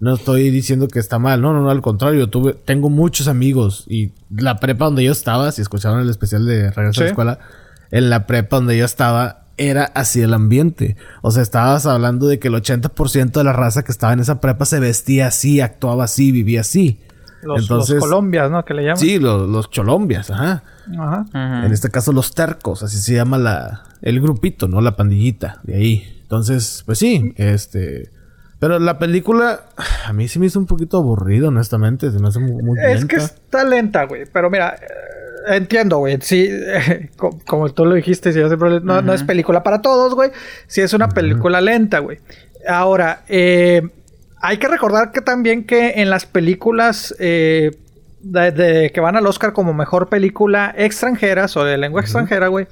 [0.00, 1.40] No estoy diciendo que está mal.
[1.40, 2.28] No, no, no, al contrario.
[2.28, 3.84] Tuve, tengo muchos amigos.
[3.88, 7.10] Y la prepa donde yo estaba, si escucharon el especial de Regreso a la.
[7.10, 7.38] Escuela,
[7.90, 10.96] en la prepa donde yo estaba, era así el ambiente.
[11.22, 14.40] O sea, estabas hablando de que el 80% de la raza que estaba en esa
[14.40, 17.00] prepa se vestía así, actuaba así, vivía así.
[17.42, 18.64] Los, Entonces- los Colombias, ¿no?
[18.64, 18.96] Que le llaman.
[18.96, 20.62] Sí, los, los cholombias, ajá.
[20.98, 21.64] Ajá.
[21.66, 24.80] En este caso los tercos, así se llama la, el grupito, ¿no?
[24.80, 26.18] La pandillita de ahí.
[26.22, 28.10] Entonces, pues sí, este...
[28.60, 29.60] Pero la película
[30.06, 32.10] a mí sí me hizo un poquito aburrido, honestamente.
[32.10, 33.06] Se me hace muy, muy Es lenta.
[33.06, 34.24] que está lenta, güey.
[34.32, 36.18] Pero mira, eh, entiendo, güey.
[36.20, 36.50] Sí,
[37.16, 38.32] co- como tú lo dijiste,
[38.82, 40.32] no, no es película para todos, güey.
[40.66, 42.18] Sí es una película lenta, güey.
[42.68, 43.82] Ahora, eh,
[44.40, 47.72] hay que recordar que también que en las películas eh,
[48.20, 52.66] de, de- que van al Oscar como mejor película extranjeras o de lengua extranjera, güey.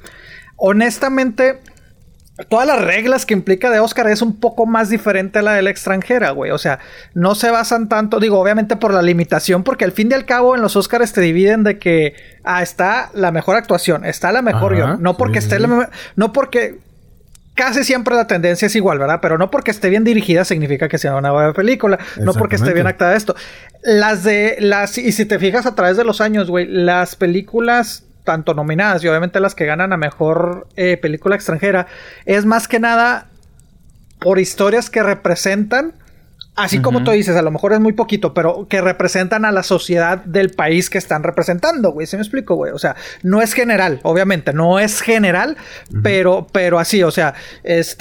[0.57, 1.61] Honestamente,
[2.49, 5.63] todas las reglas que implica de Oscar es un poco más diferente a la de
[5.63, 6.51] la extranjera, güey.
[6.51, 6.79] O sea,
[7.15, 10.55] no se basan tanto, digo, obviamente por la limitación, porque al fin y al cabo
[10.57, 12.15] en los Oscars te dividen de que
[12.45, 15.03] ah, está la mejor actuación, está la mejor Ajá, guion.
[15.03, 15.63] No porque sí, esté sí.
[15.63, 16.79] la no porque
[17.57, 19.19] casi siempre la tendencia es igual, ¿verdad?
[19.21, 22.73] Pero no porque esté bien dirigida significa que sea una buena película, no porque esté
[22.73, 23.35] bien actuada esto.
[23.83, 28.05] Las de las y si te fijas a través de los años, güey, las películas
[28.23, 31.87] tanto nominadas y obviamente las que ganan a mejor eh, película extranjera
[32.27, 33.29] es más que nada
[34.19, 35.95] por historias que representan,
[36.57, 39.63] así como tú dices, a lo mejor es muy poquito, pero que representan a la
[39.63, 42.07] sociedad del país que están representando, güey.
[42.07, 42.73] ¿Se me explico, güey?
[42.73, 45.57] O sea, no es general, obviamente, no es general,
[46.03, 47.35] pero, pero así, o sea,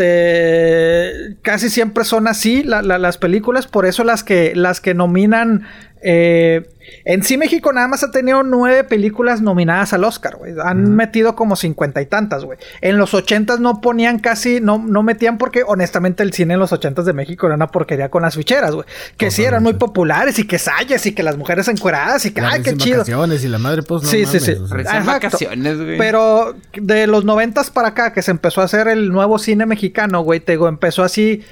[0.05, 4.93] este, casi siempre son así la- la- las películas, por eso las que, las que
[4.93, 5.63] nominan,
[6.07, 6.69] eh,
[7.03, 10.53] en sí México nada más ha tenido nueve películas nominadas al Oscar, güey.
[10.63, 12.59] Han metido como cincuenta y tantas, güey.
[12.81, 16.71] En los ochentas no ponían casi, no, no metían porque honestamente el cine en los
[16.71, 18.85] ochentas de México era una porquería con las ficheras, güey.
[19.17, 22.41] Que sí eran muy populares y que sayas y que las mujeres encueradas y que,
[22.41, 22.99] La ay, qué chido.
[22.99, 24.51] vacaciones y la madre, pues no Sí, sí, mames, sí.
[24.51, 24.77] o sea.
[24.77, 25.27] Risa en Exacto.
[25.27, 25.97] vacaciones, güey.
[25.97, 30.21] Pero de los noventas para acá, que se empezó a hacer el nuevo cine mexicano,
[30.21, 31.43] güey, te digo, empezó así.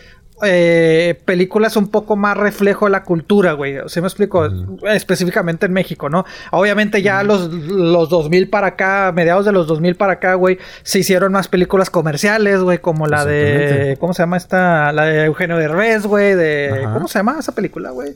[0.46, 3.78] Eh, películas un poco más reflejo de la cultura, güey.
[3.88, 4.48] ¿Sí me explico?
[4.90, 6.26] Específicamente en México, ¿no?
[6.52, 11.00] Obviamente ya los, los 2000 para acá, mediados de los 2000 para acá, güey, se
[11.00, 13.98] hicieron más películas comerciales, güey, como la de...
[14.00, 14.92] ¿Cómo se llama esta?
[14.92, 16.72] La de Eugenio Derbez, güey, de...
[16.84, 16.94] Ajá.
[16.94, 18.12] ¿Cómo se llama esa película, güey?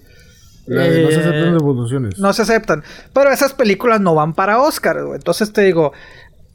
[0.68, 2.20] No se Eh, aceptan devoluciones.
[2.20, 2.84] no se aceptan.
[3.14, 5.16] Pero esas películas no van para Oscar, güey.
[5.16, 5.94] Entonces te digo,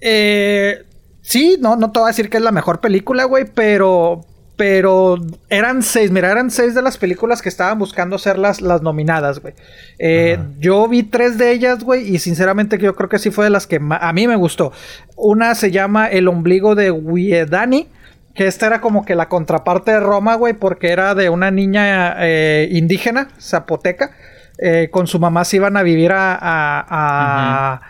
[0.00, 0.84] eh,
[1.22, 4.20] sí, no, no te voy a decir que es la mejor película, güey, pero,
[4.62, 5.16] pero
[5.48, 9.40] eran seis, mira, eran seis de las películas que estaban buscando ser las, las nominadas,
[9.40, 9.54] güey.
[9.98, 13.50] Eh, yo vi tres de ellas, güey, y sinceramente yo creo que sí fue de
[13.50, 14.70] las que a mí me gustó.
[15.16, 17.88] Una se llama El ombligo de Huiedani.
[18.36, 22.14] Que esta era como que la contraparte de Roma, güey, porque era de una niña
[22.20, 24.12] eh, indígena, zapoteca.
[24.58, 27.80] eh, con su mamá se iban a vivir a, a, a-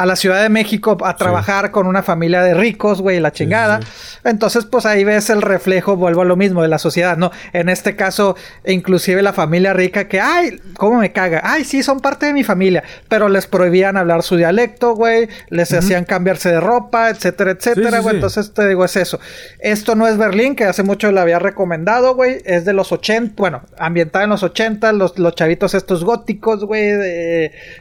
[0.00, 3.80] a la Ciudad de México a trabajar con una familia de ricos, güey, la chingada.
[4.24, 7.30] Entonces, pues ahí ves el reflejo, vuelvo a lo mismo, de la sociedad, ¿no?
[7.52, 11.42] En este caso, inclusive la familia rica que, ay, ¿cómo me caga?
[11.44, 15.70] Ay, sí, son parte de mi familia, pero les prohibían hablar su dialecto, güey, les
[15.74, 18.14] hacían cambiarse de ropa, etcétera, etcétera, güey.
[18.14, 19.20] Entonces, te digo, es eso.
[19.58, 22.38] Esto no es Berlín, que hace mucho le había recomendado, güey.
[22.46, 26.88] Es de los 80, bueno, ambientada en los 80, los, los chavitos estos góticos, güey,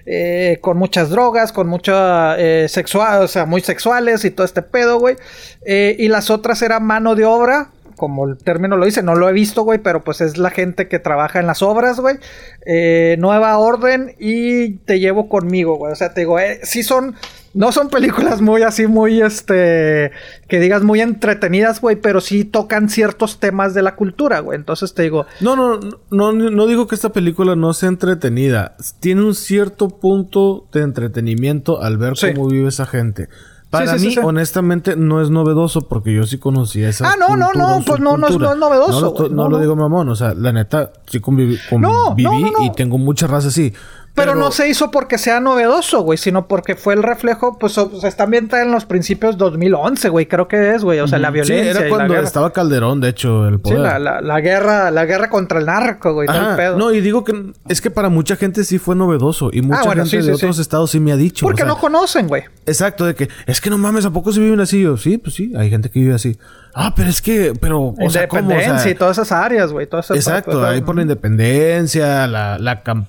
[0.05, 1.69] eh, con muchas drogas, con
[2.09, 5.15] mucha eh, sexual, o sea, muy sexuales y todo este pedo, güey.
[5.65, 7.69] Eh, y las otras eran mano de obra.
[7.95, 10.87] Como el término lo dice, no lo he visto, güey, pero pues es la gente
[10.87, 12.15] que trabaja en las obras, güey.
[12.65, 15.91] Eh, nueva orden y te llevo conmigo, güey.
[15.91, 17.15] O sea, te digo, eh, sí son,
[17.53, 20.11] no son películas muy así, muy, este,
[20.47, 24.57] que digas muy entretenidas, güey, pero sí tocan ciertos temas de la cultura, güey.
[24.57, 25.79] Entonces te digo, No, no,
[26.11, 28.75] no, no digo que esta película no sea entretenida.
[28.99, 32.33] Tiene un cierto punto de entretenimiento al ver Sí.
[32.33, 33.29] cómo vive esa gente.
[33.69, 37.15] Para Sí, sí, mí, sí, honestamente, no es novedoso porque yo sí conocía esa Ah,
[37.19, 39.29] no, no, no, pues no, no es- no es novedoso, No, lo- güey.
[39.29, 39.61] no No, lo no.
[39.61, 42.25] digo mamón, o sea, la neta, sí conviví, conviví
[42.63, 43.71] y tengo mucha raza así.
[44.19, 47.99] Pero, no se hizo porque sea novedoso, güey, sino porque fue el reflejo, pues, o
[47.99, 51.29] sea, está ambientada en los principios 2011, güey, creo que es, güey, o sea, la
[51.29, 51.63] Sí, violencia.
[51.65, 53.79] y era cuando estaba Calderón, de hecho, el Sí, poder.
[53.79, 56.77] la, la- la guerra, la guerra contra el narco, güey, todo el pedo.
[56.77, 59.49] No, y digo que es que para mucha gente sí fue novedoso.
[59.53, 60.45] Y mucha Ah, bueno, gente sí, de sí, sí.
[60.45, 61.45] otros estados sí me ha dicho.
[61.45, 62.43] porque o sea, no conocen, güey.
[62.65, 64.81] Exacto, de que es que no mames, ¿a poco se viven así?
[64.81, 66.37] Yo, sí, pues sí, hay gente que vive así.
[66.75, 68.41] Ah, pero es que, pero, o sea, ¿cómo?
[68.41, 69.87] O Independencia sea, y todas esas áreas, güey.
[69.91, 72.57] Exacto, ahí por la independencia, la,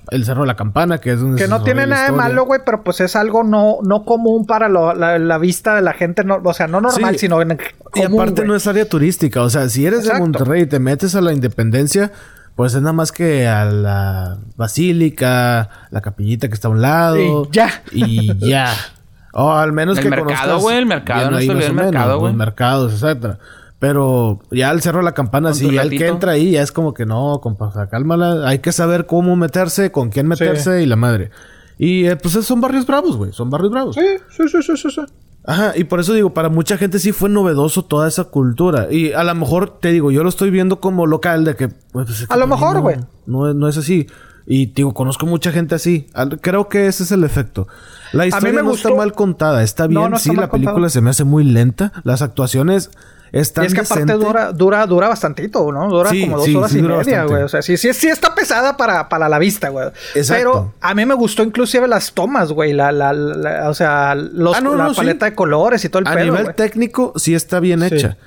[0.09, 2.45] el cerro de la campana, que es donde Que se no tiene nada de malo,
[2.45, 5.93] güey, pero pues es algo no, no común para lo- la, la vista de la
[5.93, 7.19] gente, no, o sea, no normal, Sí.
[7.19, 7.51] sino en
[7.93, 8.47] Y común, aparte güey.
[8.47, 10.15] no es área turística, o sea, si eres Exacto.
[10.15, 12.11] de Monterrey y te metes a la independencia,
[12.55, 17.17] pues es nada más que a la basílica, la capillita que está a un lado.
[17.47, 17.69] Y ya.
[17.91, 18.73] Y ya.
[19.33, 21.73] O al menos El que mercado, conozcas güey, el mercado, no ahí más el o
[21.73, 22.31] mercado, güey.
[22.33, 23.39] Los mercados, etcétera.
[23.79, 26.71] Pero ya al cerro de la campana, sí, ya el que entra ahí ya es
[26.71, 28.47] como que no, compa, o sea, cálmala.
[28.47, 31.31] Hay que saber cómo meterse, con quién meterse y la madre.
[31.79, 33.31] Y eh, pues son barrios bravos, güey.
[33.33, 33.95] Son barrios bravos.
[33.95, 35.01] Sí, sí, sí, sí, sí, sí.
[35.43, 38.89] Ajá, y por eso digo, para mucha gente sí fue novedoso toda esa cultura.
[38.91, 41.69] Y a lo mejor, te digo, yo lo estoy viendo como local de que...
[41.91, 42.97] pues, es que A lo mejor, no- güey.
[43.25, 44.05] No, es- no es así.
[44.45, 46.07] Y digo, conozco mucha gente así.
[46.41, 47.67] Creo que ese es el efecto.
[48.11, 49.63] La historia me no está gustó- mal contada.
[49.63, 51.91] Está bien, No, no está sí, la película se me hace muy lenta.
[52.03, 52.89] Las actuaciones
[53.33, 55.87] Y están es que aparte dura, dura, dura bastantito, ¿no?
[55.89, 57.31] Dura Sí, como dos sí, horas sí y media, bastante.
[57.31, 57.43] güey.
[57.43, 59.89] O sea, sí, sí, sí está pesada para, para la vista, güey.
[60.27, 62.73] Pero a mí me gustó inclusive las tomas, güey.
[62.73, 66.07] La, la, la- o sea, los, Ah, no, la paleta de colores y todo el
[66.07, 68.17] A pedo, nivel técnico, sí está bien hecha.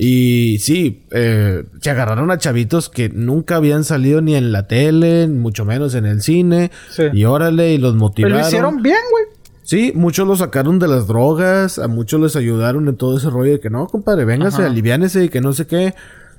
[0.00, 5.26] Y sí, eh, se agarraron a chavitos que nunca habían salido ni en la tele,
[5.26, 6.70] mucho menos en el cine.
[6.90, 7.02] Sí.
[7.12, 8.38] Y órale, y los Pero motivaron.
[8.38, 9.24] lo hicieron bien, güey.
[9.64, 13.52] Sí, muchos lo sacaron de las drogas, a muchos les ayudaron en todo ese rollo
[13.52, 14.70] de que no, compadre, véngase, Ajá.
[14.70, 15.94] aliviánese y que no sé qué.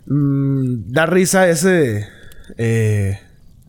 [0.05, 2.07] Mm, da risa ese.
[2.57, 3.19] Eh,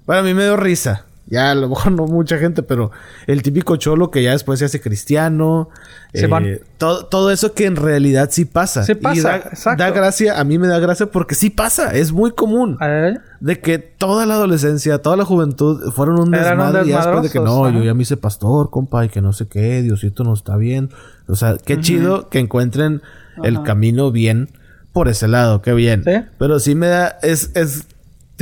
[0.06, 1.04] bueno, a mí me dio risa.
[1.30, 2.90] Ya a lo mejor no mucha gente, pero
[3.28, 5.70] el típico cholo que ya después se hace cristiano.
[6.12, 6.58] Sí, eh, man.
[6.76, 8.82] todo, todo eso que en realidad sí pasa.
[8.82, 9.82] Sí Y pasa, da, exacto.
[9.82, 12.76] da gracia, a mí me da gracia porque sí pasa, es muy común.
[12.80, 17.30] Eh, De que toda la adolescencia, toda la juventud fueron un desmadre y después de
[17.30, 20.34] que no, yo ya me hice pastor, compa, y que no sé qué, Diosito no
[20.34, 20.90] está bien.
[21.28, 23.02] O sea, qué chido que encuentren
[23.44, 24.48] el camino bien
[24.92, 26.02] por ese lado, qué bien.
[26.04, 26.24] Sí.
[26.38, 27.86] Pero sí me da, es, es,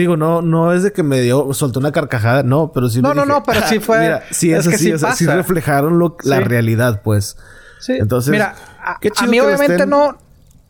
[0.02, 3.10] digo, no, no es de que me dio, soltó una carcajada, no, pero sí No,
[3.10, 4.98] me no, dije, no, pero sí "Ah, fue- Mira, sí es es, así, sí o
[4.98, 5.36] sea, sí pasa.
[5.36, 7.36] reflejaron lo, la realidad, pues.
[7.80, 7.92] sí.
[7.92, 8.54] Entonces, Mira,
[8.84, 10.16] a, qué a mí obviamente estén- no...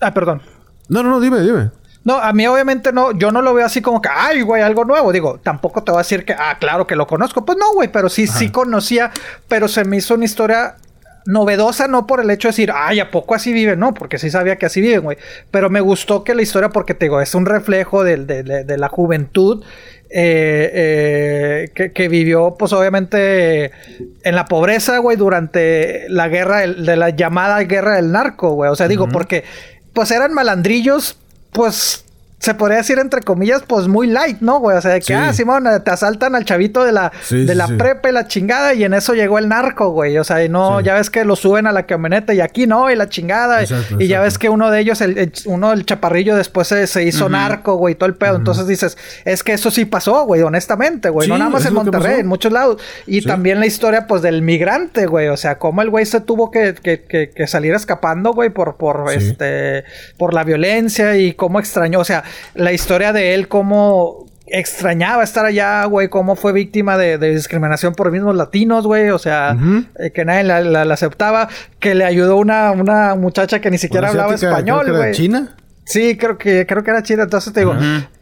[0.00, 0.42] Ah, perdón.
[0.88, 1.70] No, no, no, dime, dime.
[2.04, 4.84] No, a mí obviamente no, yo no lo veo así como que, ay, güey, algo
[4.86, 5.12] nuevo.
[5.12, 7.44] Digo, tampoco te voy a decir que, ah, claro que lo conozco.
[7.44, 9.10] Pues no, güey, pero sí, sí conocía,
[9.48, 10.76] pero se me hizo una historia
[11.28, 13.78] novedosa, no por el hecho de decir, ay, ¿a poco así viven?
[13.78, 15.18] No, porque sí sabía que así viven, güey.
[15.50, 18.78] Pero me gustó que la historia, porque te digo, es un reflejo de, de- de
[18.78, 19.62] la juventud.
[20.10, 23.72] eh, eh, que, que vivió, pues obviamente,
[24.24, 28.70] en la pobreza, güey, durante la guerra, de la llamada guerra del narco, güey.
[28.70, 29.44] O sea, digo, porque,
[29.92, 31.18] pues eran malandrillos,
[31.52, 32.06] pues
[32.40, 34.76] se podría decir entre comillas, pues muy light, ¿no, güey?
[34.76, 35.12] O sea, de que, Sí.
[35.12, 37.72] ah, Simón, eh, te asaltan al chavito de la, Sí, de la sí.
[37.74, 40.16] prepa y la chingada, y en eso llegó el narco, güey.
[40.18, 42.90] O sea, y no, ya ves que lo suben a la camioneta y aquí no,
[42.90, 43.60] y la chingada.
[43.60, 46.68] y- Exacto, y ya ves que uno de ellos, el, el- uno del chaparrillo, después
[46.68, 48.36] se, se hizo narco, güey, todo el pedo.
[48.36, 51.28] Entonces dices, es que eso sí pasó, güey, honestamente, güey.
[51.28, 52.80] no nada más en Monterrey, en muchos lados.
[53.06, 55.26] Y también la historia, pues, del migrante, güey.
[55.28, 58.76] O sea, cómo el güey se tuvo que, que, que, que salir escapando, güey, por,
[58.76, 59.84] por, este,
[60.16, 61.98] por la violencia y cómo extrañó.
[62.00, 62.22] O sea,
[62.54, 67.94] la historia de él, cómo extrañaba estar allá, güey, cómo fue víctima de, de discriminación
[67.94, 69.54] por mismos latinos, güey, o sea,
[69.98, 71.48] eh, que nadie la, la- la aceptaba,
[71.78, 74.98] que le ayudó una, una muchacha que ni siquiera hablaba asiática, creo español, que era
[75.00, 75.12] güey.
[75.12, 75.56] China?
[75.84, 77.22] Sí, creo que, creo que era chida.
[77.22, 77.74] Entonces te digo,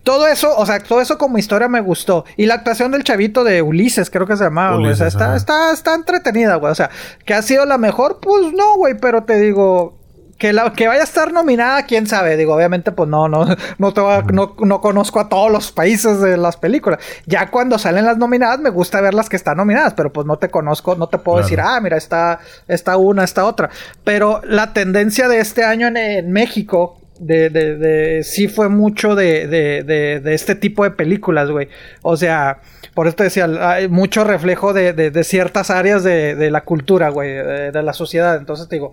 [0.04, 2.24] todo eso, o sea, todo eso como historia me gustó.
[2.36, 4.92] Y la actuación del chavito de Ulises, creo que se llamaba, güey.
[4.92, 6.70] O sea, está, está, está entretenida, güey.
[6.70, 6.90] O sea,
[7.24, 8.94] que ha sido la mejor, pues no, güey.
[9.00, 9.95] Pero te digo,
[10.38, 12.36] que la, que vaya a estar nominada, quién sabe.
[12.36, 13.46] Digo, obviamente, pues no, no,
[13.78, 17.00] no te va- no, no conozco a todos los países de las películas.
[17.26, 20.36] Ya cuando salen las nominadas, me gusta ver las que están nominadas, pero pues no
[20.38, 21.46] te conozco, no te puedo Claro.
[21.48, 23.70] decir, ah, mira, está, está una, está otra.
[24.04, 29.14] Pero la tendencia de este año en, en México, de, de, de, sí fue mucho
[29.14, 31.68] de, de, este tipo de películas, güey.
[32.02, 32.58] O sea,
[32.92, 36.60] por eso te decía, hay mucho reflejo de, de, de ciertas áreas de, de la
[36.64, 38.36] cultura, güey, de, de la sociedad.
[38.36, 38.90] Entonces te digo,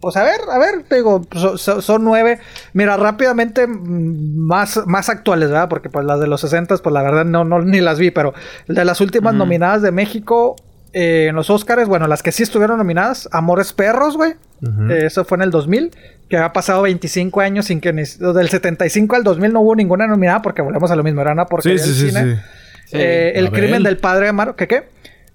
[0.00, 2.38] pues a ver, a ver, te digo, so- so- son nueve.
[2.72, 5.68] Mira, rápidamente mm, más, más actuales, ¿verdad?
[5.68, 8.32] Porque pues las de los 60, pues la verdad no, no ni las vi, pero
[8.68, 10.56] de las últimas nominadas de México
[10.92, 14.32] eh, en los Oscars, bueno, las que sí estuvieron nominadas, Amores Perros, güey.
[14.90, 15.90] Eh, eso fue en el 2000,
[16.28, 20.06] que ha pasado 25 años sin que ni, del 75 al 2000 no hubo ninguna
[20.06, 22.34] nominada porque volvemos a lo mismo, era una Sí, porquería sí, del sí, cine.
[22.34, 22.40] sí.
[22.86, 22.96] Sí.
[22.98, 24.82] Eh, el crimen del padre Amaro, ¿qué qué?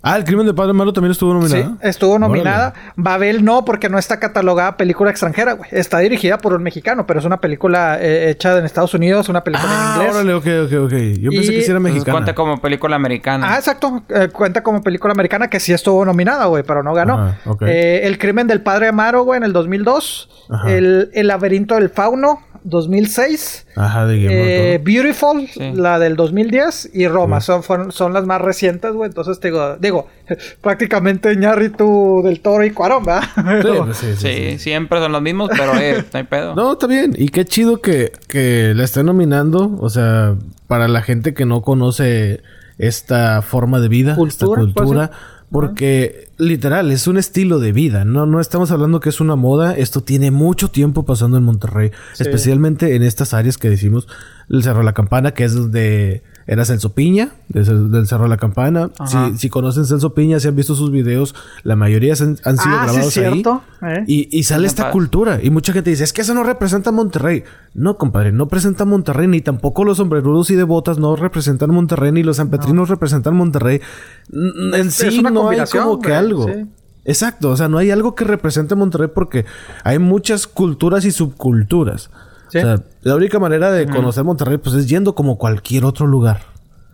[0.07, 1.77] Ah, el crimen de Padre Malo también estuvo Sí, nominado.
[1.81, 2.67] estuvo nominada.
[2.75, 2.93] Órale.
[2.95, 5.67] Babel no, porque no está catalogada película extranjera, güey.
[5.73, 9.43] Está dirigida por un mexicano, pero es una película eh, hecha en Estados Unidos, una
[9.43, 10.13] película en Ah, inglés.
[10.15, 10.91] órale, ok, ok, ok.
[11.19, 12.11] Yo pensé Y- que sí era mexicana.
[12.13, 13.53] cuenta como película americana.
[13.53, 14.03] Ah, exacto.
[14.09, 17.17] Eh, cuenta como película americana que sí estuvo nominada, güey, pero no ganó.
[17.19, 17.37] Ajá.
[17.67, 20.29] Eh, el crimen del padre Amaro, güey, en el 2002.
[20.51, 20.71] Ajá.
[20.71, 23.67] El, el laberinto del fauno, 2006.
[23.75, 25.71] Ajá, de Guillermo Eh, del Beautiful, Sí.
[25.75, 29.07] la del 2010 y Roma, son, fueron- son las más recientes, güey.
[29.07, 30.07] Entonces te digo, digo,
[30.61, 33.23] prácticamente Ñarritu del Toro y Cuarón, ¿verdad?
[33.93, 34.59] Sí, sí, sí, Sí, sí.
[34.59, 36.55] siempre son los mismos, pero eh, no hay pedo.
[36.55, 37.13] No, está bien.
[37.17, 39.77] Y qué chido que, que la estén nominando.
[39.79, 40.35] O sea,
[40.67, 42.41] para la gente que no conoce
[42.77, 44.45] esta forma de vida, Cultura, esta
[44.81, 45.11] cultura,
[45.51, 49.75] Porque literal es un estilo de vida, no no estamos hablando que es una moda,
[49.77, 54.07] esto tiene mucho tiempo pasando en Monterrey, especialmente en estas áreas que decimos
[54.49, 58.29] el Cerro de la Campana, que es donde era Celso Piña, del, del Cerro de
[58.29, 58.91] la Campana.
[59.07, 62.75] Si, si conocen Celso Piña, si han visto sus videos, la mayoría han, han sido
[62.75, 63.11] Ah, sí, grabados ahí.
[63.11, 64.03] cierto, eh.
[64.07, 65.39] Y, y sale esta cultura.
[65.41, 67.43] Y mucha gente dice, es que eso no representa Monterrey.
[67.73, 71.71] No, compadre, no representa a Monterrey, ni tampoco los sombrerudos y de botas no representan
[71.71, 73.81] Monterrey, ni los sanpetrinos representan Monterrey.
[74.31, 76.45] N- En sí es una no hay como que algo.
[76.47, 76.65] sí.
[77.07, 79.45] Exacto, o sea, no hay algo que represente a Monterrey porque
[79.83, 82.09] hay muchas culturas y subculturas.
[82.61, 82.65] Sí.
[82.65, 86.39] O sea, la única manera de conocer Monterrey pues es yendo como cualquier otro lugar.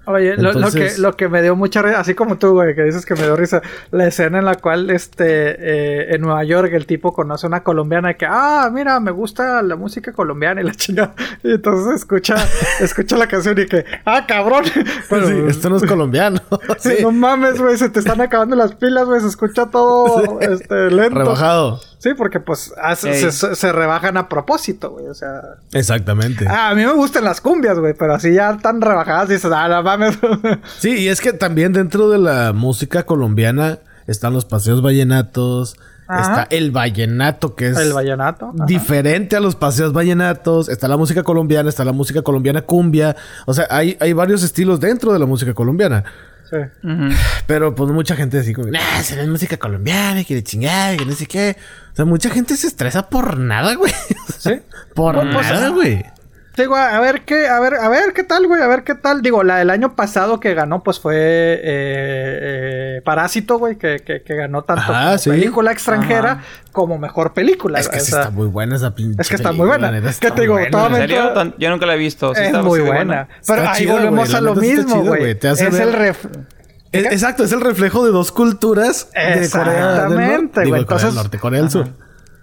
[0.07, 2.73] Oye, lo- lo, Entonces- que, lo que me dio mucha risa, así como tú, güey,
[2.73, 3.61] que dices que me dio risa,
[3.91, 7.61] la escena en la cual, este, eh, en Nueva York, el tipo conoce a una
[7.61, 11.13] colombiana y que, ah, mira, me gusta la música colombiana y la chingada.
[11.43, 12.35] Y entonces escucha,
[12.81, 14.63] escucha la canción y que, ah, cabrón.
[14.65, 16.41] Sí, esto no es colombiano.
[16.79, 16.95] Sí.
[17.03, 21.19] No mames, güey, se te están acabando las pilas, güey, se escucha todo, este, lento.
[21.19, 21.79] Rebajado.
[22.01, 23.31] Sí, porque pues hace- Ey.
[23.31, 25.41] se, se rebajan a propósito, güey, o sea...
[25.71, 26.47] Exactamente.
[26.49, 29.67] Ah, a mí me gustan las cumbias, güey, pero así ya tan rebajadas dices, ah,
[29.67, 30.17] no mames.
[30.79, 35.75] Sí, y es que también dentro de la música colombiana están los paseos vallenatos,
[36.07, 36.21] Ajá.
[36.43, 38.47] está el vallenato que es El vallenato.
[38.55, 38.65] ajá.
[38.65, 43.15] diferente a los paseos vallenatos, está la música colombiana, está la música colombiana cumbia,
[43.45, 46.03] o sea, hay, hay varios estilos dentro de la música colombiana.
[46.51, 46.57] Sí.
[47.47, 51.13] Pero pues mucha gente así como, nah, será música colombiana, que de chingada, que no
[51.13, 51.55] sé qué.
[51.93, 53.93] O sea, mucha gente se estresa por nada, güey.
[54.37, 54.59] Sí.
[54.95, 56.03] por Pues, nada, güey.
[56.61, 59.21] Digo, a ver qué, a ver, a ver qué tal, güey, a ver qué tal.
[59.21, 61.59] Digo, la del año pasado que ganó, pues fue eh,
[62.97, 65.29] eh, Parásito, güey, que, que, que ganó tanto Ajá, como sí.
[65.31, 67.79] película extranjera como mejor película.
[67.79, 69.97] Es que sí está muy buena esa pinche es que está muy buena.
[69.97, 70.71] Es que te digo, ¿En
[71.57, 72.33] Yo nunca la he visto.
[72.33, 73.27] ¿Sí es está muy buena.
[73.45, 75.19] Pero Está ahí volvemos güey, a lo mismo, güey.
[75.21, 76.25] güey, te hace Es ver- el ref...
[76.91, 80.61] Es- exacto, es el reflejo de dos culturas de Corea del Exactamente, Norte.
[80.61, 81.87] Digo, güey, Corea del entonces- Norte, Corea del Sur.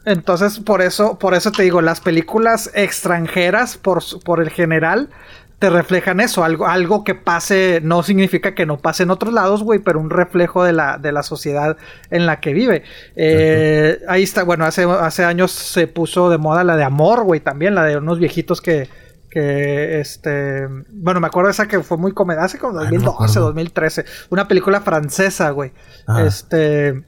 [0.09, 5.11] Entonces, por eso, por eso te digo, las películas extranjeras, por, por el general,
[5.59, 6.45] te reflejan eso.
[6.45, 10.09] Algo, algo que pase, no significa que no pase en otros lados, güey, pero un
[10.09, 11.77] reflejo de la, de la sociedad
[12.11, 12.85] en la que vive.
[13.17, 17.41] Eh, ahí está, bueno, hace, hace años se puso de moda la de amor, güey,
[17.41, 18.89] también, la de unos viejitos que.
[19.31, 20.67] Que este.
[20.89, 22.45] Bueno, me acuerdo de esa que fue muy comedia.
[22.45, 23.47] Hace como Ay, no me 2012, acuerdo.
[23.49, 24.05] 2013.
[24.31, 25.73] Una película francesa, güey.
[26.07, 26.23] Ah.
[26.27, 27.05] Este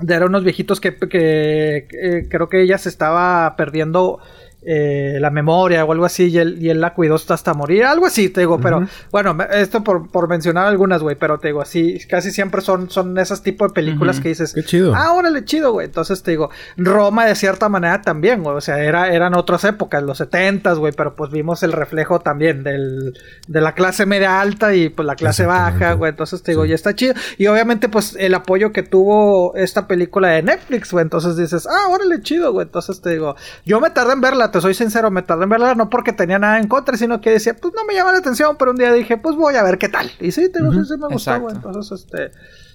[0.00, 4.20] de eran unos viejitos que, que- que, creo que ella se estaba perdiendo
[4.66, 8.06] eh, la memoria o algo así y él, y él la cuidó hasta, morir, algo
[8.06, 11.98] así, te digo, pero bueno, esto por, por mencionar algunas, güey, pero te digo, así,
[12.08, 14.94] casi siempre son, son esas tipo de películas que dices, Qué chido.
[14.94, 18.78] ah, órale, chido, güey, entonces te digo, Roma de cierta manera también, güey, o sea,
[18.82, 23.16] era, eran otras épocas, los setentas, güey, pero pues vimos el reflejo también del,
[23.46, 26.70] de la clase media alta y pues la clase baja, güey, entonces te digo, Sí.
[26.70, 27.14] ya está chido.
[27.38, 31.02] Y obviamente, pues, el apoyo que tuvo esta película de Netflix, güey.
[31.02, 32.66] Entonces dices, ah, órale, chido, güey.
[32.66, 35.74] Entonces te digo, yo me tardé en verla, te soy sincero, me tardé en verla,
[35.74, 38.56] no porque tenía nada en contra, sino que decía, pues no me llama la atención,
[38.58, 40.10] pero un día dije, pues voy a ver qué tal.
[40.20, 41.54] Y sí, te digo, sí, sí me gustó, güey.
[41.54, 42.30] Entonces, este,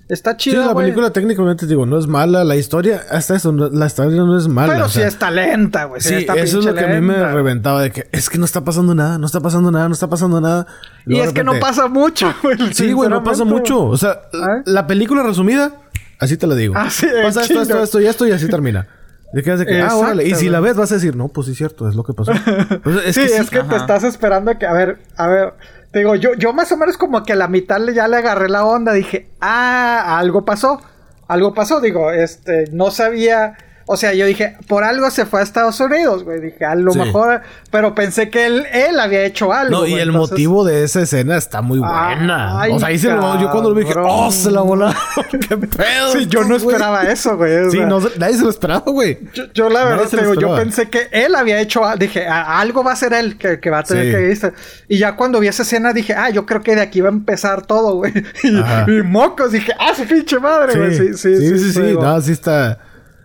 [0.09, 0.65] está Sí, chido.
[0.65, 0.85] la güey.
[0.87, 4.47] película técnicamente digo, no es mala, la historia, hasta eso, no- la historia no es
[4.47, 4.73] mala.
[4.73, 6.01] Pero o sí sea, está lenta, güey.
[6.01, 8.37] Sí, Sí, está eso es lo que a mí me reventaba de que es que
[8.37, 10.67] no está pasando nada, no está pasando nada, no está pasando nada.
[11.05, 12.57] Y es que no pasa mucho, güey.
[12.73, 13.85] Sí, güey, no pasa mucho.
[13.85, 14.61] O sea, ¿Eh?
[14.65, 15.71] la película resumida,
[16.19, 16.73] así te la digo.
[16.77, 18.87] Ah, sí, pasa esto, esto, esto y esto y así termina.
[19.33, 20.27] De que, de que, ah, órale.
[20.27, 22.31] Y si la ves, vas a decir, no, pues sí, cierto, es lo que pasó.
[22.83, 25.53] Pues es sí, que es que te estás esperando que, a ver, a ver,
[25.91, 28.17] te digo, yo, yo más o menos como que a la mitad le- ya le
[28.17, 30.81] agarré la onda, dije, ah, algo pasó,
[31.27, 33.55] algo pasó, digo, este, no sabía,
[33.91, 36.91] o sea, yo dije, por algo se fue a Estados Unidos, güey, dije, a lo
[36.91, 36.99] Sí.
[36.99, 39.81] mejor, pero pensé que él, él había hecho algo.
[39.81, 42.61] No, y el entonces- motivo de esa escena está muy Ah, buena.
[42.61, 44.95] ay, o sea, ahí se lo, yo cuando lo vi dije, oh, se la volaron.
[45.49, 46.11] Qué pedo.
[46.13, 46.57] Sí, yo no güey.
[46.75, 47.57] esperaba eso, güey.
[47.67, 49.19] o Sí, no, nadie se lo esperaba, güey.
[49.33, 52.59] Yo, yo la verdad te digo, yo pensé que él había hecho, a- dije, "A-
[52.59, 54.11] algo va a ser él que, que va a tener Sí.
[54.11, 54.53] que irse.
[54.87, 57.11] Y ya cuando vi esa escena dije, ah, yo creo que de aquí va a
[57.11, 58.13] empezar todo, güey.
[58.87, 60.95] Y, mocos, dije, ah, su pinche madre, güey.
[60.97, 61.49] Sí, sí, sí.
[61.49, 61.97] sí, sí, sí.
[61.99, 62.77] No, sí está.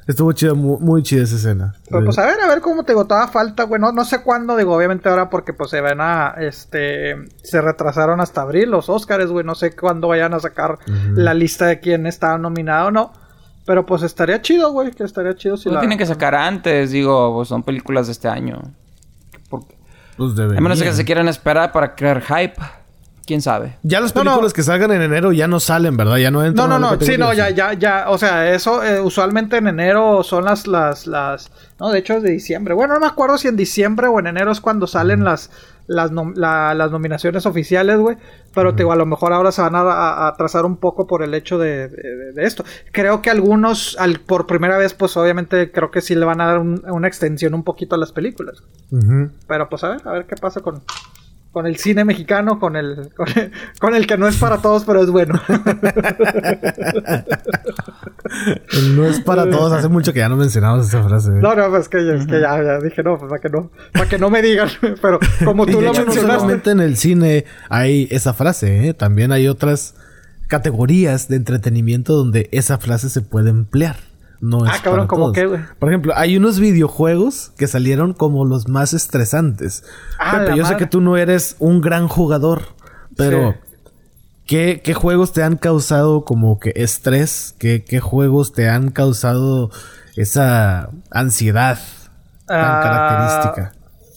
[0.07, 1.75] Estuvo chida, muy, muy chida esa escena.
[1.91, 3.81] Pero, pues a ver, a ver cómo te digo, toda falta, güey.
[3.81, 8.21] No, no sé cuándo, digo, obviamente ahora porque pues se van a, este, se retrasaron
[8.21, 9.45] hasta abril los Oscars, güey.
[9.45, 10.79] No sé cuándo vayan a sacar
[11.15, 13.13] la lista de quién está nominado o no.
[13.67, 15.81] Pero pues estaría chido, güey, que estaría chido si Lo la...
[15.81, 18.63] tienen que sacar antes, digo, pues son películas de este año.
[19.51, 19.77] Porque,
[20.17, 22.63] Pues a menos que se quieran esperar para crear hype.
[23.27, 23.77] ¿Quién sabe?
[23.83, 24.31] Ya las No, no.
[24.31, 26.17] películas que salgan en enero ya no salen, ¿verdad?
[26.19, 26.69] Ya no No, entran.
[26.69, 30.23] no, la no, sí, no, ya, ya, ya, o sea, eso eh, usualmente en enero
[30.23, 31.51] son las, las, las,
[31.81, 32.73] no, de hecho es de diciembre.
[32.75, 35.51] Bueno, no me acuerdo si en diciembre o en enero es cuando salen las,
[35.89, 38.17] las, nom- la- las nominaciones oficiales, güey.
[38.55, 41.09] Pero te digo, a lo mejor ahora se van a, a- a trazar un poco
[41.09, 42.65] por el hecho de, de- de esto.
[42.93, 46.47] Creo que algunos, al, por primera vez, pues obviamente creo que sí le van a
[46.47, 48.63] dar un- una extensión un poquito a las películas.
[49.49, 50.81] Pero pues a ver, a ver qué pasa con,
[51.57, 53.51] con el cine mexicano, con el, con el,
[53.81, 55.41] con el que no es para todos, pero es bueno.
[58.95, 59.73] No es para todos.
[59.73, 61.31] Hace mucho que ya no mencionamos esa frase.
[61.31, 64.07] No, no, pues que, es que ya, ya dije, no, pues para que no, para
[64.07, 64.69] que no me digan.
[65.01, 66.21] Pero como tú lo hecho, no mencionaste.
[66.21, 68.93] solamente en el cine hay esa frase, ¿eh?
[68.93, 69.95] también hay otras
[70.49, 73.97] categorías de entretenimiento donde esa frase se puede emplear.
[74.41, 75.61] No es Ah, cabrón, ¿cómo qué, güey?
[75.79, 79.85] Por ejemplo, hay unos videojuegos que salieron como los más estresantes.
[80.19, 82.63] Ah, Pepe, yo sé que tú no eres un gran jugador,
[83.17, 83.59] pero Sí.
[84.47, 87.55] ¿qué, qué juegos te han causado como que estrés?
[87.59, 89.71] ¿Qué, qué juegos te han causado
[90.17, 91.79] esa ansiedad
[92.47, 93.73] tan Ah, característica?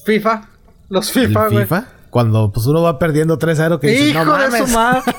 [0.06, 0.50] FIFA.
[0.90, 1.64] Los ¿El FIFA, güey.
[1.64, 1.86] FIFA?
[2.10, 4.68] Cuando pues uno va perdiendo 3-0 que Hijo no de mames.
[4.70, 5.02] su madre.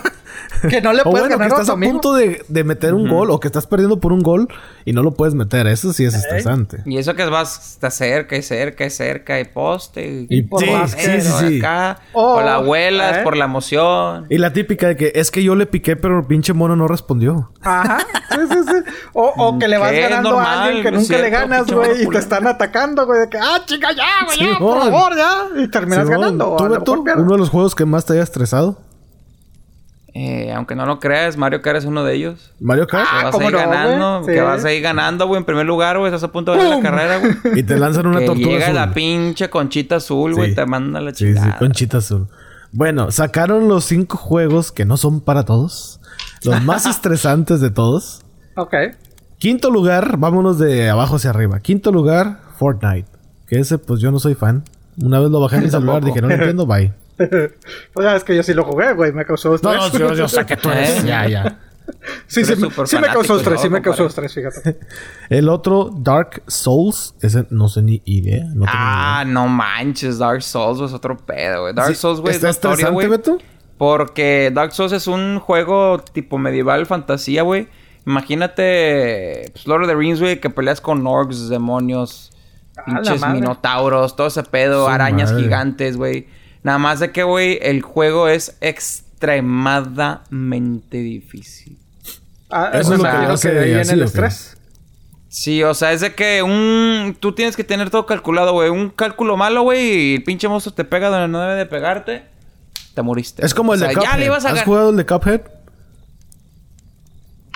[0.68, 2.94] Que no le O puedes bueno, que ganar a estás a punto de, de meter
[2.94, 4.48] un gol o que estás perdiendo por un gol
[4.84, 5.66] y no lo puedes meter.
[5.66, 6.82] Eso sí es estresante.
[6.86, 10.26] Y eso que vas, está cerca y cerca y cerca y poste.
[10.28, 11.58] Y por sí, más sí, sí, sí.
[11.58, 13.22] Acá, Oh, por la abuela, ¿eh?
[13.22, 14.26] por la emoción.
[14.28, 16.88] Y la típica de que es que yo le piqué, pero el pinche mono no
[16.88, 17.52] respondió.
[17.62, 17.98] Ajá.
[18.30, 18.92] Sí, sí, sí.
[19.12, 22.06] O, o que le vas ganando Normal, a alguien que nunca le ganas, güey, y
[22.06, 25.62] te están atacando, güey, de que, ah, chica, ya, güey, ya, por favor, ya.
[25.62, 26.52] Y terminas ganando.
[26.52, 27.22] o ¿Tú, pierdes.
[27.24, 28.78] uno de los juegos que más te haya estresado?
[30.12, 32.52] Eh, aunque no lo creas, Mario Kart es uno de ellos.
[32.60, 33.08] Mario Kart.
[33.08, 34.24] Que Ah, vas ¿cómo ahí no, ganando?
[34.26, 34.32] Sí.
[34.32, 36.82] que vas ahí ganando, güey, en primer lugar, güey, estás a punto de ganar ¡Pum!
[36.82, 37.58] la carrera, güey.
[37.60, 38.74] Y te lanzan una que tortuga llega azul.
[38.74, 40.54] la pinche conchita azul, güey, Sí.
[40.56, 41.58] te manda la Sí, sí, chingada.
[41.58, 42.28] conchita azul.
[42.72, 46.00] Bueno, sacaron los cinco juegos que no son para todos.
[46.44, 48.22] Los más estresantes de todos.
[48.56, 48.74] Ok.
[49.38, 51.60] Quinto lugar, vámonos de abajo hacia arriba.
[51.60, 53.08] Quinto lugar, Fortnite.
[53.46, 54.64] Que ese, pues yo no soy fan.
[55.02, 56.92] Una vez lo bajé en mi celular, dije, no lo entiendo, bye.
[57.92, 59.92] Pues ya es que yo sí lo jugué, güey, me causó estrés.
[59.92, 61.58] yo, yo sé que tú eres- Ya, ya.
[62.28, 64.78] Sí, sí, sí me causó estrés, sí me causó estrés, fíjate.
[65.28, 67.14] El otro, Dark Souls.
[67.20, 68.44] Ese no sé ni idea.
[68.44, 71.74] No tengo Ah, no manches, Dark Souls güey, es otro pedo, güey.
[71.74, 71.96] Dark idea.
[71.96, 73.08] Souls, güey, es ¿Está notorio, estresante, güey.
[73.08, 73.38] Beto?
[73.76, 77.66] Porque Dark Souls es un juego tipo medieval, fantasía, güey.
[78.06, 82.30] Imagínate, pues, Lord of the Rings, güey, que peleas con orcs, demonios,
[82.76, 85.44] Ah, pinches minotauros, todo ese pedo, Su arañas madre.
[85.44, 86.28] gigantes, güey.
[86.62, 91.78] Nada más de que, güey, el juego es extremadamente difícil.
[92.50, 93.10] Ah, Eso es lo que
[93.48, 94.56] que de ahí en el estrés.
[95.28, 97.16] Sí, o sea, es de que un...
[97.20, 98.68] Tú tienes que tener todo calculado, güey.
[98.68, 102.24] Un cálculo malo, güey, y el pinche monstruo te pega donde no debe de pegarte.
[102.94, 103.46] Te moriste.
[103.46, 104.18] Es como el O sea, de Ya Cuphead.
[104.18, 105.42] le ibas a ¿Has jugado el de Cuphead?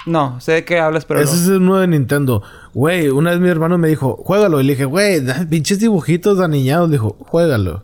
[0.07, 1.43] No, sé de qué hablas, pero Ese no.
[1.43, 2.43] es uno de Nintendo.
[2.75, 4.61] Güey, una vez mi hermano me dijo, juégalo.
[4.61, 5.21] Y le dije, güey,
[5.51, 6.89] pinches dibujitos de aniñados.
[6.91, 7.83] Le dijo, juégalo.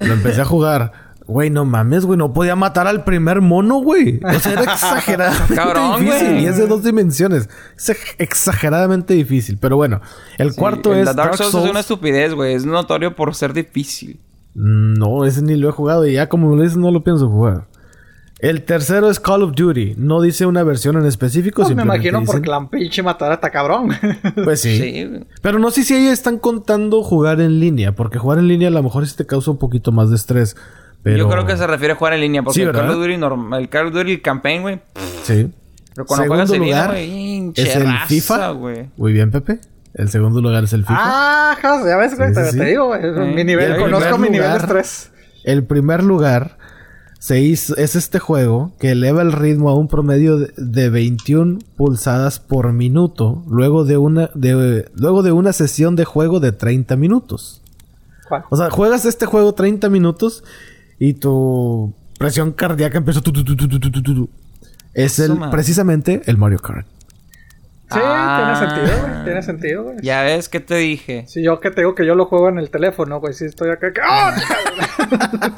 [0.00, 0.92] Lo empecé a jugar.
[1.26, 2.16] Güey, no mames, güey.
[2.16, 4.20] No podía matar al primer mono, güey.
[4.22, 6.28] O sea, era exageradamente Cabrón, difícil.
[6.28, 6.42] güey.
[6.44, 7.48] Y es de dos dimensiones.
[7.76, 9.58] Es ex- exageradamente difícil.
[9.60, 10.00] Pero bueno,
[10.38, 11.64] el Sí, cuarto el es Dark, Dark Souls, Souls.
[11.64, 12.54] es una estupidez, güey.
[12.54, 14.20] Es notorio por ser difícil.
[14.54, 16.06] No, ese ni lo he jugado.
[16.06, 17.64] Y ya como lo dices, no lo pienso jugar.
[18.38, 19.94] El tercero es Call of Duty.
[19.96, 21.62] No dice una versión en específico.
[21.62, 23.88] Pues me simplemente imagino dicen- porque la pinche matar está cabrón.
[24.44, 25.20] Pues sí.
[25.40, 28.72] Pero no sé si ellos están contando jugar en línea, porque jugar en línea a
[28.72, 30.54] lo mejor sí te causa un poquito más de estrés.
[31.02, 31.18] Pero...
[31.18, 32.42] Yo creo que se refiere a jugar en línea.
[32.42, 34.80] Porque Sí, el, Call of Duty norm- el Call of Duty Campaign, güey.
[35.22, 35.50] Sí.
[35.94, 38.52] Pero cuando Segundo juegas en línea, lugar güey, hinche es el raza, FIFA.
[38.98, 39.60] Muy bien, Pepe.
[39.94, 40.98] El segundo lugar es el FIFA.
[41.00, 42.58] ah, ya ves, güey, Sí, te, sí, sí.
[42.58, 43.34] te digo, güey.
[43.34, 45.10] Mi nivel, el conozco mi nivel de estrés.
[45.42, 46.58] El primer lugar
[47.18, 51.58] se hizo, es este juego que eleva el ritmo a un promedio de, de 21
[51.76, 56.96] pulsadas por minuto luego de una de, luego de una sesión de juego de 30
[56.96, 57.62] minutos.
[58.28, 58.44] ¿Cuál?
[58.50, 60.44] O sea, juegas este juego 30 minutos
[60.98, 64.28] y tu presión cardíaca empieza tu, tu, tu, tu, tu, tu, tu, tu.
[64.94, 66.86] Es el precisamente el Mario Kart.
[67.88, 68.52] Sí, Ah.
[68.56, 69.24] tiene sentido, güey.
[69.24, 69.96] Tiene sentido, güey.
[70.02, 71.24] Ya ves que te dije.
[71.28, 73.32] Si yo que te digo que yo lo juego en el teléfono, güey.
[73.32, 73.92] Si estoy acá.
[73.92, 74.34] que- ¡Ah!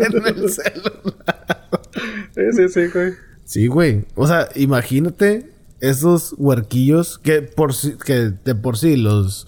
[2.34, 3.12] sí, sí, sí, güey.
[3.44, 4.04] Sí, güey.
[4.14, 5.50] O sea, imagínate
[5.80, 9.46] esos huerquillos que por sí, que de por sí los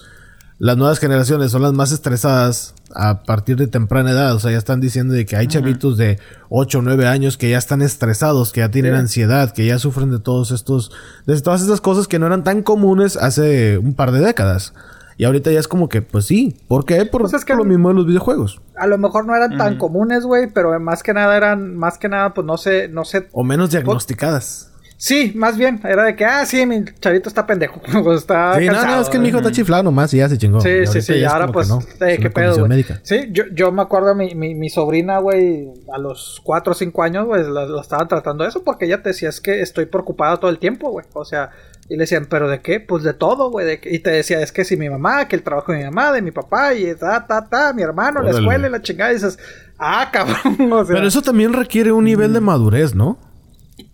[0.61, 4.35] las nuevas generaciones son las más estresadas a partir de temprana edad.
[4.35, 6.19] O sea, ya están diciendo de que hay chavitos de
[6.51, 10.11] 8 o 9 años que ya están estresados, que ya tienen ansiedad, que ya sufren
[10.11, 10.93] de todos estos,
[11.27, 14.74] de todas estas cosas que no eran tan comunes hace un par de décadas.
[15.16, 16.57] Y ahorita ya es como que, pues sí.
[16.69, 17.05] ¿Por qué?
[17.07, 18.61] Por, Pues es que- por lo mismo de los videojuegos.
[18.78, 20.51] A lo mejor no eran tan comunes, güey.
[20.53, 21.77] Pero más que nada eran.
[21.77, 22.89] Más que nada, pues no sé.
[22.89, 23.28] No sé.
[23.32, 24.70] O menos diagnosticadas.
[25.03, 27.81] Sí, más bien, era de que, ah, sí, mi chavito está pendejo.
[28.15, 30.61] está Sí, cansado, no, es que mi hijo está chiflado nomás y ya se chingó.
[30.61, 32.85] Sí, Y sí, sí, y ahora pues, que no, eh, qué pedo, güey.
[33.03, 37.03] Sí, yo, yo me acuerdo, mi, mi, mi sobrina, güey, a los 4 o 5
[37.03, 39.87] años, güey, la, la estaban tratando de eso porque ella te decía, es que estoy
[39.87, 41.07] preocupada todo el tiempo, güey.
[41.15, 41.49] O sea,
[41.89, 42.79] y le decían, ¿pero de qué?
[42.79, 43.81] Pues de todo, güey.
[43.83, 46.21] Y te decía, es que si mi mamá, que el trabajo de mi mamá, de
[46.21, 49.39] mi papá, y ta, ta, ta, mi hermano, la escuela y la chingada, y dices,
[49.79, 50.95] ah, cabrón, o sea.
[50.95, 53.19] Pero eso también requiere un nivel de madurez, ¿no?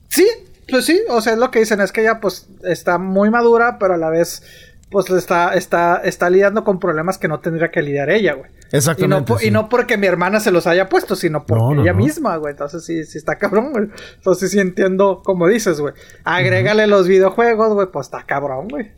[0.08, 0.26] Sí,
[0.68, 3.78] pues sí, o sea, es lo que dicen, es que ella pues está muy madura,
[3.78, 4.42] pero a la vez
[4.90, 8.50] pues está, está, está lidiando con problemas que no tendría que lidiar ella, güey.
[8.50, 9.34] Y no, Exactamente.
[9.38, 9.48] sí.
[9.48, 11.98] y no porque mi hermana se los haya puesto, sino porque No, no, ella no.
[11.98, 12.52] misma, güey.
[12.52, 13.88] Entonces sí, sí está cabrón, güey.
[14.16, 15.92] Entonces sí entiendo como dices, güey.
[16.24, 18.92] Agrégale los videojuegos, güey, pues está cabrón, güey.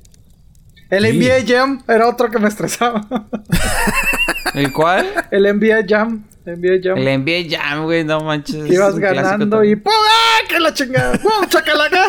[0.90, 1.18] El Sí.
[1.18, 3.06] NBA Jam era otro que me estresaba.
[4.54, 5.06] ¿El cuál?
[5.30, 6.24] el NBA Jam.
[6.56, 6.98] NBA Jam.
[6.98, 8.70] El NBA Jam, güey, no manches.
[8.70, 9.76] ibas ganando y.
[9.76, 9.92] ¡pum!
[9.92, 10.46] ¡Ah!
[10.48, 11.18] ¡Que la chingada!
[11.18, 11.30] ¡Pum!
[11.48, 12.06] ¡Chacalaca!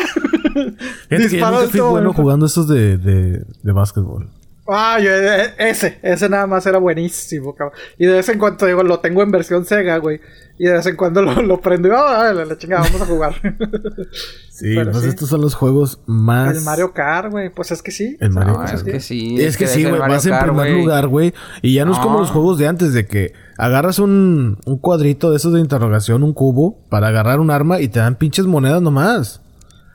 [1.08, 1.28] Que yo
[1.68, 4.28] fui todo bueno jugando estos de, de, de básquetbol.
[4.72, 7.76] Ah, yo, eh, ese, ese nada más era buenísimo, cabrón.
[7.98, 10.20] Y de vez en cuando digo, lo tengo en versión Sega, güey.
[10.58, 13.06] Y de vez en cuando lo, lo prendo y, ah, la, la chingada, vamos a
[13.06, 13.34] jugar.
[14.50, 15.08] Sí, Pero pues sí.
[15.08, 16.54] estos son los juegos más.
[16.54, 18.18] el Mario Kart, güey, pues es que sí.
[18.20, 18.74] El Mario No, Kart.
[18.74, 19.40] es que sí.
[19.40, 21.32] Es que sí, güey, Mario vas en primer lugar, güey.
[21.62, 22.20] Y ya no, es como No.
[22.20, 26.34] los juegos de antes, de que agarras un, un cuadrito de esos de interrogación, un
[26.34, 29.40] cubo, para agarrar un arma y te dan pinches monedas nomás.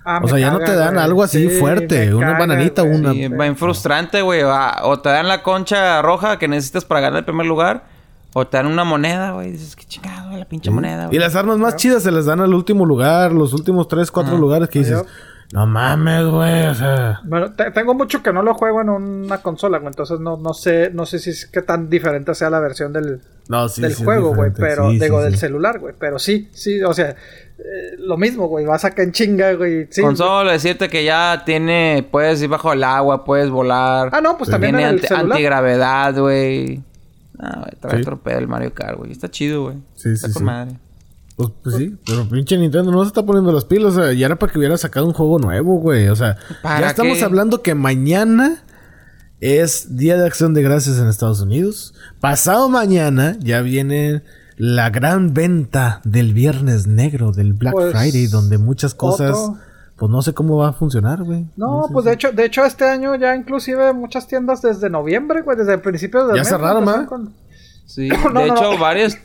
[0.06, 1.03] Ah, O sea, ya no te dan güey.
[1.03, 2.99] algo así Sí, fuerte, una caga, bananita, güey.
[2.99, 4.41] una- Sí, bien frustrante, güey.
[4.44, 7.84] O te dan la concha roja que necesitas para ganar el primer lugar.
[8.34, 9.52] O te dan una moneda, güey.
[9.52, 11.19] Dices, qué chingado, güey, la pinche moneda, Y güey.
[11.19, 14.68] las armas más chidas se les dan al último lugar, los últimos tres, cuatro lugares
[14.69, 15.03] que dices,
[15.53, 17.22] no mames, güey, o sea.
[17.23, 19.88] Bueno, te- tengo mucho que no lo juego en una consola, güey.
[19.88, 23.22] Entonces no, no sé, no sé si es qué tan diferente sea la versión del,
[23.48, 24.52] No, sí, del sí juego, güey.
[24.53, 25.40] Pero, Sí, digo, sí, del sí.
[25.40, 25.95] celular, güey.
[25.98, 27.15] Pero sí, sí, o sea,
[27.57, 28.65] eh, lo mismo, güey.
[28.65, 29.88] Vas acá en chinga, güey.
[29.90, 30.02] Sí.
[30.02, 32.07] Con solo decirte que ya tiene...
[32.11, 34.10] Puedes ir bajo el agua, puedes volar.
[34.11, 35.32] Ah, no, pues también Tiene anti- celular.
[35.32, 36.84] antigravedad, güey.
[37.38, 38.02] No, güey, trae Sí.
[38.02, 39.11] otro pedo el Mario Kart, güey.
[39.11, 39.77] Está chido, güey.
[39.95, 40.72] Sí, Está sí, con madre.
[41.36, 43.94] Pues, pues sí, pero pinche Nintendo no se está poniendo las pilas.
[43.98, 46.07] O sea, ya era para que hubiera sacado un juego nuevo, güey.
[46.07, 47.23] O sea, ¿Para ya estamos qué?
[47.26, 48.64] hablando que mañana
[49.41, 51.94] es Día de Acción de Gracias en Estados Unidos.
[52.22, 54.22] Pasado mañana ya viene
[54.57, 59.57] la gran venta del Viernes Negro, del Black Pues, Friday, donde muchas cosas, otro.
[59.98, 61.45] pues no sé cómo va a funcionar, güey.
[61.57, 64.90] No, sé pues si- de hecho, de hecho este año ya inclusive muchas tiendas desde
[64.90, 67.10] noviembre, güey, desde el principio del Ya mes, cerraron, empezaron ¿va?
[67.10, 67.34] con-
[67.86, 68.77] Sí, No, no, de hecho, no.
[68.80, 69.18] varias.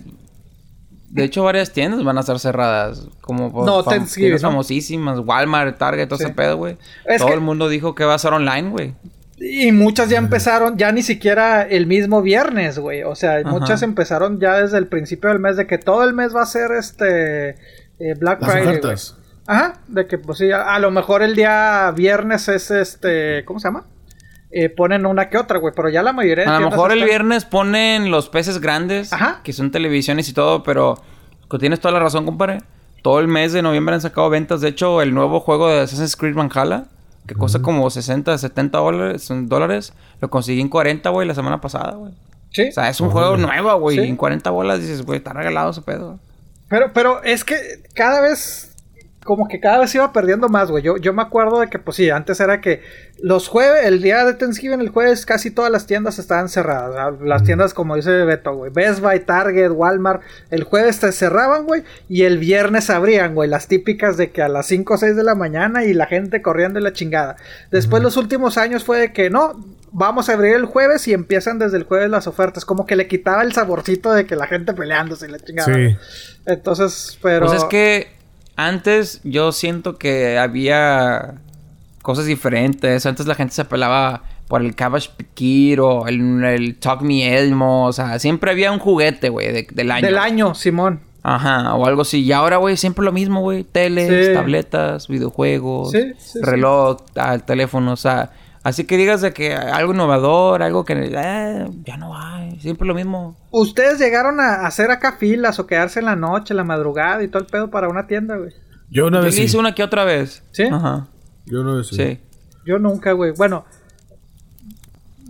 [1.11, 3.09] De hecho, varias tiendas van a estar cerradas.
[3.20, 4.48] Como por No, fam- tiendas ¿no?
[4.51, 5.19] famosísimas.
[5.19, 6.24] Walmart, Target, todo Sí.
[6.24, 6.78] ese pedo, güey.
[7.05, 8.94] Es Todo que- el mundo dijo que va a ser online, güey.
[9.40, 13.02] Y muchas ya empezaron, ya ni siquiera el mismo viernes, güey.
[13.04, 13.48] O sea, Ajá.
[13.48, 16.46] muchas empezaron ya desde el principio del mes de que todo el mes va a
[16.46, 17.50] ser este
[17.98, 18.80] eh, Black Las Friday.
[18.80, 18.94] güey.
[19.46, 23.58] Ajá, de que pues sí, a, a lo mejor el día viernes es este, ¿cómo
[23.58, 23.86] se llama?
[24.52, 27.04] Eh, ponen una que otra, güey, pero ya la mayoría de A lo mejor el
[27.04, 29.40] viernes ponen los peces grandes, Ajá.
[29.42, 31.02] que son televisiones y todo, pero
[31.58, 32.58] tienes toda la razón, compadre.
[33.02, 34.60] Todo el mes de noviembre han sacado ventas.
[34.60, 36.84] De hecho, el nuevo juego de Assassin's Creed Valhalla,
[37.26, 41.92] que cuesta como 60, 70 dólares, dólares, lo conseguí en 40, güey, la semana pasada,
[41.92, 42.12] güey.
[42.52, 42.68] Sí.
[42.68, 43.98] O sea, es un juego nuevo, güey.
[43.98, 44.05] Sí.
[44.05, 46.18] En 40 bolas dices, güey, está regalado ese pedo.
[46.68, 47.56] Pero, pero es que
[47.94, 48.69] cada vez,
[49.24, 50.82] como que cada vez iba perdiendo más, güey.
[50.82, 52.82] Yo, yo me acuerdo de que, pues sí, antes era que
[53.22, 56.90] los jueves, el día de Thanksgiving, el jueves, casi todas las tiendas estaban cerradas.
[56.94, 57.26] ¿verdad?
[57.26, 58.72] Las tiendas, como dice Beto, güey.
[58.72, 60.22] Best Buy, Target, Walmart.
[60.51, 61.82] El jueves te cerraban, güey.
[62.09, 63.48] Y el viernes abrían, güey.
[63.48, 66.40] Las típicas de que a las 5 o 6 de la mañana y la gente
[66.40, 67.36] corriendo y la chingada.
[67.70, 69.62] Después, los últimos años fue de que no.
[69.92, 72.64] Vamos a abrir el jueves y empiezan desde el jueves las ofertas.
[72.64, 75.74] Como que le quitaba el saborcito de que la gente peleándose y la chingada.
[75.74, 75.97] Sí.
[76.47, 77.47] Entonces, pero.
[77.47, 78.19] Pues es que
[78.66, 81.34] antes yo siento que había
[82.02, 83.06] cosas diferentes.
[83.06, 87.86] Antes la gente se apelaba por el Cabbage Kid o el, el Talk Me Elmo.
[87.86, 90.06] O sea, siempre había un juguete, güey, de- del año.
[90.06, 91.00] Del año, Simón.
[91.22, 92.22] Ajá, o algo así.
[92.24, 93.62] Y ahora, güey, siempre lo mismo, güey.
[93.64, 94.32] Teles, Sí.
[94.34, 96.38] tabletas, videojuegos, Sí, sí, sí.
[96.42, 98.30] reloj, tal, teléfono, o sea...
[98.62, 100.92] Así que digas de que algo innovador, algo que...
[100.94, 103.36] eh, ya no hay, siempre lo mismo.
[103.50, 107.28] ¿Ustedes llegaron a hacer acá filas o quedarse en la noche, en la madrugada y
[107.28, 108.52] todo el pedo para una tienda, güey?
[108.90, 109.56] Yo una Yo vez le hice sí.
[109.56, 110.42] una que otra vez.
[110.52, 110.64] ¿Sí?
[110.64, 111.06] Ajá,
[111.46, 111.96] Yo una vez sí.
[111.96, 112.20] sí.
[112.66, 113.32] Yo nunca, güey.
[113.32, 113.64] Bueno,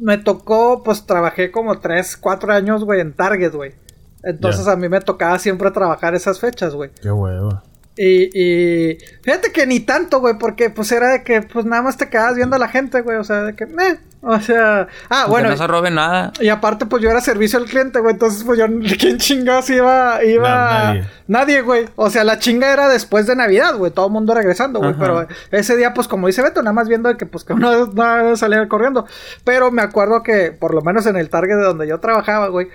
[0.00, 3.74] me tocó, pues trabajé como 3, 4 años, güey, en Target, güey.
[4.22, 6.90] Entonces a mí me tocaba siempre trabajar esas fechas, güey.
[7.00, 7.62] Qué hueva.
[8.02, 11.98] Y, y fíjate que ni tanto, güey, porque pues era de que pues nada más
[11.98, 15.24] te quedabas viendo a la gente, güey, o sea, de que, eh, o sea, ah,
[15.26, 15.50] Que bueno.
[15.50, 16.32] no se robe nada.
[16.40, 18.14] Y aparte, pues yo era servicio al cliente, güey.
[18.14, 18.64] Entonces, pues yo,
[18.98, 20.24] ¿quién chingados iba?
[20.24, 20.48] iba...
[20.48, 21.04] No, nadie.
[21.26, 21.88] nadie, güey.
[21.96, 23.92] O sea, la chinga era después de Navidad, güey.
[23.92, 24.92] Todo el mundo regresando, güey.
[24.92, 24.98] Ajá.
[24.98, 27.86] Pero ese día, pues como dice Beto, nada más viendo de que, pues que uno
[27.94, 29.06] no salía corriendo.
[29.44, 32.68] Pero me acuerdo que, por lo menos en el Target de donde yo trabajaba, güey.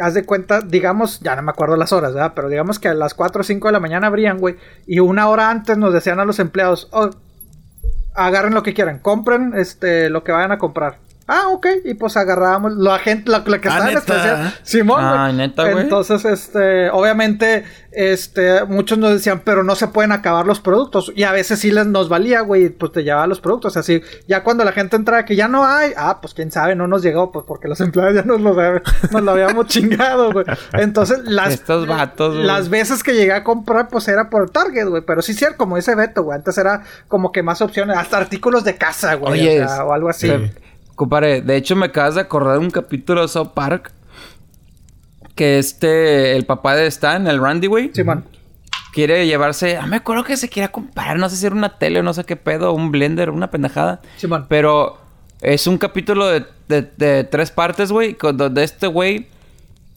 [0.00, 2.32] Haz de cuenta, digamos, ya no me acuerdo las horas, ¿verdad?
[2.34, 4.56] Pero digamos que a las 4 o 5 de la mañana abrían, güey.
[4.86, 7.10] Y una hora antes nos decían a los empleados, oh,
[8.14, 10.98] agarren lo que quieran, compren este lo que vayan a comprar.
[11.32, 11.66] Ah, ok.
[11.84, 14.14] Y pues agarrábamos la gente, la, la que Ah, estaba en ¿neta?
[14.16, 14.54] especial.
[14.64, 15.32] Simón, Ah.
[15.32, 15.84] ¿neta, güey?
[15.84, 21.12] Entonces, este, obviamente, este, muchos nos decían, pero no se pueden acabar los productos.
[21.14, 23.76] Y a veces sí les nos valía, güey, y, pues te llevaba los productos.
[23.76, 26.86] Así, ya cuando la gente entraba que ya no hay, ah, pues quién sabe, no
[26.88, 30.44] nos llegó, pues porque los empleados ya nos lo, nos lo habíamos chingado, güey.
[30.72, 32.46] Entonces, las, Estos vatos, güey.
[32.46, 35.02] las veces que llegué a comprar, pues era por Target, güey.
[35.06, 36.36] Pero sí, cierto, como dice Beto, güey.
[36.36, 39.32] Antes era como que más opciones, hasta artículos de casa, güey.
[39.32, 40.28] Oye, o, sea, o algo así.
[40.28, 40.50] Sí.
[41.00, 43.90] Compadre, de hecho me acabas de acordar de un capítulo de South Park.
[45.34, 47.90] Que este, el papá de Stan, el Randy, güey.
[48.92, 49.78] Quiere llevarse.
[49.78, 51.16] Ah, me acuerdo que se quiera comprar.
[51.18, 52.74] No sé si era una tele o no sé qué pedo.
[52.74, 54.02] Un blender, una pendejada.
[54.18, 54.44] Simón.
[54.50, 54.98] Pero
[55.40, 58.14] es un capítulo de, de- de tres partes, güey.
[58.34, 59.28] Donde este güey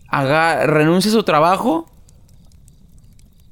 [0.08, 1.92] haga, renuncia a su trabajo.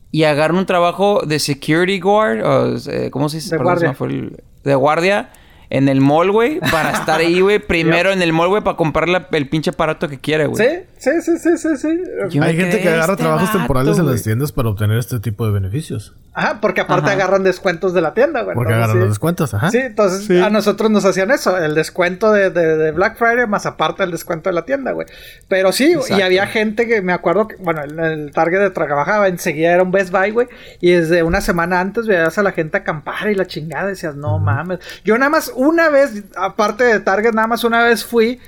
[0.09, 2.45] Y agarra un trabajo de security guard.
[2.45, 3.55] O, eh, ¿Cómo se dice?
[3.55, 3.89] De Perdón, se guardia.
[3.89, 5.29] me fue el- de guardia.
[5.71, 6.59] En el mall, güey.
[6.59, 7.57] Para estar ahí, güey.
[7.59, 8.61] Primero en el mall, güey.
[8.61, 10.63] Para comprar la- el pinche aparato que quiere, güey.
[10.99, 14.21] Sí, sí, sí, sí, sí, Hay gente que agarra este trabajos vato, temporales en las
[14.21, 16.13] tiendas para obtener este tipo de beneficios.
[16.33, 17.15] Ajá, porque aparte Ajá.
[17.15, 18.55] agarran descuentos de la tienda, güey.
[18.55, 18.99] Porque Entonces, agarran sí.
[19.01, 19.69] los descuentos, ajá.
[19.69, 23.65] Sí, entonces a nosotros nos hacían eso, el descuento de, de- de Black Friday más
[23.65, 25.07] aparte el descuento de la tienda, güey.
[25.49, 26.23] Pero sí, y Exacto.
[26.23, 29.91] había gente que me acuerdo que, bueno, el, el Target de trabajaba enseguida era un
[29.91, 30.47] Best Buy, güey,
[30.79, 34.39] y desde una semana antes veías a la gente acampar y la chingada, decías, no
[34.39, 34.79] mames.
[35.03, 38.39] Yo nada más una vez, aparte de Target, nada más una vez fui.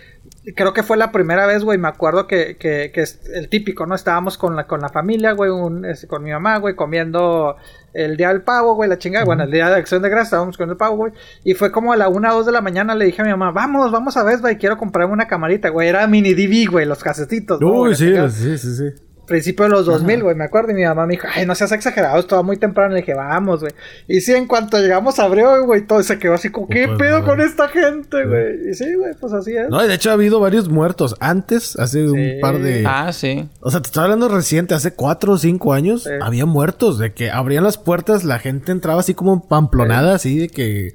[0.55, 1.77] Creo que fue la primera vez, güey.
[1.77, 3.95] Me acuerdo que, que, que es el típico, ¿no?
[3.95, 7.55] Estábamos con la, con la familia, güey, un- este, con mi mamá, güey, comiendo
[7.93, 9.23] el día del pavo, güey, la chingada.
[9.23, 11.13] Bueno, el día de acción de gracias estábamos con el pavo, güey.
[11.45, 13.31] Y fue como a la una o dos de la mañana le dije a mi
[13.31, 15.87] mamá, vamos, vamos a Best Buy, quiero comprarme una camarita, güey.
[15.87, 17.61] Era mini DV, güey, los casetitos.
[17.61, 17.95] ¿no, güey?
[17.95, 19.03] Sí, sí, sí, sí.
[19.33, 20.71] Principio de los 2000, güey, me acuerdo.
[20.71, 22.93] Y mi mamá me dijo, ay, no seas exagerado, estaba muy temprano.
[22.93, 23.71] Le dije, vamos, güey.
[24.07, 27.19] Y sí, en cuanto llegamos abrió, güey, todo se quedó así como, ¿qué Pues, pedo
[27.19, 28.69] no, con esta gente, güey?
[28.69, 29.69] Y sí, güey, pues así es.
[29.69, 31.15] No, y de hecho ha habido varios muertos.
[31.19, 32.05] Antes, hace Sí.
[32.07, 32.83] un par de...
[32.87, 33.49] Ah, sí.
[33.61, 36.11] O sea, te estoy hablando reciente, hace cuatro o cinco años, Sí.
[36.21, 40.49] había muertos, de que abrían las puertas, la gente entraba así como pamplonada, así de
[40.49, 40.93] que,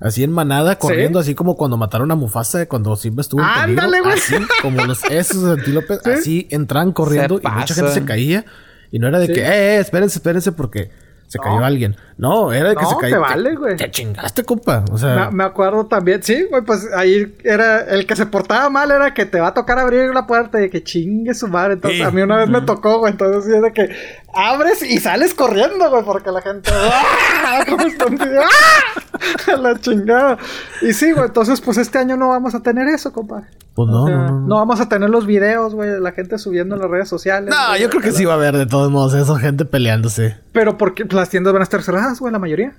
[0.00, 3.82] así en manada, corriendo, así como cuando mataron a Mufasa, cuando Simba estuvo en peligro,
[3.84, 4.14] Ándale, güey.
[4.14, 8.44] así como los esos antílopes, así entraban corriendo Se y mucha gente se caía,
[8.90, 9.32] y no era de Sí.
[9.34, 10.90] que, eh, eh, espérense, espérense, porque
[11.28, 11.44] se No.
[11.44, 11.94] cayó alguien.
[12.16, 13.14] No, era de que No, se cayó.
[13.14, 13.76] te vale, güey.
[13.76, 14.84] Te chingaste, compa.
[14.90, 18.68] O sea, Me, me acuerdo también, sí, güey, pues ahí era el que se portaba
[18.68, 21.74] mal era que te va a tocar abrir la puerta y que chingue su madre.
[21.74, 22.04] Entonces Sí.
[22.04, 23.90] a mí una vez me tocó, güey, entonces de que
[24.34, 27.02] abres y sales corriendo, güey, porque la gente, ¡ah!
[27.66, 29.56] ¡Ah!
[29.60, 30.38] La chingada.
[30.82, 33.46] Y sí, güey, entonces pues este año no vamos a tener eso, compadre.
[33.74, 34.56] pues O no, sea, no, no, no.
[34.56, 37.50] vamos a tener los videos, güey, de la gente subiendo en las redes sociales.
[37.54, 39.64] No, güey, yo creo que la- sí va a haber de todos modos eso, gente
[39.64, 40.38] peleándose.
[40.52, 42.72] Pero porque las tiendas van a estar cerradas, güey, la mayoría.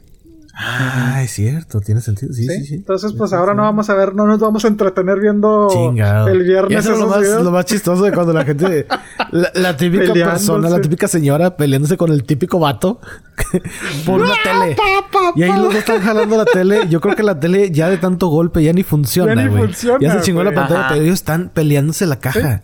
[0.63, 2.31] Ah, es cierto, tiene sentido.
[2.33, 2.73] Sí, sí, sí.
[2.75, 6.27] Entonces, pues ahora no vamos a ver, no nos vamos a entretener viendo Chingado.
[6.27, 6.79] el Y viernes.
[6.79, 8.85] eso es lo más, lo más chistoso de cuando la gente.
[9.31, 10.25] La, la típica Peleándose.
[10.45, 12.99] persona, la típica señora peleándose con el típico vato
[14.05, 14.75] por una tele.
[14.75, 16.87] Pa, pa, Y ahí los dos están jalando la tele.
[16.89, 19.63] Yo creo que la tele ya de tanto golpe ya ni funciona, Ya ni güey.
[19.63, 20.89] funciona, Ya se chingó la pantalla, Ajá.
[20.89, 22.61] pero ellos están peleándose la caja.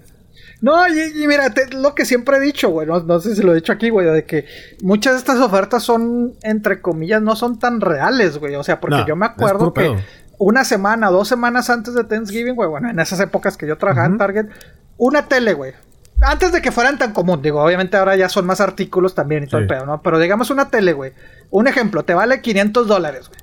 [0.62, 3.44] No, y, y mira, te- lo que siempre he dicho, güey, no, no sé si
[3.44, 4.46] lo he dicho aquí, güey, de que
[4.82, 8.56] muchas de estas ofertas son, entre comillas, no son tan reales, güey.
[8.56, 9.82] O sea, porque No, yo me acuerdo que
[10.40, 14.08] una semana, dos semanas antes de Thanksgiving, güey, bueno, en esas épocas que yo trabajaba
[14.08, 14.46] en Target,
[14.98, 15.74] una tele, güey.
[16.22, 19.48] Antes de que fueran tan común, digo, obviamente ahora ya son más artículos también y
[19.48, 20.02] todo el pedo, ¿no?
[20.02, 21.14] Pero digamos una tele, güey.
[21.52, 23.40] Un ejemplo, te vale 500 dólares, güey.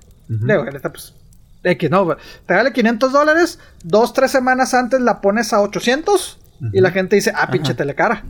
[0.48, 1.14] Digo, neta, pues,
[1.62, 2.16] X, no.
[2.46, 7.16] Te vale 500 dólares, dos, tres semanas antes la pones a 800 y la gente
[7.16, 8.22] dice, ah, pinche tele cara.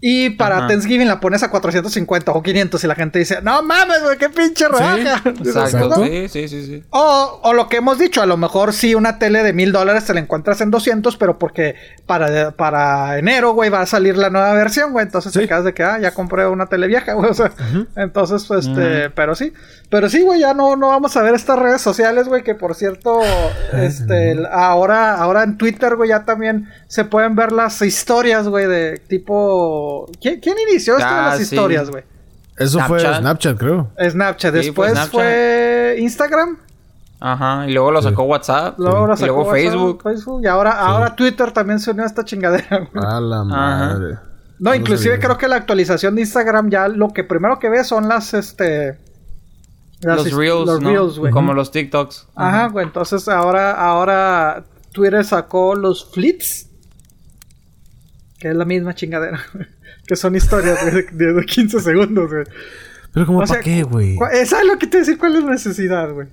[0.00, 0.68] Y para Ajá.
[0.68, 4.28] Thanksgiving la pones a 450 o 500 y la gente dice, no mames, güey, qué
[4.28, 5.22] pinche rebaja.
[5.32, 5.88] Dices, Exacto.
[5.88, 6.04] "¿No?".
[6.06, 6.84] Sí, sí, sí, sí.
[6.90, 10.04] O, o lo que hemos dicho, a lo mejor sí una tele de mil dólares
[10.04, 11.74] te la encuentras en 200, pero porque
[12.06, 15.04] para, para enero, güey, va a salir la nueva versión, güey.
[15.04, 15.40] Entonces Sí.
[15.40, 17.30] te quedas de que, ah, ya compré una tele vieja, güey.
[17.30, 17.50] O sea,
[17.96, 19.52] entonces, pues, este, pero sí.
[19.90, 22.76] Pero sí, güey, ya no, no vamos a ver estas redes sociales, güey, que por
[22.76, 23.20] cierto,
[23.72, 28.98] este, ahora, ahora en Twitter, güey, ya también se pueden ver las historias, güey, de
[29.08, 29.87] tipo...
[30.20, 31.42] ¿Quién, quién inició esto de Ah, las sí.
[31.54, 32.04] historias, güey?
[32.56, 33.56] Eso fue Snapchat.
[33.58, 33.90] Creo.
[33.98, 34.52] Snapchat.
[34.54, 35.22] Sí, Después fue fue,
[35.94, 35.98] Snapchat.
[36.02, 36.58] Instagram.
[37.20, 37.66] Ajá.
[37.68, 38.78] Y luego lo sacó WhatsApp.
[38.78, 40.02] Luego, lo y sacó luego WhatsApp, Facebook.
[40.02, 42.88] Facebook, Y ahora, ahora Twitter también se unió a esta chingadera.
[42.92, 43.04] güey.
[43.06, 44.18] A la madre.
[44.60, 48.08] No, inclusive creo que la actualización de Instagram ya lo que primero que ves son
[48.08, 48.98] las este
[50.00, 50.90] las Los Reels, los ¿no?
[50.90, 51.32] Reels, güey.
[51.32, 52.26] Como los TikToks.
[52.34, 52.84] Ajá, güey.
[52.86, 56.66] Entonces ahora ahora Twitter sacó los Flits
[58.40, 59.40] que es la misma chingadera,
[60.08, 60.78] que son historias
[61.12, 62.44] de, de 15 segundos, güey.
[63.12, 64.16] Pero como O para qué, güey.
[64.32, 65.18] eh, ¿Sabes lo que te voy a decir?
[65.18, 66.26] ¿Cuál es la necesidad, güey?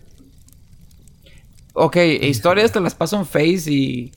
[1.74, 4.12] Ok, historias te las paso en Face y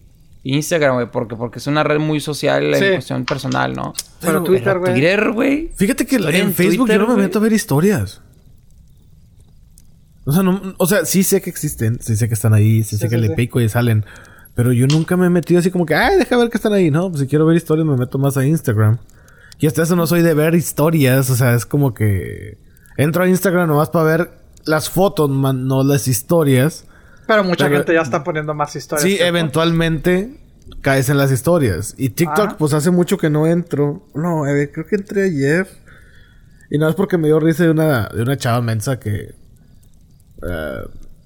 [0.45, 1.11] Instagram, güey.
[1.11, 2.85] Porque, porque es una red muy social Sí.
[2.85, 3.93] en cuestión personal, ¿no?
[4.21, 4.93] Pero Twitter, güey.
[4.93, 5.71] Twitter, güey.
[5.75, 8.21] Fíjate que en en Facebook Twitter, yo no me meto a ver historias.
[10.25, 12.97] O sea, no, o sea, sí sé que existen, sí sé que están ahí, sí
[12.97, 14.05] sé Sí, que sí, le pico y salen.
[14.55, 16.91] Pero yo nunca me he metido así como que, ay, deja ver que están ahí.
[16.91, 18.99] No, pues si quiero ver historias me meto más a Instagram.
[19.59, 21.31] Y hasta eso no soy de ver historias.
[21.31, 22.59] O sea, es como que
[22.97, 24.31] entro a Instagram nomás para ver
[24.65, 26.85] las fotos, man, no las historias.
[27.27, 29.03] Pero mucha Pero- gente ya está poniendo más historias.
[29.03, 30.41] Sí, eventualmente
[30.83, 31.95] caes en las historias.
[31.99, 34.07] Y TikTok, pues hace mucho que no entro.
[34.15, 35.67] No, creo que entré ayer.
[36.71, 39.35] Y no es porque me dio risa de una, de una chava mensa que
[40.43, 40.81] eh,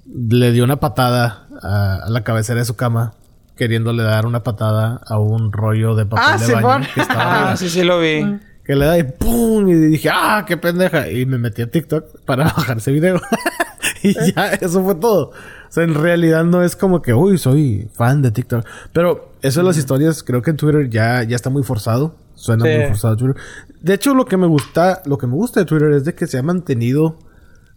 [0.07, 3.15] le dio una patada a, a la cabecera de su cama.
[3.57, 6.63] Queriéndole dar una patada a un rollo de papel Ah, de Simón.
[6.63, 8.25] baño que estaba Ah, sí, sí lo vi.
[8.65, 9.69] Que le da y ¡pum!
[9.69, 11.11] Y dije, ¡ah, qué pendeja!
[11.11, 13.21] Y me metí a TikTok para bajar ese video.
[14.03, 15.31] y ya, eso fue todo.
[15.31, 18.65] O sea, en realidad no es como que, uy, soy fan de TikTok.
[18.93, 22.15] Pero eso de las historias, creo que en Twitter ya, ya está muy forzado.
[22.35, 22.71] Suena Sí.
[22.79, 23.43] muy forzado Twitter.
[23.81, 26.27] De hecho, lo que me gusta, lo que me gusta de Twitter es de que
[26.27, 27.19] se ha mantenido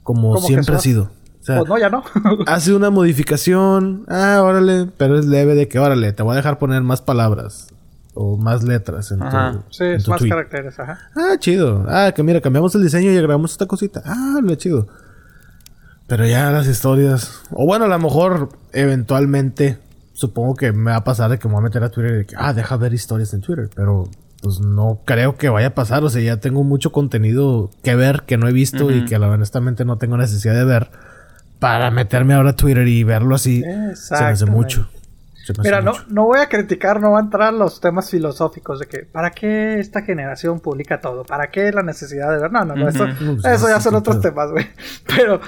[0.04, 1.10] como, siempre ha sido.
[1.46, 2.04] O sea, Pues no, ya no.
[2.48, 6.58] hace una modificación, ah, órale, pero es leve de que, órale, te voy a dejar
[6.58, 7.68] poner más palabras
[8.16, 9.52] o más letras en Ajá.
[9.52, 10.30] tu, sí, en es tu más tweet.
[10.30, 10.98] caracteres, ajá.
[11.16, 11.86] Ah, chido.
[11.88, 14.02] Ah, que mira, cambiamos el diseño y agregamos esta cosita.
[14.06, 14.88] Ah, lo chido.
[16.08, 17.42] Pero ya las historias.
[17.52, 19.78] O bueno, a lo mejor eventualmente.
[20.14, 22.18] Supongo que me va a pasar de que me voy a meter a Twitter y
[22.20, 23.70] de que, ah, deja ver historias en Twitter.
[23.76, 24.06] Pero
[24.42, 26.04] pues no creo que vaya a pasar.
[26.06, 29.28] O sea, ya tengo mucho contenido que ver que no he visto y que la
[29.30, 30.90] honestamente no tengo necesidad de ver.
[31.66, 33.64] Para meterme ahora a Twitter y verlo así.
[33.96, 34.88] Se me hace mucho.
[35.46, 36.04] Se me hace Mira, no, mucho.
[36.10, 39.32] no voy a criticar, no voy a entrar a los temas filosóficos de que ¿para
[39.32, 41.24] qué esta generación publica todo?
[41.24, 42.52] ¿Para qué la necesidad de ver?
[42.52, 44.68] No, no, no, eso, No, pues, eso ya son otros temas, güey.
[45.08, 45.40] Pero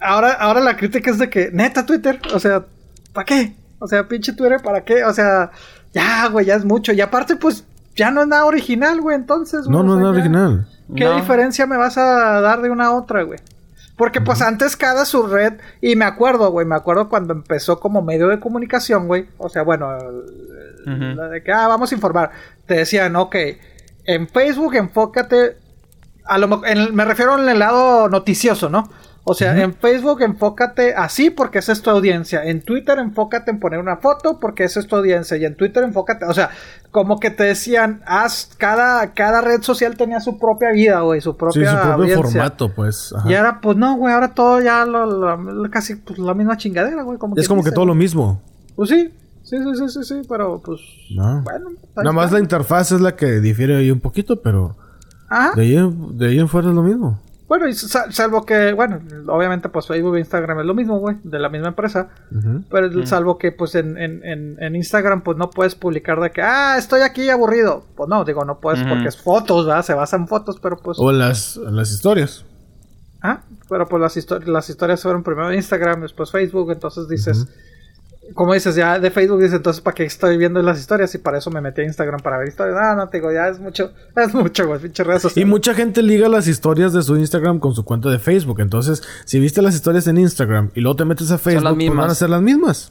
[0.00, 2.64] ahora, ahora la crítica es de que, neta, Twitter, o sea,
[3.12, 3.54] ¿para qué?
[3.78, 5.04] O sea, pinche Twitter, ¿para qué?
[5.04, 5.50] O sea,
[5.92, 6.92] ya, güey, ya es mucho.
[6.92, 9.68] Y aparte, pues, ya no es nada original, güey, entonces.
[9.68, 10.66] No, güey, no o es nada ya- original.
[10.96, 11.14] ¿Qué No.
[11.16, 13.38] diferencia me vas a dar de una a otra, güey?
[13.98, 18.00] Porque pues antes cada su red, y me acuerdo, güey, me acuerdo cuando empezó como
[18.00, 19.28] medio de comunicación, güey.
[19.38, 19.90] O sea, bueno,
[21.16, 22.30] la de que, ah, vamos a informar.
[22.64, 23.36] Te decían, ok,
[24.04, 25.56] en Facebook enfócate,
[26.24, 28.88] a lo en- me refiero en el lado noticioso, ¿no?
[29.24, 32.44] O sea, en Facebook enfócate así porque esa es tu audiencia.
[32.44, 35.36] En Twitter enfócate en poner una foto porque esa es tu audiencia.
[35.36, 36.48] Y en Twitter enfócate, o sea,
[36.90, 41.32] como que te decían, haz, cada, cada red social tenía su propia vida, güey, su
[41.32, 42.22] Sí, propia su propio audiencia.
[42.24, 43.12] formato, pues.
[43.16, 43.30] ajá.
[43.30, 47.02] Y ahora, pues no, güey, ahora todo ya lo, lo- casi pues, la misma chingadera,
[47.02, 47.18] güey.
[47.18, 48.40] Como Es como que todo lo mismo.
[48.74, 49.10] Pues sí,
[49.42, 50.80] sí, sí, sí, sí, sí, pero pues.
[51.14, 51.42] No.
[51.42, 54.76] Bueno, ahí Nada más la interfaz es la que difiere ahí un poquito, pero
[55.28, 55.52] Ajá.
[55.56, 57.20] de ahí, de ahí en fuera es lo mismo.
[57.48, 61.16] Bueno, y sa- salvo que, bueno, obviamente, pues Facebook e Instagram es lo mismo, güey,
[61.24, 62.10] de la misma empresa.
[62.70, 66.42] Pero salvo que, pues en, en, en, en Instagram, pues no puedes publicar de que,
[66.42, 67.84] ah, estoy aquí aburrido.
[67.96, 69.82] Pues no, digo, no puedes porque es fotos, ¿verdad?
[69.82, 70.98] Se basa en fotos, pero pues.
[71.00, 72.44] O en las, en las historias.
[73.22, 77.46] Ah, pero pues las, histo- las historias fueron primero Instagram, después Facebook, entonces dices,
[78.34, 81.14] como dices, ya de Facebook dices, entonces ¿para qué estoy viendo las historias?
[81.14, 82.76] Y para eso me metí a Instagram para ver historias.
[82.80, 86.02] Ah, no, te digo, ya es mucho, es mucho, güey, pinche redes Y mucha gente
[86.02, 88.60] liga las historias de su Instagram con su cuenta de Facebook.
[88.60, 92.10] Entonces, si viste las historias en Instagram y luego te metes a Facebook, pues van
[92.10, 92.90] a ser las mismas.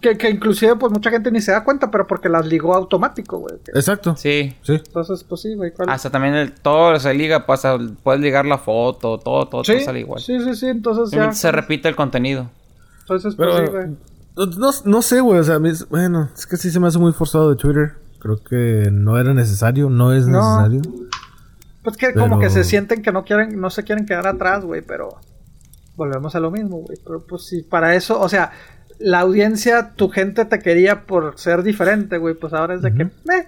[0.00, 3.38] Que, que inclusive pues mucha gente ni se da cuenta, pero porque las ligó automático,
[3.38, 3.56] güey.
[3.74, 4.16] Exacto.
[4.16, 4.56] Sí.
[4.62, 4.74] Sí.
[4.76, 5.72] Entonces, pues sí, güey.
[5.72, 5.90] ¿cuál?
[5.90, 9.84] Hasta también el, todo se liga, pasa, puedes ligar la foto, todo, todo, sí, todo
[9.84, 10.22] sale igual.
[10.22, 11.32] sí, sí, sí, entonces ya.
[11.32, 12.48] Se repite el contenido.
[13.00, 13.96] Entonces, pues Pero sí, güey.
[14.46, 15.40] No, no, sé, güey.
[15.40, 17.92] O sea, mis- bueno, es que sí se me hace muy forzado de Twitter.
[18.20, 20.38] Creo que no era necesario, no es No.
[20.62, 20.82] necesario.
[21.82, 24.82] Pues que como que se sienten que no quieren, no se quieren quedar atrás, güey,
[24.82, 25.16] pero
[25.96, 26.98] volvemos a lo mismo, güey.
[27.04, 28.50] Pero pues si para eso, o sea,
[28.98, 33.02] la audiencia, tu gente te quería por ser diferente, güey, pues ahora es de que,
[33.02, 33.46] eh.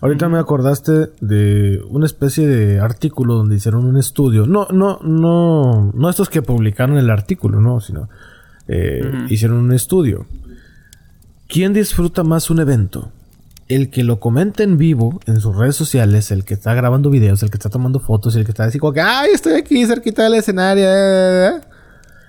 [0.00, 4.46] Ahorita me acordaste de una especie de artículo donde hicieron un estudio.
[4.46, 8.08] No, no, no, no estos que publicaron el artículo, no, sino
[8.72, 10.26] eh, hicieron un estudio.
[11.48, 13.12] ¿Quién disfruta más un evento?
[13.74, 17.42] el que lo comenta en vivo en sus redes sociales, el que está grabando videos,
[17.42, 20.24] el que está tomando fotos, el que está así como que, ay, estoy aquí cerquita
[20.24, 21.60] del escenario, eh, eh, eh",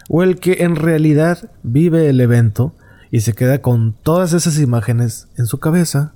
[0.09, 2.73] o el que en realidad vive el evento
[3.11, 6.13] y se queda con todas esas imágenes en su cabeza.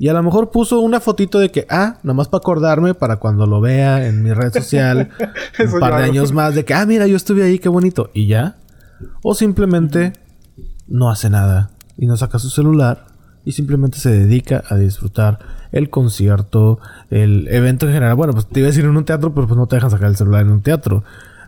[0.00, 3.46] Y a lo mejor puso una fotito de que, ah, nomás para acordarme para cuando
[3.46, 5.10] lo vea en mi red social,
[5.58, 8.10] un par de años más, de que, ah, mira, yo estuve ahí, qué bonito.
[8.14, 8.56] Y ya.
[9.22, 10.12] O simplemente
[10.86, 13.06] no hace nada y no saca su celular
[13.44, 15.38] y simplemente se dedica a disfrutar
[15.72, 16.78] el concierto,
[17.10, 18.14] el evento en general.
[18.14, 20.08] Bueno, pues te iba a decir en un teatro, pero pues no te dejan sacar
[20.08, 21.04] el celular en un teatro.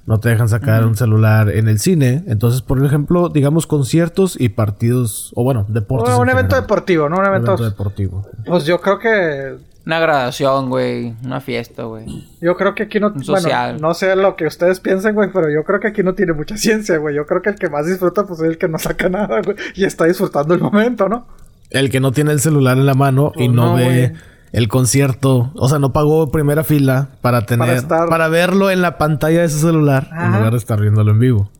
[0.06, 2.24] No te dejan sacar un celular en el cine.
[2.26, 6.14] Entonces, por ejemplo, digamos conciertos y partidos, o bueno, deportes.
[6.14, 6.62] un en evento general.
[6.62, 7.16] deportivo, ¿no?
[7.16, 7.50] Un Un evento...
[7.52, 8.26] evento deportivo.
[8.46, 9.69] Pues yo creo que...
[9.86, 11.14] Una graduación, güey.
[11.24, 12.04] Una fiesta, güey.
[12.40, 13.08] Yo creo que aquí no...
[13.08, 13.72] Un social.
[13.72, 16.32] Bueno, no sé lo que ustedes piensen, güey, pero yo creo que aquí no tiene
[16.32, 17.14] mucha ciencia, güey.
[17.16, 19.56] Yo creo que el que más disfruta, pues es el que no saca nada, güey.
[19.74, 21.26] Y está disfrutando el momento, ¿no?
[21.70, 24.12] El que no tiene el celular en la mano y Pues no, no, ve
[24.52, 25.52] el concierto.
[25.54, 27.86] O sea, no pagó primera fila para tener...
[27.86, 30.38] Para verlo en la pantalla de su celular en Ajá.
[30.38, 31.50] lugar de estar viéndolo en vivo.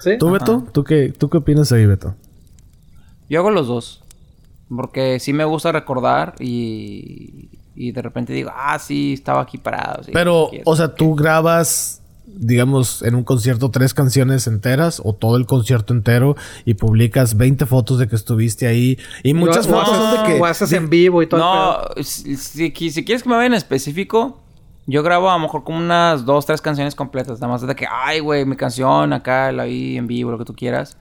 [0.00, 0.16] Sí.
[0.18, 0.66] ¿Tú, Beto?
[0.72, 2.14] ¿Tú qué, ¿Tú qué opinas ahí, Beto?
[3.28, 4.02] Yo hago los dos.
[4.68, 10.02] Porque sí me gusta recordar y, y de repente digo, ah, sí, estaba aquí parado.
[10.02, 15.36] sí, Pero, o sea, tú grabas, digamos, en un concierto tres canciones enteras o todo
[15.36, 18.98] el concierto entero y publicas 20 fotos de que estuviste ahí.
[19.22, 20.40] Y muchas fotos son de que...
[20.40, 21.40] O haces en vivo y todo.
[21.40, 24.40] No, si, si- si quieres que me vaya en específico,
[24.86, 27.40] yo grabo a lo mejor como unas dos, tres canciones completas.
[27.40, 30.44] Nada más de que, ay, güey, mi canción acá, la vi en vivo, lo que
[30.44, 30.96] tú quieras.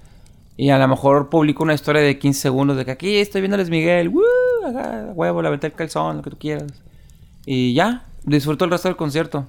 [0.58, 3.56] Y a lo mejor publico una historia de 15 segundos de que aquí estoy viendo
[3.56, 4.22] a Luis Miguel, ¡woo!
[4.70, 6.72] Acá, huevo, aventé el calzón, lo que tú quieras.
[7.46, 9.46] Y ya, disfruto el resto del concierto.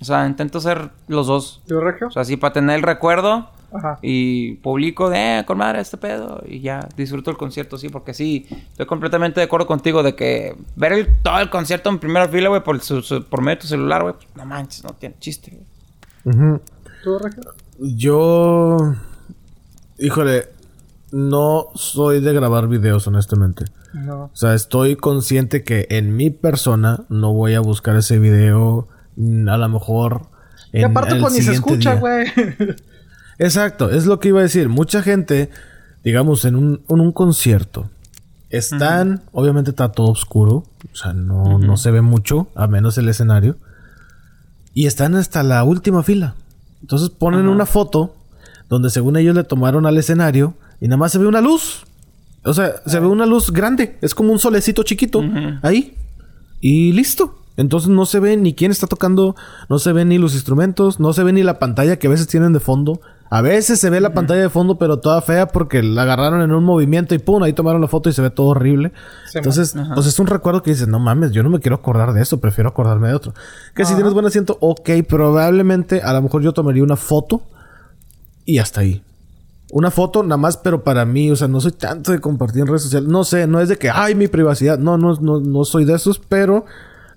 [0.00, 1.60] O sea, intento hacer los dos.
[1.66, 2.06] ¿Yo, Regio?
[2.06, 3.98] O sea, sí, para tener el recuerdo Ajá.
[4.00, 8.14] y publico de, eh, con madre este pedo y ya disfruto el concierto, sí, porque
[8.14, 12.28] sí, estoy completamente de acuerdo contigo de que ver el- todo el concierto en primera
[12.28, 14.90] fila, güey, por, su- su- por medio de tu celular, güey, pues, no manches, no
[14.90, 15.58] tiene chiste,
[16.24, 16.60] güey.
[17.02, 17.42] ¿Tú, Regio?
[17.80, 18.76] Yo...
[19.98, 20.48] Híjole,
[21.10, 23.64] no soy de grabar videos, honestamente.
[23.92, 24.24] No.
[24.24, 29.48] O sea, estoy consciente que en mi persona no voy a buscar ese video mm,
[29.48, 30.26] a lo mejor...
[30.72, 32.26] Y en aparte, pues ni se escucha, güey.
[33.38, 34.68] Exacto, es lo que iba a decir.
[34.68, 35.50] Mucha gente,
[36.04, 37.88] digamos, en un, en un concierto,
[38.50, 43.08] están, obviamente está todo oscuro, o sea, no, no se ve mucho, a menos el
[43.08, 43.56] escenario,
[44.74, 46.34] y están hasta la última fila.
[46.80, 48.14] Entonces ponen una foto
[48.68, 51.84] donde según ellos le tomaron al escenario y nada más se ve una luz.
[52.44, 55.22] O sea, se ve una luz grande, es como un solecito chiquito
[55.62, 55.96] ahí
[56.60, 57.34] y listo.
[57.56, 59.34] Entonces no se ve ni quién está tocando,
[59.68, 62.28] no se ven ni los instrumentos, no se ve ni la pantalla que a veces
[62.28, 63.00] tienen de fondo.
[63.30, 66.52] A veces se ve la pantalla de fondo, pero toda fea porque la agarraron en
[66.52, 68.92] un movimiento y pum, ahí tomaron la foto y se ve todo horrible.
[69.34, 72.40] Entonces, es un recuerdo que dices, no mames, yo no me quiero acordar de eso,
[72.40, 73.34] prefiero acordarme de otro.
[73.74, 77.42] Que si tienes buen asiento, ok, probablemente a lo mejor yo tomaría una foto
[78.46, 79.02] y hasta ahí.
[79.70, 82.68] Una foto nada más, pero para mí, o sea, no soy tanto de compartir en
[82.68, 83.08] redes sociales.
[83.08, 84.78] No sé, no es de que, ay, mi privacidad.
[84.78, 86.64] No, no, no, no soy de esos, pero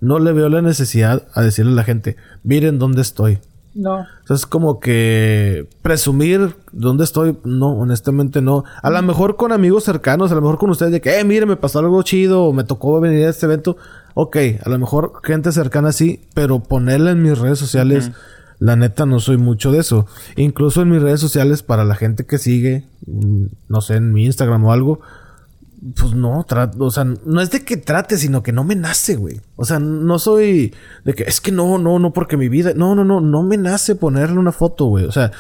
[0.01, 3.39] no le veo la necesidad a decirle a la gente, miren dónde estoy.
[3.73, 3.99] No.
[4.01, 7.37] O sea, es como que presumir dónde estoy.
[7.43, 8.65] No, honestamente no.
[8.81, 11.45] A lo mejor con amigos cercanos, a lo mejor con ustedes de que, eh, mire,
[11.45, 13.77] me pasó algo chido o me tocó venir a este evento.
[14.13, 18.11] Ok, a lo mejor gente cercana sí, pero ponerla en mis redes sociales,
[18.61, 20.05] la neta no soy mucho de eso.
[20.35, 24.23] Incluso en mis redes sociales, para la gente que sigue, mm, no sé, en mi
[24.25, 25.01] Instagram o algo,
[25.95, 26.45] pues no,
[26.77, 29.41] o sea, no es de que trate, sino que no me nace, güey.
[29.55, 32.93] O sea, no soy de que es que no, no, no, porque mi vida, no,
[32.93, 35.05] no, no, no me nace ponerle una foto, güey.
[35.05, 35.31] O sea,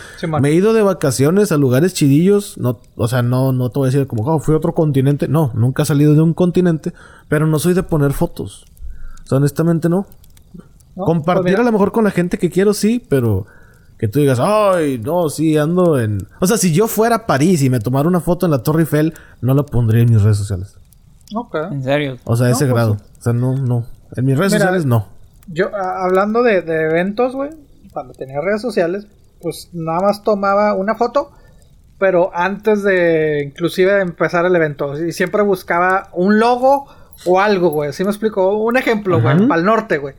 [0.41, 3.89] me he ido de vacaciones a lugares chidillos, no, o sea, no, no te voy
[3.89, 5.27] a decir como, oh, fui a otro continente.
[5.27, 6.91] No, nunca he salido de un continente,
[7.29, 8.65] pero no soy de poner fotos.
[9.25, 10.07] O sea, honestamente no.
[10.95, 13.45] No, Compartir pues a lo mejor con la gente que quiero, sí, pero
[13.97, 16.17] que tú digas, ay, no, sí, ando en...
[16.39, 18.81] O sea, si yo fuera a París y me tomara una foto en la Torre
[18.81, 20.75] Eiffel, no la pondría en mis redes sociales.
[21.35, 21.55] Ok.
[21.71, 22.17] En serio.
[22.25, 22.95] O sea, No, ese pues grado.
[22.97, 23.03] sí.
[23.19, 23.85] O sea, no, no.
[24.15, 25.07] En mis redes Mira, sociales no.
[25.47, 27.51] Yo, a- hablando de, de eventos, güey,
[27.93, 29.07] cuando tenía redes sociales,
[29.41, 31.31] pues nada más tomaba una foto,
[31.99, 36.87] pero antes de inclusive de empezar el evento, y siempre buscaba un logo
[37.25, 37.93] o algo, güey.
[37.93, 38.57] ¿Sí me explico?
[38.57, 40.15] Un ejemplo, güey, para el norte, güey.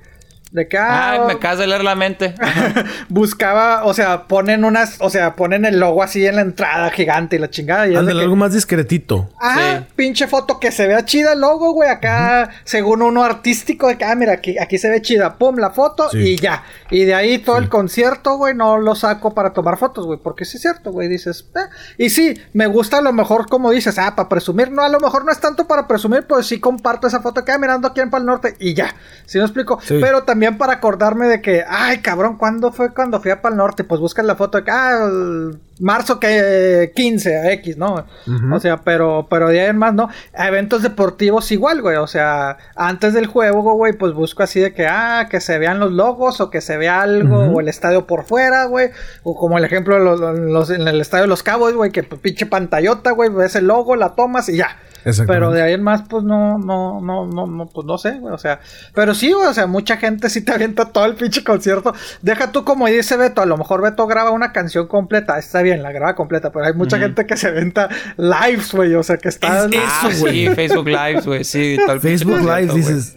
[0.52, 2.34] De que, ah, Ay, me acabas de leer la mente.
[3.08, 7.36] buscaba, o sea, ponen unas, o sea, ponen el logo así en la entrada gigante
[7.36, 7.88] y la chingada.
[7.88, 9.30] Y Ándale, que, algo más discretito.
[9.40, 9.86] Ah, Sí.
[9.96, 11.88] pinche foto que se vea chida el logo, güey.
[11.88, 15.38] Acá, según uno artístico, de que, ah, mira, aquí, aquí se ve chida.
[15.38, 16.18] Pum, la foto Sí.
[16.18, 16.64] y ya.
[16.90, 20.18] Y de ahí todo el concierto, güey, no lo saco para tomar fotos, güey.
[20.22, 21.08] Porque sí es cierto, güey.
[21.08, 21.60] Dices, eh.
[21.96, 24.70] Y sí, me gusta a lo mejor, como dices, ah, para presumir.
[24.70, 27.52] No, a lo mejor no es tanto para presumir, pues sí comparto esa foto que,
[27.52, 28.94] ah, mirando aquí en Pal Norte y ya.
[29.24, 29.80] ¿Sí me explico?
[29.82, 29.98] Sí.
[30.00, 33.84] Pero también para acordarme de que, ay, cabrón, ¿cuándo fue cuando fui a Pal Norte?
[33.84, 38.04] Pues buscan la foto de que, ah, el marzo que 15, X, ¿no?
[38.52, 40.08] O sea, pero, pero de ahí en más, ¿no?
[40.34, 41.96] A eventos deportivos igual, güey.
[41.96, 45.78] O sea, antes del juego, güey, pues busco así de que, ah, que se vean
[45.78, 48.90] los logos o que se vea algo, o el estadio por fuera, güey.
[49.22, 52.20] O como el ejemplo los, los- en el estadio de los Cabos, güey, que pues,
[52.20, 54.78] pinche pantallota, güey, ves el logo, la tomas y ya.
[55.26, 58.32] Pero de ahí en más, pues no, no, no, no, no, pues no sé, güey.
[58.34, 58.60] O sea,
[58.94, 61.94] pero sí, güey, o sea, mucha gente sí te avienta todo el pinche concierto.
[62.20, 65.82] Deja tú como dice Beto, a lo mejor Beto graba una canción completa, está bien,
[65.82, 69.28] la graba completa, pero hay mucha gente que se avienta lives, güey, o sea, que
[69.28, 69.66] está...
[69.66, 70.46] Es Ah, Eso, güey.
[70.48, 71.44] sí, Facebook Lives, güey.
[71.44, 72.76] Sí, pinche Facebook concierto, Live güey.
[72.78, 73.16] dices,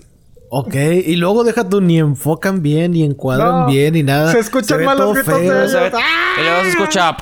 [0.49, 4.31] ok, y luego deja tú ni enfocan bien, ni encuadran No, bien, ni nada.
[4.31, 5.59] se escuchan ve mal los gritos de feo.
[5.59, 5.71] ellos.
[5.71, 5.91] Se ve-
[6.37, 7.17] Y luego se escucha.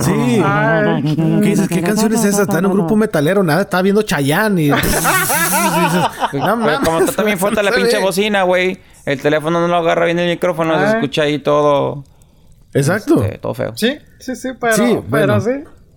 [0.00, 0.42] Sí.
[0.44, 1.02] Ay.
[1.42, 1.68] ¿Qué dices?
[1.68, 2.42] ¿Qué canción es esa?
[2.42, 4.66] Está en un grupo metalero, nada, estaba viendo Chayanne y...
[4.66, 4.82] y dices,
[6.32, 8.78] no como está también fuerte la se pinche bocina, güey.
[9.06, 12.04] El teléfono no lo agarra bien el micrófono, se escucha ahí todo.
[12.72, 13.22] Exacto.
[13.22, 13.72] este, todo feo.
[13.76, 15.40] Sí, sí, sí, pero, Sí, pero bueno.
[15.40, 15.50] sí.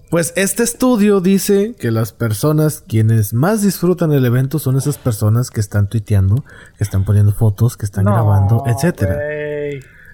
[0.09, 5.51] Pues este estudio dice que las personas quienes más disfrutan el evento son esas personas
[5.51, 6.45] que están tuiteando,
[6.77, 9.17] que están poniendo fotos, que están No, grabando, etcétera.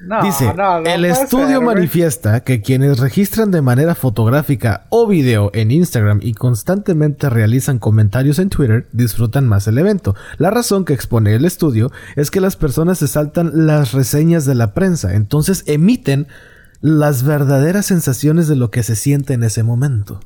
[0.01, 5.49] No, Dice, no, el estudio ser, manifiesta que quienes registran de manera fotográfica o video
[5.53, 10.13] en Instagram y constantemente realizan comentarios en Twitter disfrutan más el evento.
[10.37, 14.55] La razón que expone el estudio es que las personas se saltan las reseñas de
[14.55, 16.27] la prensa, entonces emiten
[16.85, 20.19] las verdaderas sensaciones de lo que se siente en ese momento.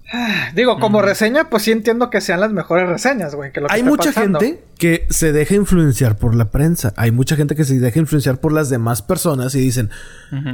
[0.56, 3.52] Digo, como reseña, pues sí entiendo que sean las mejores reseñas, güey.
[3.52, 4.40] que lo que Hay mucha pasando.
[4.40, 6.96] gente que se deja influenciar por la prensa.
[6.98, 9.92] Hay mucha gente que se deja influenciar por las demás personas y dicen,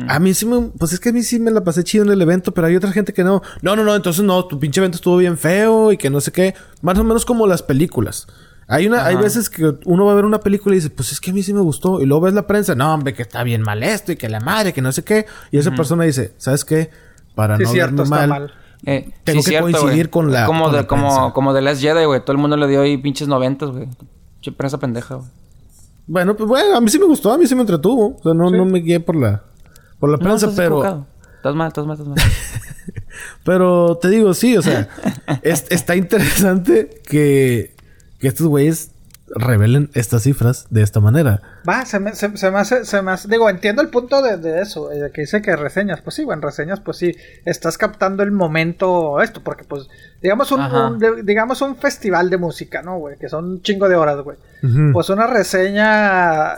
[0.10, 2.12] a mí sí me, pues es que a mí sí me la pasé chido en
[2.12, 3.42] el evento, pero hay otra gente que no.
[3.62, 6.34] No, no, no, entonces no, tu pinche evento estuvo bien feo y que no sé
[6.34, 6.54] qué.
[6.82, 8.28] Más o menos como las películas.
[8.68, 11.20] Hay una, hay veces que uno va a ver una película y dice, pues es
[11.20, 12.02] que a mí sí me gustó.
[12.02, 14.40] Y luego ves la prensa, no, hombre, que está bien mal esto y que la
[14.40, 15.26] madre, que no sé qué.
[15.52, 16.90] Y esa persona dice, ¿sabes qué?
[17.36, 18.54] Para Sí, no cierto, verme mal, mal.
[18.86, 22.06] Eh, Tengo que coincidir con la- Como, con de, la como, como de Last Jedi,
[22.06, 22.22] güey.
[22.22, 23.88] Todo el mundo le dio ahí pinches noventas, güey.
[24.42, 25.28] Che, prensa pendeja, güey.
[26.06, 28.18] Bueno, pues bueno, a mí sí me gustó, a mí sí me entretuvo.
[28.18, 29.44] O sea, no, no me guié por la,
[30.00, 30.66] por la prensa, pero...
[30.80, 31.08] equivocado.
[31.38, 32.18] Estás mal, estás mal, estás mal.
[33.44, 34.88] Pero te digo, sí, o sea,
[35.42, 37.73] es- está interesante que,
[38.24, 38.90] que estos güeyes
[39.36, 41.42] revelen estas cifras de esta manera.
[41.68, 44.38] Va, se me, se, se me hace, se me hace- digo, entiendo el punto de,
[44.38, 47.16] de eso, eh, de que dice que reseñas, pues sí, güey, en reseñas, pues sí,
[47.46, 49.88] estás captando el momento, esto, porque pues,
[50.22, 50.88] digamos un, Ajá.
[50.88, 53.18] un- de- digamos un festival de música, ¿no, güey?
[53.18, 54.38] Que son un chingo de horas, güey.
[54.94, 56.54] Pues una reseña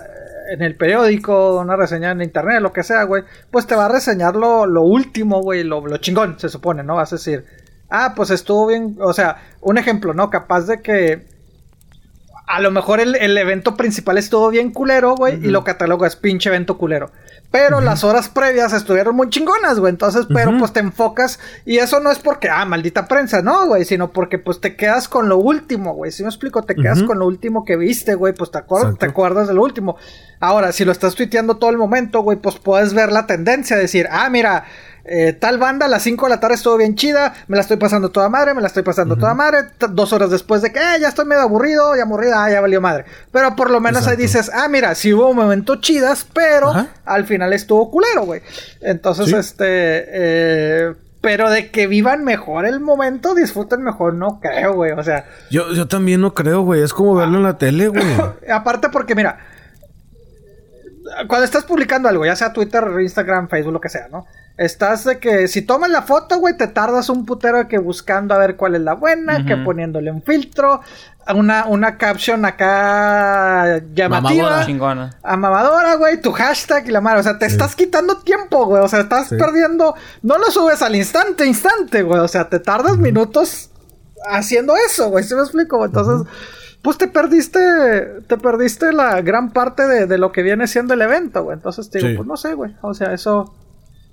[0.51, 3.89] en el periódico, una reseña en internet, lo que sea, güey, pues te va a
[3.89, 6.95] reseñar lo, lo último, güey, lo, lo chingón, se supone, ¿no?
[6.95, 7.45] Vas a decir,
[7.89, 10.29] ah, pues estuvo bien, o sea, un ejemplo, ¿no?
[10.29, 11.34] Capaz de que
[12.47, 16.49] a lo mejor el, el evento principal estuvo bien culero, güey, y lo catalogas pinche
[16.49, 17.11] evento culero.
[17.51, 19.89] Pero las horas previas estuvieron muy chingonas, güey.
[19.91, 21.39] Entonces, pero pues te enfocas.
[21.65, 23.85] Y eso no es porque, ah, maldita prensa, no, güey.
[23.85, 26.11] Sino porque pues te quedas con lo último, güey.
[26.11, 28.33] Si me explico, te quedas con lo último que viste, güey.
[28.33, 28.97] Pues te, acuer- Exacto.
[28.97, 29.95] te acuerdas de lo último.
[30.41, 33.77] Ahora, si lo estás tuiteando todo el momento, güey, pues puedes ver la tendencia.
[33.77, 34.65] Decir, ah, mira.
[35.07, 37.77] Eh, tal banda a las 5 de la tarde estuvo bien chida, me la estoy
[37.77, 39.59] pasando toda madre, me la estoy pasando toda madre,
[39.91, 42.81] dos horas después de que eh, ya estoy medio aburrido y aburrida, ah, ya valió
[42.81, 43.05] madre.
[43.31, 46.87] Pero por lo menos ahí dices, ah, mira, sí hubo momentos chidas, pero Ajá.
[47.05, 48.41] al final estuvo culero, güey.
[48.81, 49.35] Entonces, Sí.
[49.35, 54.91] este, eh, pero de que vivan mejor el momento, disfruten mejor, no creo, güey.
[54.91, 56.83] O sea, Yo, yo también no creo, güey.
[56.83, 58.03] Es como verlo en la tele, güey.
[58.51, 59.39] aparte porque, mira,
[61.27, 64.25] cuando estás publicando algo, ya sea Twitter, Instagram, Facebook, lo que sea, ¿no?
[64.57, 68.33] Estás de que si tomas la foto, güey, te tardas un putero de que buscando
[68.33, 70.79] a ver cuál es la buena, que poniéndole un filtro,
[71.35, 74.43] una, una caption acá llamativa.
[74.43, 74.65] Mamadora.
[74.65, 75.09] Chingona.
[75.23, 77.19] A mamadora, güey, tu hashtag y la madre.
[77.19, 78.81] O sea, te estás quitando tiempo, güey.
[78.81, 79.35] O sea, estás Sí.
[79.35, 79.95] perdiendo.
[80.21, 82.19] No lo subes al instante, instante, güey.
[82.21, 83.71] O sea, te tardas minutos
[84.29, 85.23] haciendo eso, güey.
[85.25, 85.83] ¿Sí me explico?
[85.83, 86.27] Entonces,
[86.81, 87.59] pues te perdiste.
[88.27, 91.57] Te perdiste la gran parte de, de lo que viene siendo el evento, güey.
[91.57, 92.15] Entonces, te digo, Sí.
[92.17, 92.73] pues no sé, güey.
[92.81, 93.53] O sea, eso.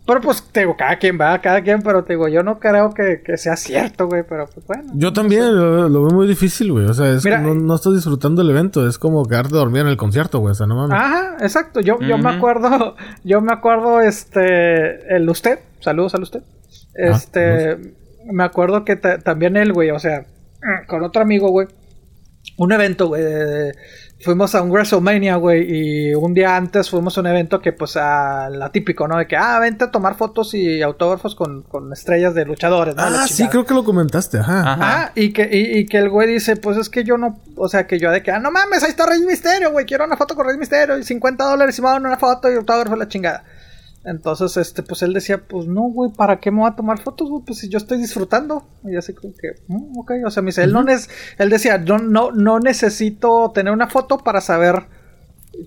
[0.05, 2.91] Pero pues, te digo, cada quien va, cada quien, pero te digo, yo no creo
[2.93, 4.93] que, que sea cierto, güey, pero pues bueno.
[4.97, 6.87] Yo también lo, lo veo muy difícil, güey.
[6.87, 8.87] O sea, es Mira, que no, no estás disfrutando el evento.
[8.89, 10.51] Es como quedarte dormido en el concierto, güey.
[10.53, 10.99] O sea, no mames.
[10.99, 11.81] Ajá, exacto.
[11.81, 16.43] Yo, yo me acuerdo, yo me acuerdo, este, el usted, saludos al usted.
[16.99, 17.77] Ah, Este,
[18.31, 20.27] me acuerdo que ta- también él, güey, o sea,
[20.89, 21.69] con otro amigo, güey,
[22.59, 23.73] un evento, güey, de- de-
[24.23, 27.97] fuimos a un WrestleMania, güey, y un día antes fuimos a un evento que, pues,
[27.97, 29.19] a la típico, ¿no?
[29.19, 33.03] De que, ah, vente a tomar fotos y autógrafos con, con estrellas de luchadores, ¿no?
[33.03, 34.39] Ah, sí, creo que lo comentaste.
[34.39, 34.61] Ajá.
[34.61, 34.73] Ajá.
[34.73, 37.69] Ajá, y que, y, y que el güey dice, pues es que yo no, o
[37.69, 40.17] sea, que yo de que, ah, no mames, ahí está Rey Misterio, güey, quiero una
[40.17, 43.09] foto con Rey Misterio, y 50 dólares y me dan una foto y autógrafo la
[43.09, 43.45] chingada.
[44.05, 47.29] Entonces, este, pues él decía, pues no, güey, ¿para qué me voy a tomar fotos,
[47.31, 47.45] güey?
[47.47, 48.67] Pues si yo estoy disfrutando.
[48.85, 50.85] Y así como que, mm, ok, o sea, me dice, él no
[51.39, 54.87] él decía, yo no, no necesito tener una foto para saber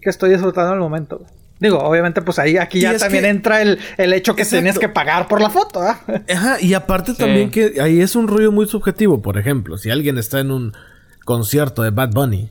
[0.01, 1.19] que estoy disfrutando en el momento.
[1.19, 1.29] güey".
[1.61, 4.61] Digo, obviamente, pues ahí, aquí ya también que- entra el, el hecho que Exacto.
[4.61, 6.01] tienes que pagar por la foto, ¿ah?
[6.29, 7.17] Ajá, y aparte Sí.
[7.17, 9.21] también que ahí es un rollo muy subjetivo.
[9.21, 10.73] Por ejemplo, si alguien está en un
[11.23, 12.49] concierto de Bad Bunny,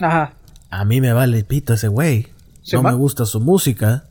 [0.00, 0.32] Ajá.
[0.70, 2.28] a mí me vale pito ese güey.
[2.62, 4.06] Sí, no me gusta su música.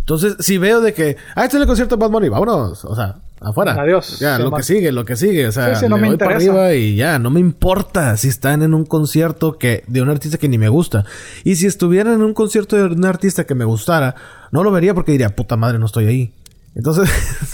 [0.00, 2.84] Entonces, si veo de que, ah, este es el concierto de Bad Bunny, vámonos.
[2.84, 3.72] O sea, afuera.
[3.80, 4.18] Adiós.
[4.18, 5.46] Ya, lo que sigue, lo que sigue.
[5.46, 8.16] O sea, Sí, sí, no le me voy para arriba y ya, no me importa
[8.16, 11.04] si están en un concierto que de un artista que ni me gusta.
[11.44, 14.14] Y si estuvieran en un concierto de un artista que me gustara,
[14.50, 16.32] no lo vería porque diría, puta madre, no estoy ahí.
[16.74, 17.08] Entonces,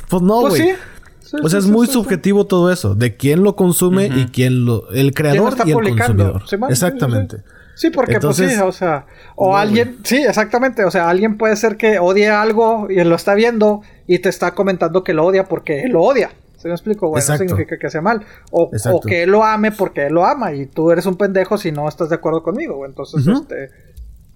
[0.08, 0.62] pues no, Pues güey.
[0.70, 0.76] sí.
[1.20, 1.98] Sí, o sea, sí, es sí, muy sí, sí.
[1.98, 5.76] subjetivo todo eso, de quién lo consume y quién lo, el creador está y el
[5.98, 6.42] consumidor.
[6.48, 7.38] Sí, man, sí, Exactamente.
[7.76, 11.38] Sí, porque Entonces, pues sí, o sea, o no, alguien, sí, exactamente, o sea, alguien
[11.38, 15.14] puede ser que odie algo y él lo está viendo y te está comentando que
[15.14, 16.30] lo odia porque él lo odia.
[16.56, 17.08] ¿Se me explico?
[17.10, 18.24] Bueno, no significa que sea mal.
[18.50, 21.58] O, o que él lo ame porque él lo ama y tú eres un pendejo
[21.58, 22.88] si no estás de acuerdo conmigo, güey.
[22.88, 23.70] Entonces, este,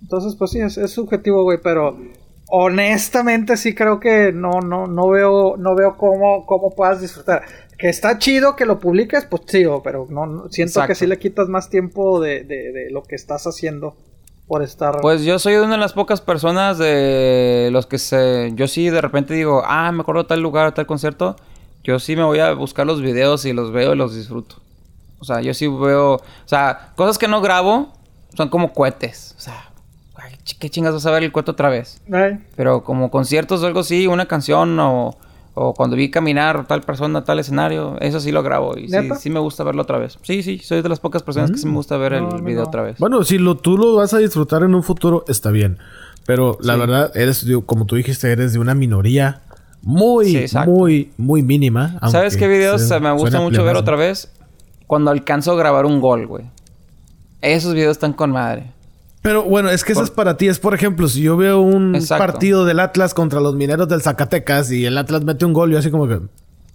[0.03, 1.97] entonces, pues sí, es, es subjetivo, güey, pero
[2.51, 7.43] honestamente sí creo que no, no, no veo, no veo cómo, cómo puedas disfrutar.
[7.81, 11.07] Que está chido que lo publiques, pues sí, o- pero no, no- siento que sí
[11.07, 13.97] le quitas más tiempo de, de, de lo que estás haciendo
[14.47, 15.01] por estar.
[15.01, 18.51] Pues yo soy una de las pocas personas de los que se...
[18.55, 21.37] Yo sí de repente digo, ah, me acuerdo de tal lugar, tal concierto.
[21.83, 24.57] Yo sí me voy a buscar los videos y los veo y los disfruto.
[25.19, 26.15] O sea, yo sí veo...
[26.17, 27.93] O sea, cosas que no grabo
[28.37, 29.35] son como cohetes.
[29.39, 29.71] O sea,
[30.17, 32.03] ay, ¿qué chingas vas a ver el cohete otra vez?
[32.13, 35.17] Ay, Pero como conciertos o algo así, una canción o,
[35.63, 39.41] o cuando vi caminar tal persona, tal escenario, eso sí lo grabo y sí, me
[39.41, 40.19] gusta verlo otra vez.
[40.23, 42.63] Sí, sí, soy de las pocas personas que sí me gusta ver No, el video
[42.63, 42.69] no.
[42.69, 42.99] otra vez.
[42.99, 45.77] Bueno, si lo, tú lo vas a disfrutar en un futuro, está bien.
[46.25, 49.43] Pero la verdad, eres, como tú dijiste, eres de una minoría
[49.83, 51.99] muy, Sí, muy, muy mínima.
[52.11, 54.33] ¿Sabes qué videos se- me gusta mucho ver otra vez?
[54.87, 56.45] Cuando alcanzo a grabar un gol, güey.
[57.43, 58.73] Esos videos están con madre.
[59.23, 60.49] Pero bueno, es que eso Por- es para ti.
[60.49, 62.25] Es, por ejemplo, si yo veo un Exacto.
[62.27, 65.79] partido del Atlas contra los mineros del Zacatecas y el Atlas mete un gol, yo
[65.79, 66.21] así como que...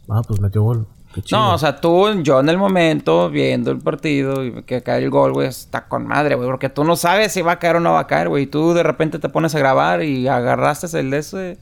[0.09, 0.85] Ah, pues metió gol.
[1.15, 1.39] Qué chido.
[1.39, 5.09] No, o sea, tú, yo en el momento, viendo el partido y que cae el
[5.09, 6.47] gol, güey, está con madre, güey.
[6.47, 8.43] Porque tú no sabes si va a caer o no va a caer, güey.
[8.43, 11.57] Y tú de repente te pones a grabar y agarraste el de ese.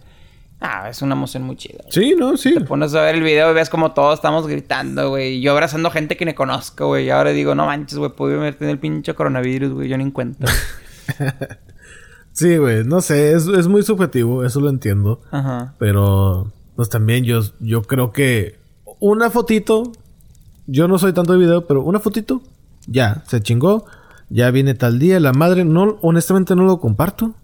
[0.65, 1.79] Ah, es una emoción muy chida.
[1.83, 1.91] güey.
[1.91, 2.53] Sí, no, sí.
[2.53, 5.41] Te pones a ver el video y ves como todos estamos gritando, güey.
[5.41, 7.05] Yo abrazando gente que ni conozco, güey.
[7.07, 9.89] Y ahora digo, no manches, güey, pude haber tenido el pinche coronavirus, güey.
[9.89, 10.47] Yo ni en cuenta.
[10.47, 11.29] güey.
[12.31, 12.83] Sí, güey.
[12.83, 15.21] No sé, es, es muy subjetivo, eso lo entiendo.
[15.31, 15.75] Ajá.
[15.77, 18.57] Pero, pues también yo, yo creo que
[18.99, 19.91] una fotito,
[20.65, 22.41] yo no soy tanto de video, pero una fotito,
[22.87, 23.85] ya, se chingó.
[24.29, 27.35] Ya viene tal día, la madre, no, honestamente no lo comparto.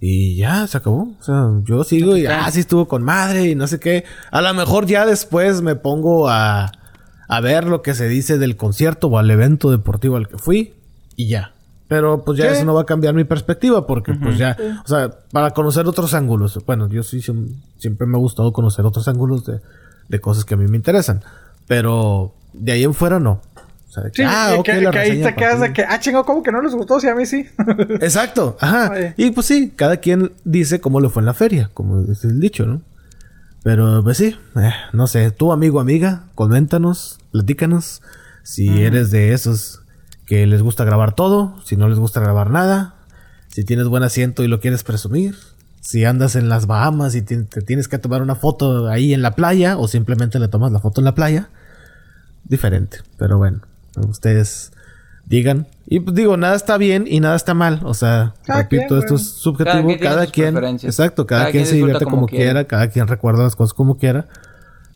[0.00, 1.14] Y ya, se acabó.
[1.20, 4.04] O sea, yo sigo y, ah, sí estuvo con madre y no sé qué.
[4.30, 6.70] A lo mejor ya después me pongo a,
[7.28, 10.74] a ver lo que se dice del concierto o al evento deportivo al que fui
[11.16, 11.52] y ya.
[11.88, 15.10] Pero pues ya eso no va a cambiar mi perspectiva porque pues ya, o sea,
[15.32, 16.58] para conocer otros ángulos.
[16.66, 19.60] Bueno, yo sí siem- siempre me ha gustado conocer otros ángulos de,
[20.08, 21.22] de cosas que a mí me interesan.
[21.66, 23.40] Pero de ahí en fuera no.
[23.88, 26.52] O sea, Sí, ah, que, que ahí te quedas de que, ah, chingo, ¿cómo que
[26.52, 27.00] no les gustó?
[27.00, 27.46] Si a mí sí.
[28.00, 28.90] Exacto, ajá.
[28.92, 29.14] Oye.
[29.16, 32.38] Y pues sí, cada quien dice cómo le fue en la feria, como es el
[32.38, 32.82] dicho, ¿no?
[33.62, 38.02] Pero pues sí, eh, no sé, tú amigo, amiga, coméntanos, platícanos
[38.42, 39.82] si eres de esos
[40.24, 42.94] que les gusta grabar todo, si no les gusta grabar nada,
[43.48, 45.36] si tienes buen asiento y lo quieres presumir,
[45.80, 49.34] si andas en las Bahamas y te tienes que tomar una foto ahí en la
[49.34, 51.50] playa o simplemente le tomas la foto en la playa,
[52.44, 53.60] diferente, pero bueno,
[53.96, 54.72] ustedes
[55.26, 55.66] digan.
[55.86, 57.80] Y pues digo, nada está bien y nada está mal.
[57.84, 59.88] O sea, Cada repito, quien, esto es subjetivo.
[60.00, 63.44] Cada quien Cada exacto, cada, Cada quien, quien se divierte como quiera, cada quien recuerda
[63.44, 64.28] las cosas como quiera.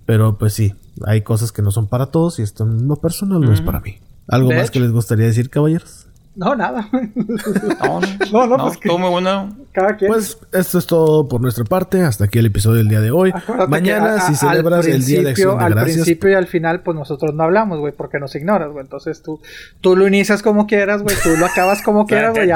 [0.04, 0.74] Pero pues sí,
[1.06, 3.80] hay cosas que no son para todos y esto en lo personal no es para
[3.80, 3.98] mí.
[4.28, 4.72] ¿Algo De más hecho.
[4.72, 6.06] que les gustaría decir, caballeros?
[6.34, 6.88] No, nada.
[6.92, 8.00] No, no,
[8.32, 9.56] No, no, pues que- Estuvo muy bueno.
[9.72, 10.10] Cada quien.
[10.12, 12.02] Pues esto es todo por nuestra parte.
[12.02, 13.32] Hasta aquí el episodio del día de hoy.
[13.34, 15.96] Acuérdate Mañana, que a- si celebras al el Día de Acción de Al Gracias.
[15.96, 18.82] principio y al final, pues nosotros no hablamos, güey, porque nos ignoras, güey.
[18.82, 19.40] Entonces tú,
[19.80, 21.16] tú lo inicias como quieras, güey.
[21.22, 22.48] Tú lo acabas como quieras, güey.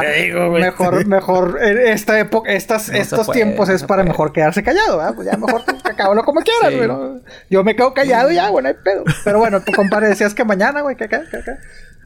[0.61, 4.09] Mejor, mejor, eh, esta época, estas, No estos puede, tiempos es para puede.
[4.11, 5.15] mejor quedarse callado, ¿verdad?
[5.15, 6.77] Pues ya mejor tú acábalo como quieras, Sí.
[6.77, 6.89] güey.
[6.89, 7.21] ¿no?
[7.51, 9.05] Yo me quedo callado y ya, güey, no hay pedo.
[9.25, 11.53] Pero bueno, tu compadre decías que mañana, güey, que qué, que qué.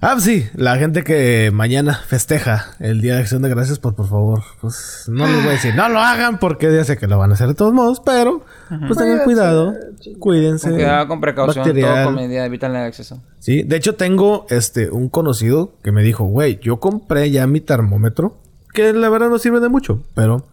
[0.02, 4.08] Ah, sí, la gente que mañana festeja el Día de Acción de Gracias, pues por
[4.08, 7.18] favor, pues no les voy a decir, no lo hagan porque ya sé que lo
[7.18, 8.42] van a hacer de todos modos, pero
[8.86, 9.74] pues tengan cuidado,
[10.18, 10.68] cuídense.
[10.68, 11.94] Con cuidado, con precaución, bacterial.
[11.94, 13.22] todo con medida, evitan el acceso.
[13.40, 17.60] Sí, de hecho tengo este un conocido que me dijo, güey, yo compré ya mi
[17.60, 18.38] termómetro,
[18.72, 20.46] que la verdad no sirve de mucho, pero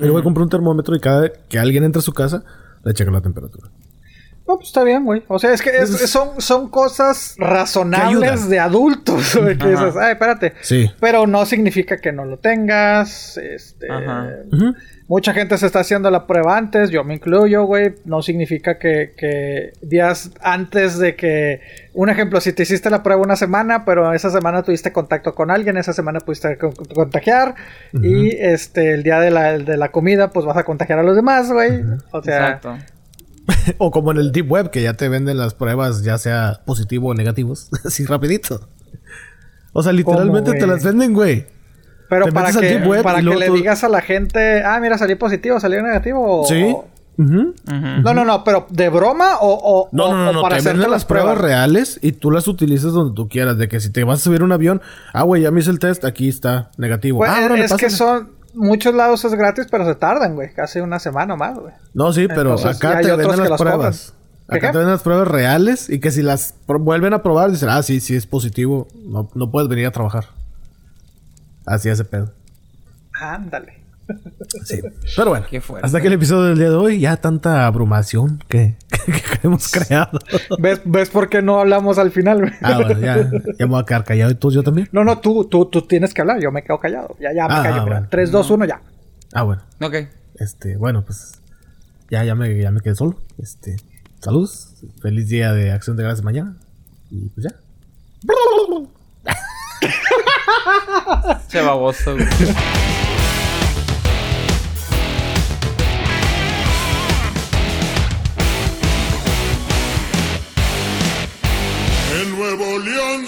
[0.00, 2.44] el güey compró un termómetro y cada vez que alguien entra a su casa,
[2.84, 3.68] le checa la temperatura.
[4.50, 5.22] No, pues está bien, güey.
[5.28, 9.38] O sea, es que es- son, son cosas razonables de adultos.
[9.60, 10.54] Que dices, ay, espérate.
[10.60, 10.90] Sí.
[11.00, 13.36] Pero no significa que no lo tengas.
[13.38, 13.86] Este.
[13.90, 14.28] Ajá.
[15.06, 17.94] Mucha gente se está haciendo la prueba antes, yo me incluyo, güey.
[18.04, 21.60] No significa que, que días antes de que.
[21.94, 25.50] Un ejemplo, si te hiciste la prueba una semana, pero esa semana tuviste contacto con
[25.50, 27.54] alguien, esa semana pudiste con- contagiar.
[27.92, 31.16] Y este, el día de la, de la comida, pues vas a contagiar a los
[31.16, 31.82] demás, güey.
[32.12, 32.36] O sea.
[32.52, 32.78] Exacto.
[33.78, 37.08] O como en el Deep Web, que ya te venden las pruebas, ya sea positivo
[37.08, 38.68] o negativos, así rapidito.
[39.72, 41.46] O sea, literalmente te las venden, güey.
[42.08, 44.98] Pero Te para que, Web para que le tú- digas a la gente, ah, mira,
[44.98, 46.40] salí positivo, salí negativo.
[46.42, 46.74] o- Sí.
[47.16, 50.60] No, no, no, pero ¿de broma o, o, No, no, no, o no, para te
[50.60, 53.58] hacerte venden las pruebas reales y tú las utilizas donde tú quieras.
[53.58, 54.80] De que si te vas a subir un avión,
[55.12, 57.18] ah, güey, ya me hice el test, aquí está negativo.
[57.18, 58.30] Pues, ah, es- es que son...
[58.54, 60.52] Muchos lados es gratis, pero se tardan, güey.
[60.52, 61.72] Casi una semana más, güey.
[61.94, 64.00] No, sí, pero Entonces, acá te venden las las pruebas.
[64.12, 64.20] cobran.
[64.50, 64.72] ¿Qué, Acá qué?
[64.72, 68.00] te venden las pruebas reales y que si las vuelven a probar, dicen, ah, sí,
[68.00, 70.26] sí es positivo, no, no puedes venir a trabajar.
[71.66, 72.32] Así ese pedo.
[73.12, 73.79] Ándale.
[74.64, 74.80] Sí.
[75.16, 75.46] Pero bueno,
[75.82, 77.00] hasta aquí el episodio del día de hoy.
[77.00, 78.76] Ya tanta abrumación que,
[79.06, 80.18] que hemos creado.
[80.58, 82.52] ¿Ves, ¿Ves por qué no hablamos al final?
[82.62, 83.16] Ah, bueno, ya,
[83.58, 84.30] ya me voy a quedar callado.
[84.30, 84.88] ¿Y tú, yo también?
[84.92, 86.40] No, no, tú, tú, tú tienes que hablar.
[86.40, 87.16] Yo me quedo callado.
[87.20, 87.80] Ya, ya me Ah, callo.
[87.82, 88.06] ah, bueno.
[88.10, 88.80] 3, 2, 1, ya.
[89.32, 89.62] Ah, bueno.
[89.80, 89.94] Ok.
[90.36, 91.40] Este, bueno, pues
[92.10, 93.16] ya, ya me, ya me quedé solo.
[93.38, 93.76] Este,
[94.20, 94.74] saludos.
[95.02, 96.56] Feliz día de acción de gracias mañana.
[97.10, 97.54] Y pues ya.
[101.48, 102.16] Se baboso,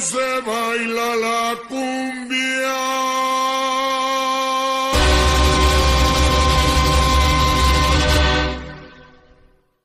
[0.02, 2.80] se baila la cumbia.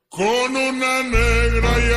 [0.10, 1.90] Con una negra y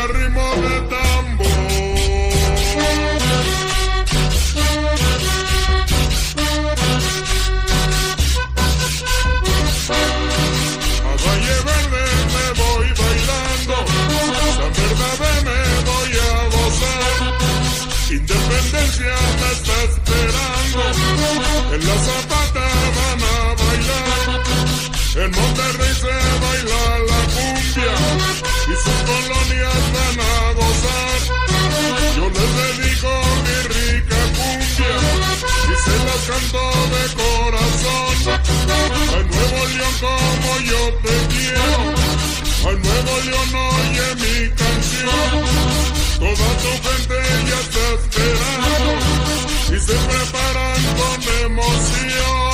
[21.91, 24.29] la zapata van a bailar.
[25.23, 27.95] En Monterrey se baila la cumbia
[28.73, 31.19] y sus colonias van a gozar.
[32.17, 33.13] Yo les dedico
[33.45, 34.97] mi rica cumbia
[35.71, 36.65] y se las canto
[36.95, 38.15] de corazón.
[39.15, 41.79] A Nuevo León como yo te quiero,
[42.69, 45.33] a Nuevo León oye mi canción.
[46.21, 47.19] Toda tu gente
[47.49, 49.20] ya está esperando
[49.81, 52.50] se preparan con emoción.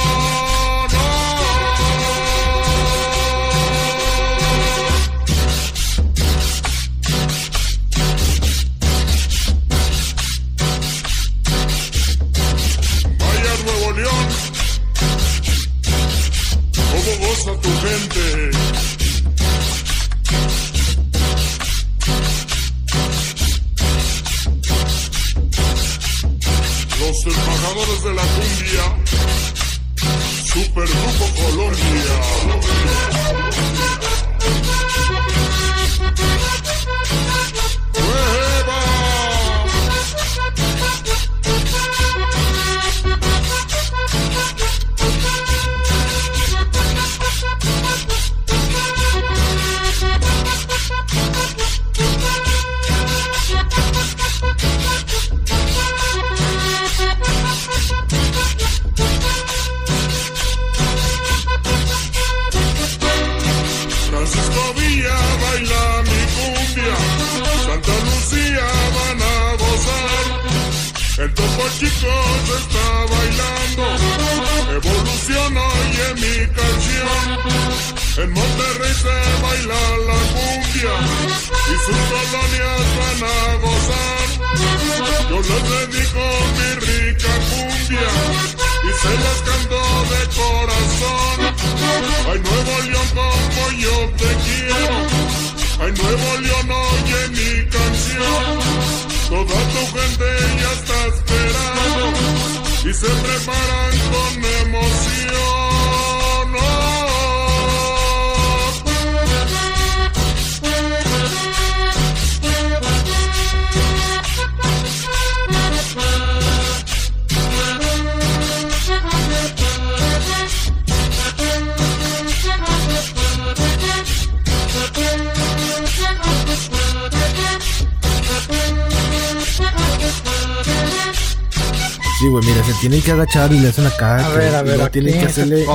[133.01, 134.24] Tienen que agachar y le hacen acá.
[134.24, 135.66] A ver, a ver, tienen que hacerle.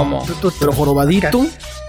[0.59, 1.45] Pero jorobadito.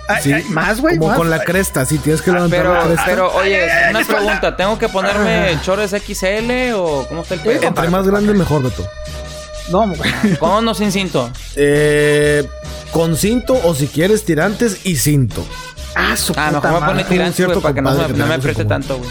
[0.08, 0.32] Ay, Sí.
[0.32, 0.96] ay, más, güey.
[0.98, 1.16] Como más.
[1.16, 3.04] con la cresta, sí, tienes que levantar Pero, la cresta.
[3.06, 3.60] pero, oye,
[3.90, 4.56] una pregunta.
[4.56, 7.62] ¿Tengo que ponerme chores XL o cómo está el pedo?
[7.62, 8.86] Entre más grande, mejor, Beto.
[9.70, 10.36] No, güey.
[10.38, 11.30] ¿Con o sin cinto?
[11.56, 12.46] Eh,
[12.90, 15.46] con cinto o si quieres tirantes y cinto.
[15.94, 16.86] Ah, su Ah, puta mejor me madre.
[16.86, 19.08] pone como un tirante, cierto güey, para que no, no me apriete tanto, güey.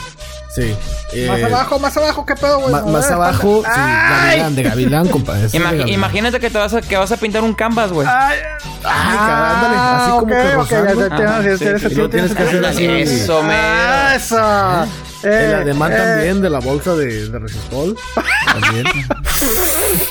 [0.53, 0.75] Sí.
[1.13, 2.71] Eh, Más abajo, más abajo, ¿qué pedo, güey?
[2.85, 4.27] más abajo, sí, Ay.
[4.37, 5.47] gavilán, de gavilán, compadre.
[5.51, 5.89] gavilán.
[5.89, 8.07] imagínate que te vas a, que vas a pintar un canvas, güey.
[8.09, 8.37] Ay,
[8.83, 11.03] Ay, ándale, así como que ok, ok, ya rozando.
[11.09, 12.85] te- te- Ajá, sí, sí, ese sí, sí y lo tienes que hacer así.
[12.85, 13.41] Eso.
[13.43, 14.87] Ah, Eso.
[15.23, 15.97] Eh, El ademán eh.
[15.97, 17.95] también de la bolsa de, de resistol.
[18.61, 18.85] También.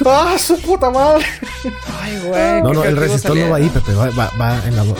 [0.06, 1.24] Ah, su puta madre.
[2.02, 2.62] Ay, güey.
[2.62, 3.92] No, no, el resistol no va ahí, Pepe.
[3.94, 4.82] Va, va, va en la.
[4.82, 4.96] bo-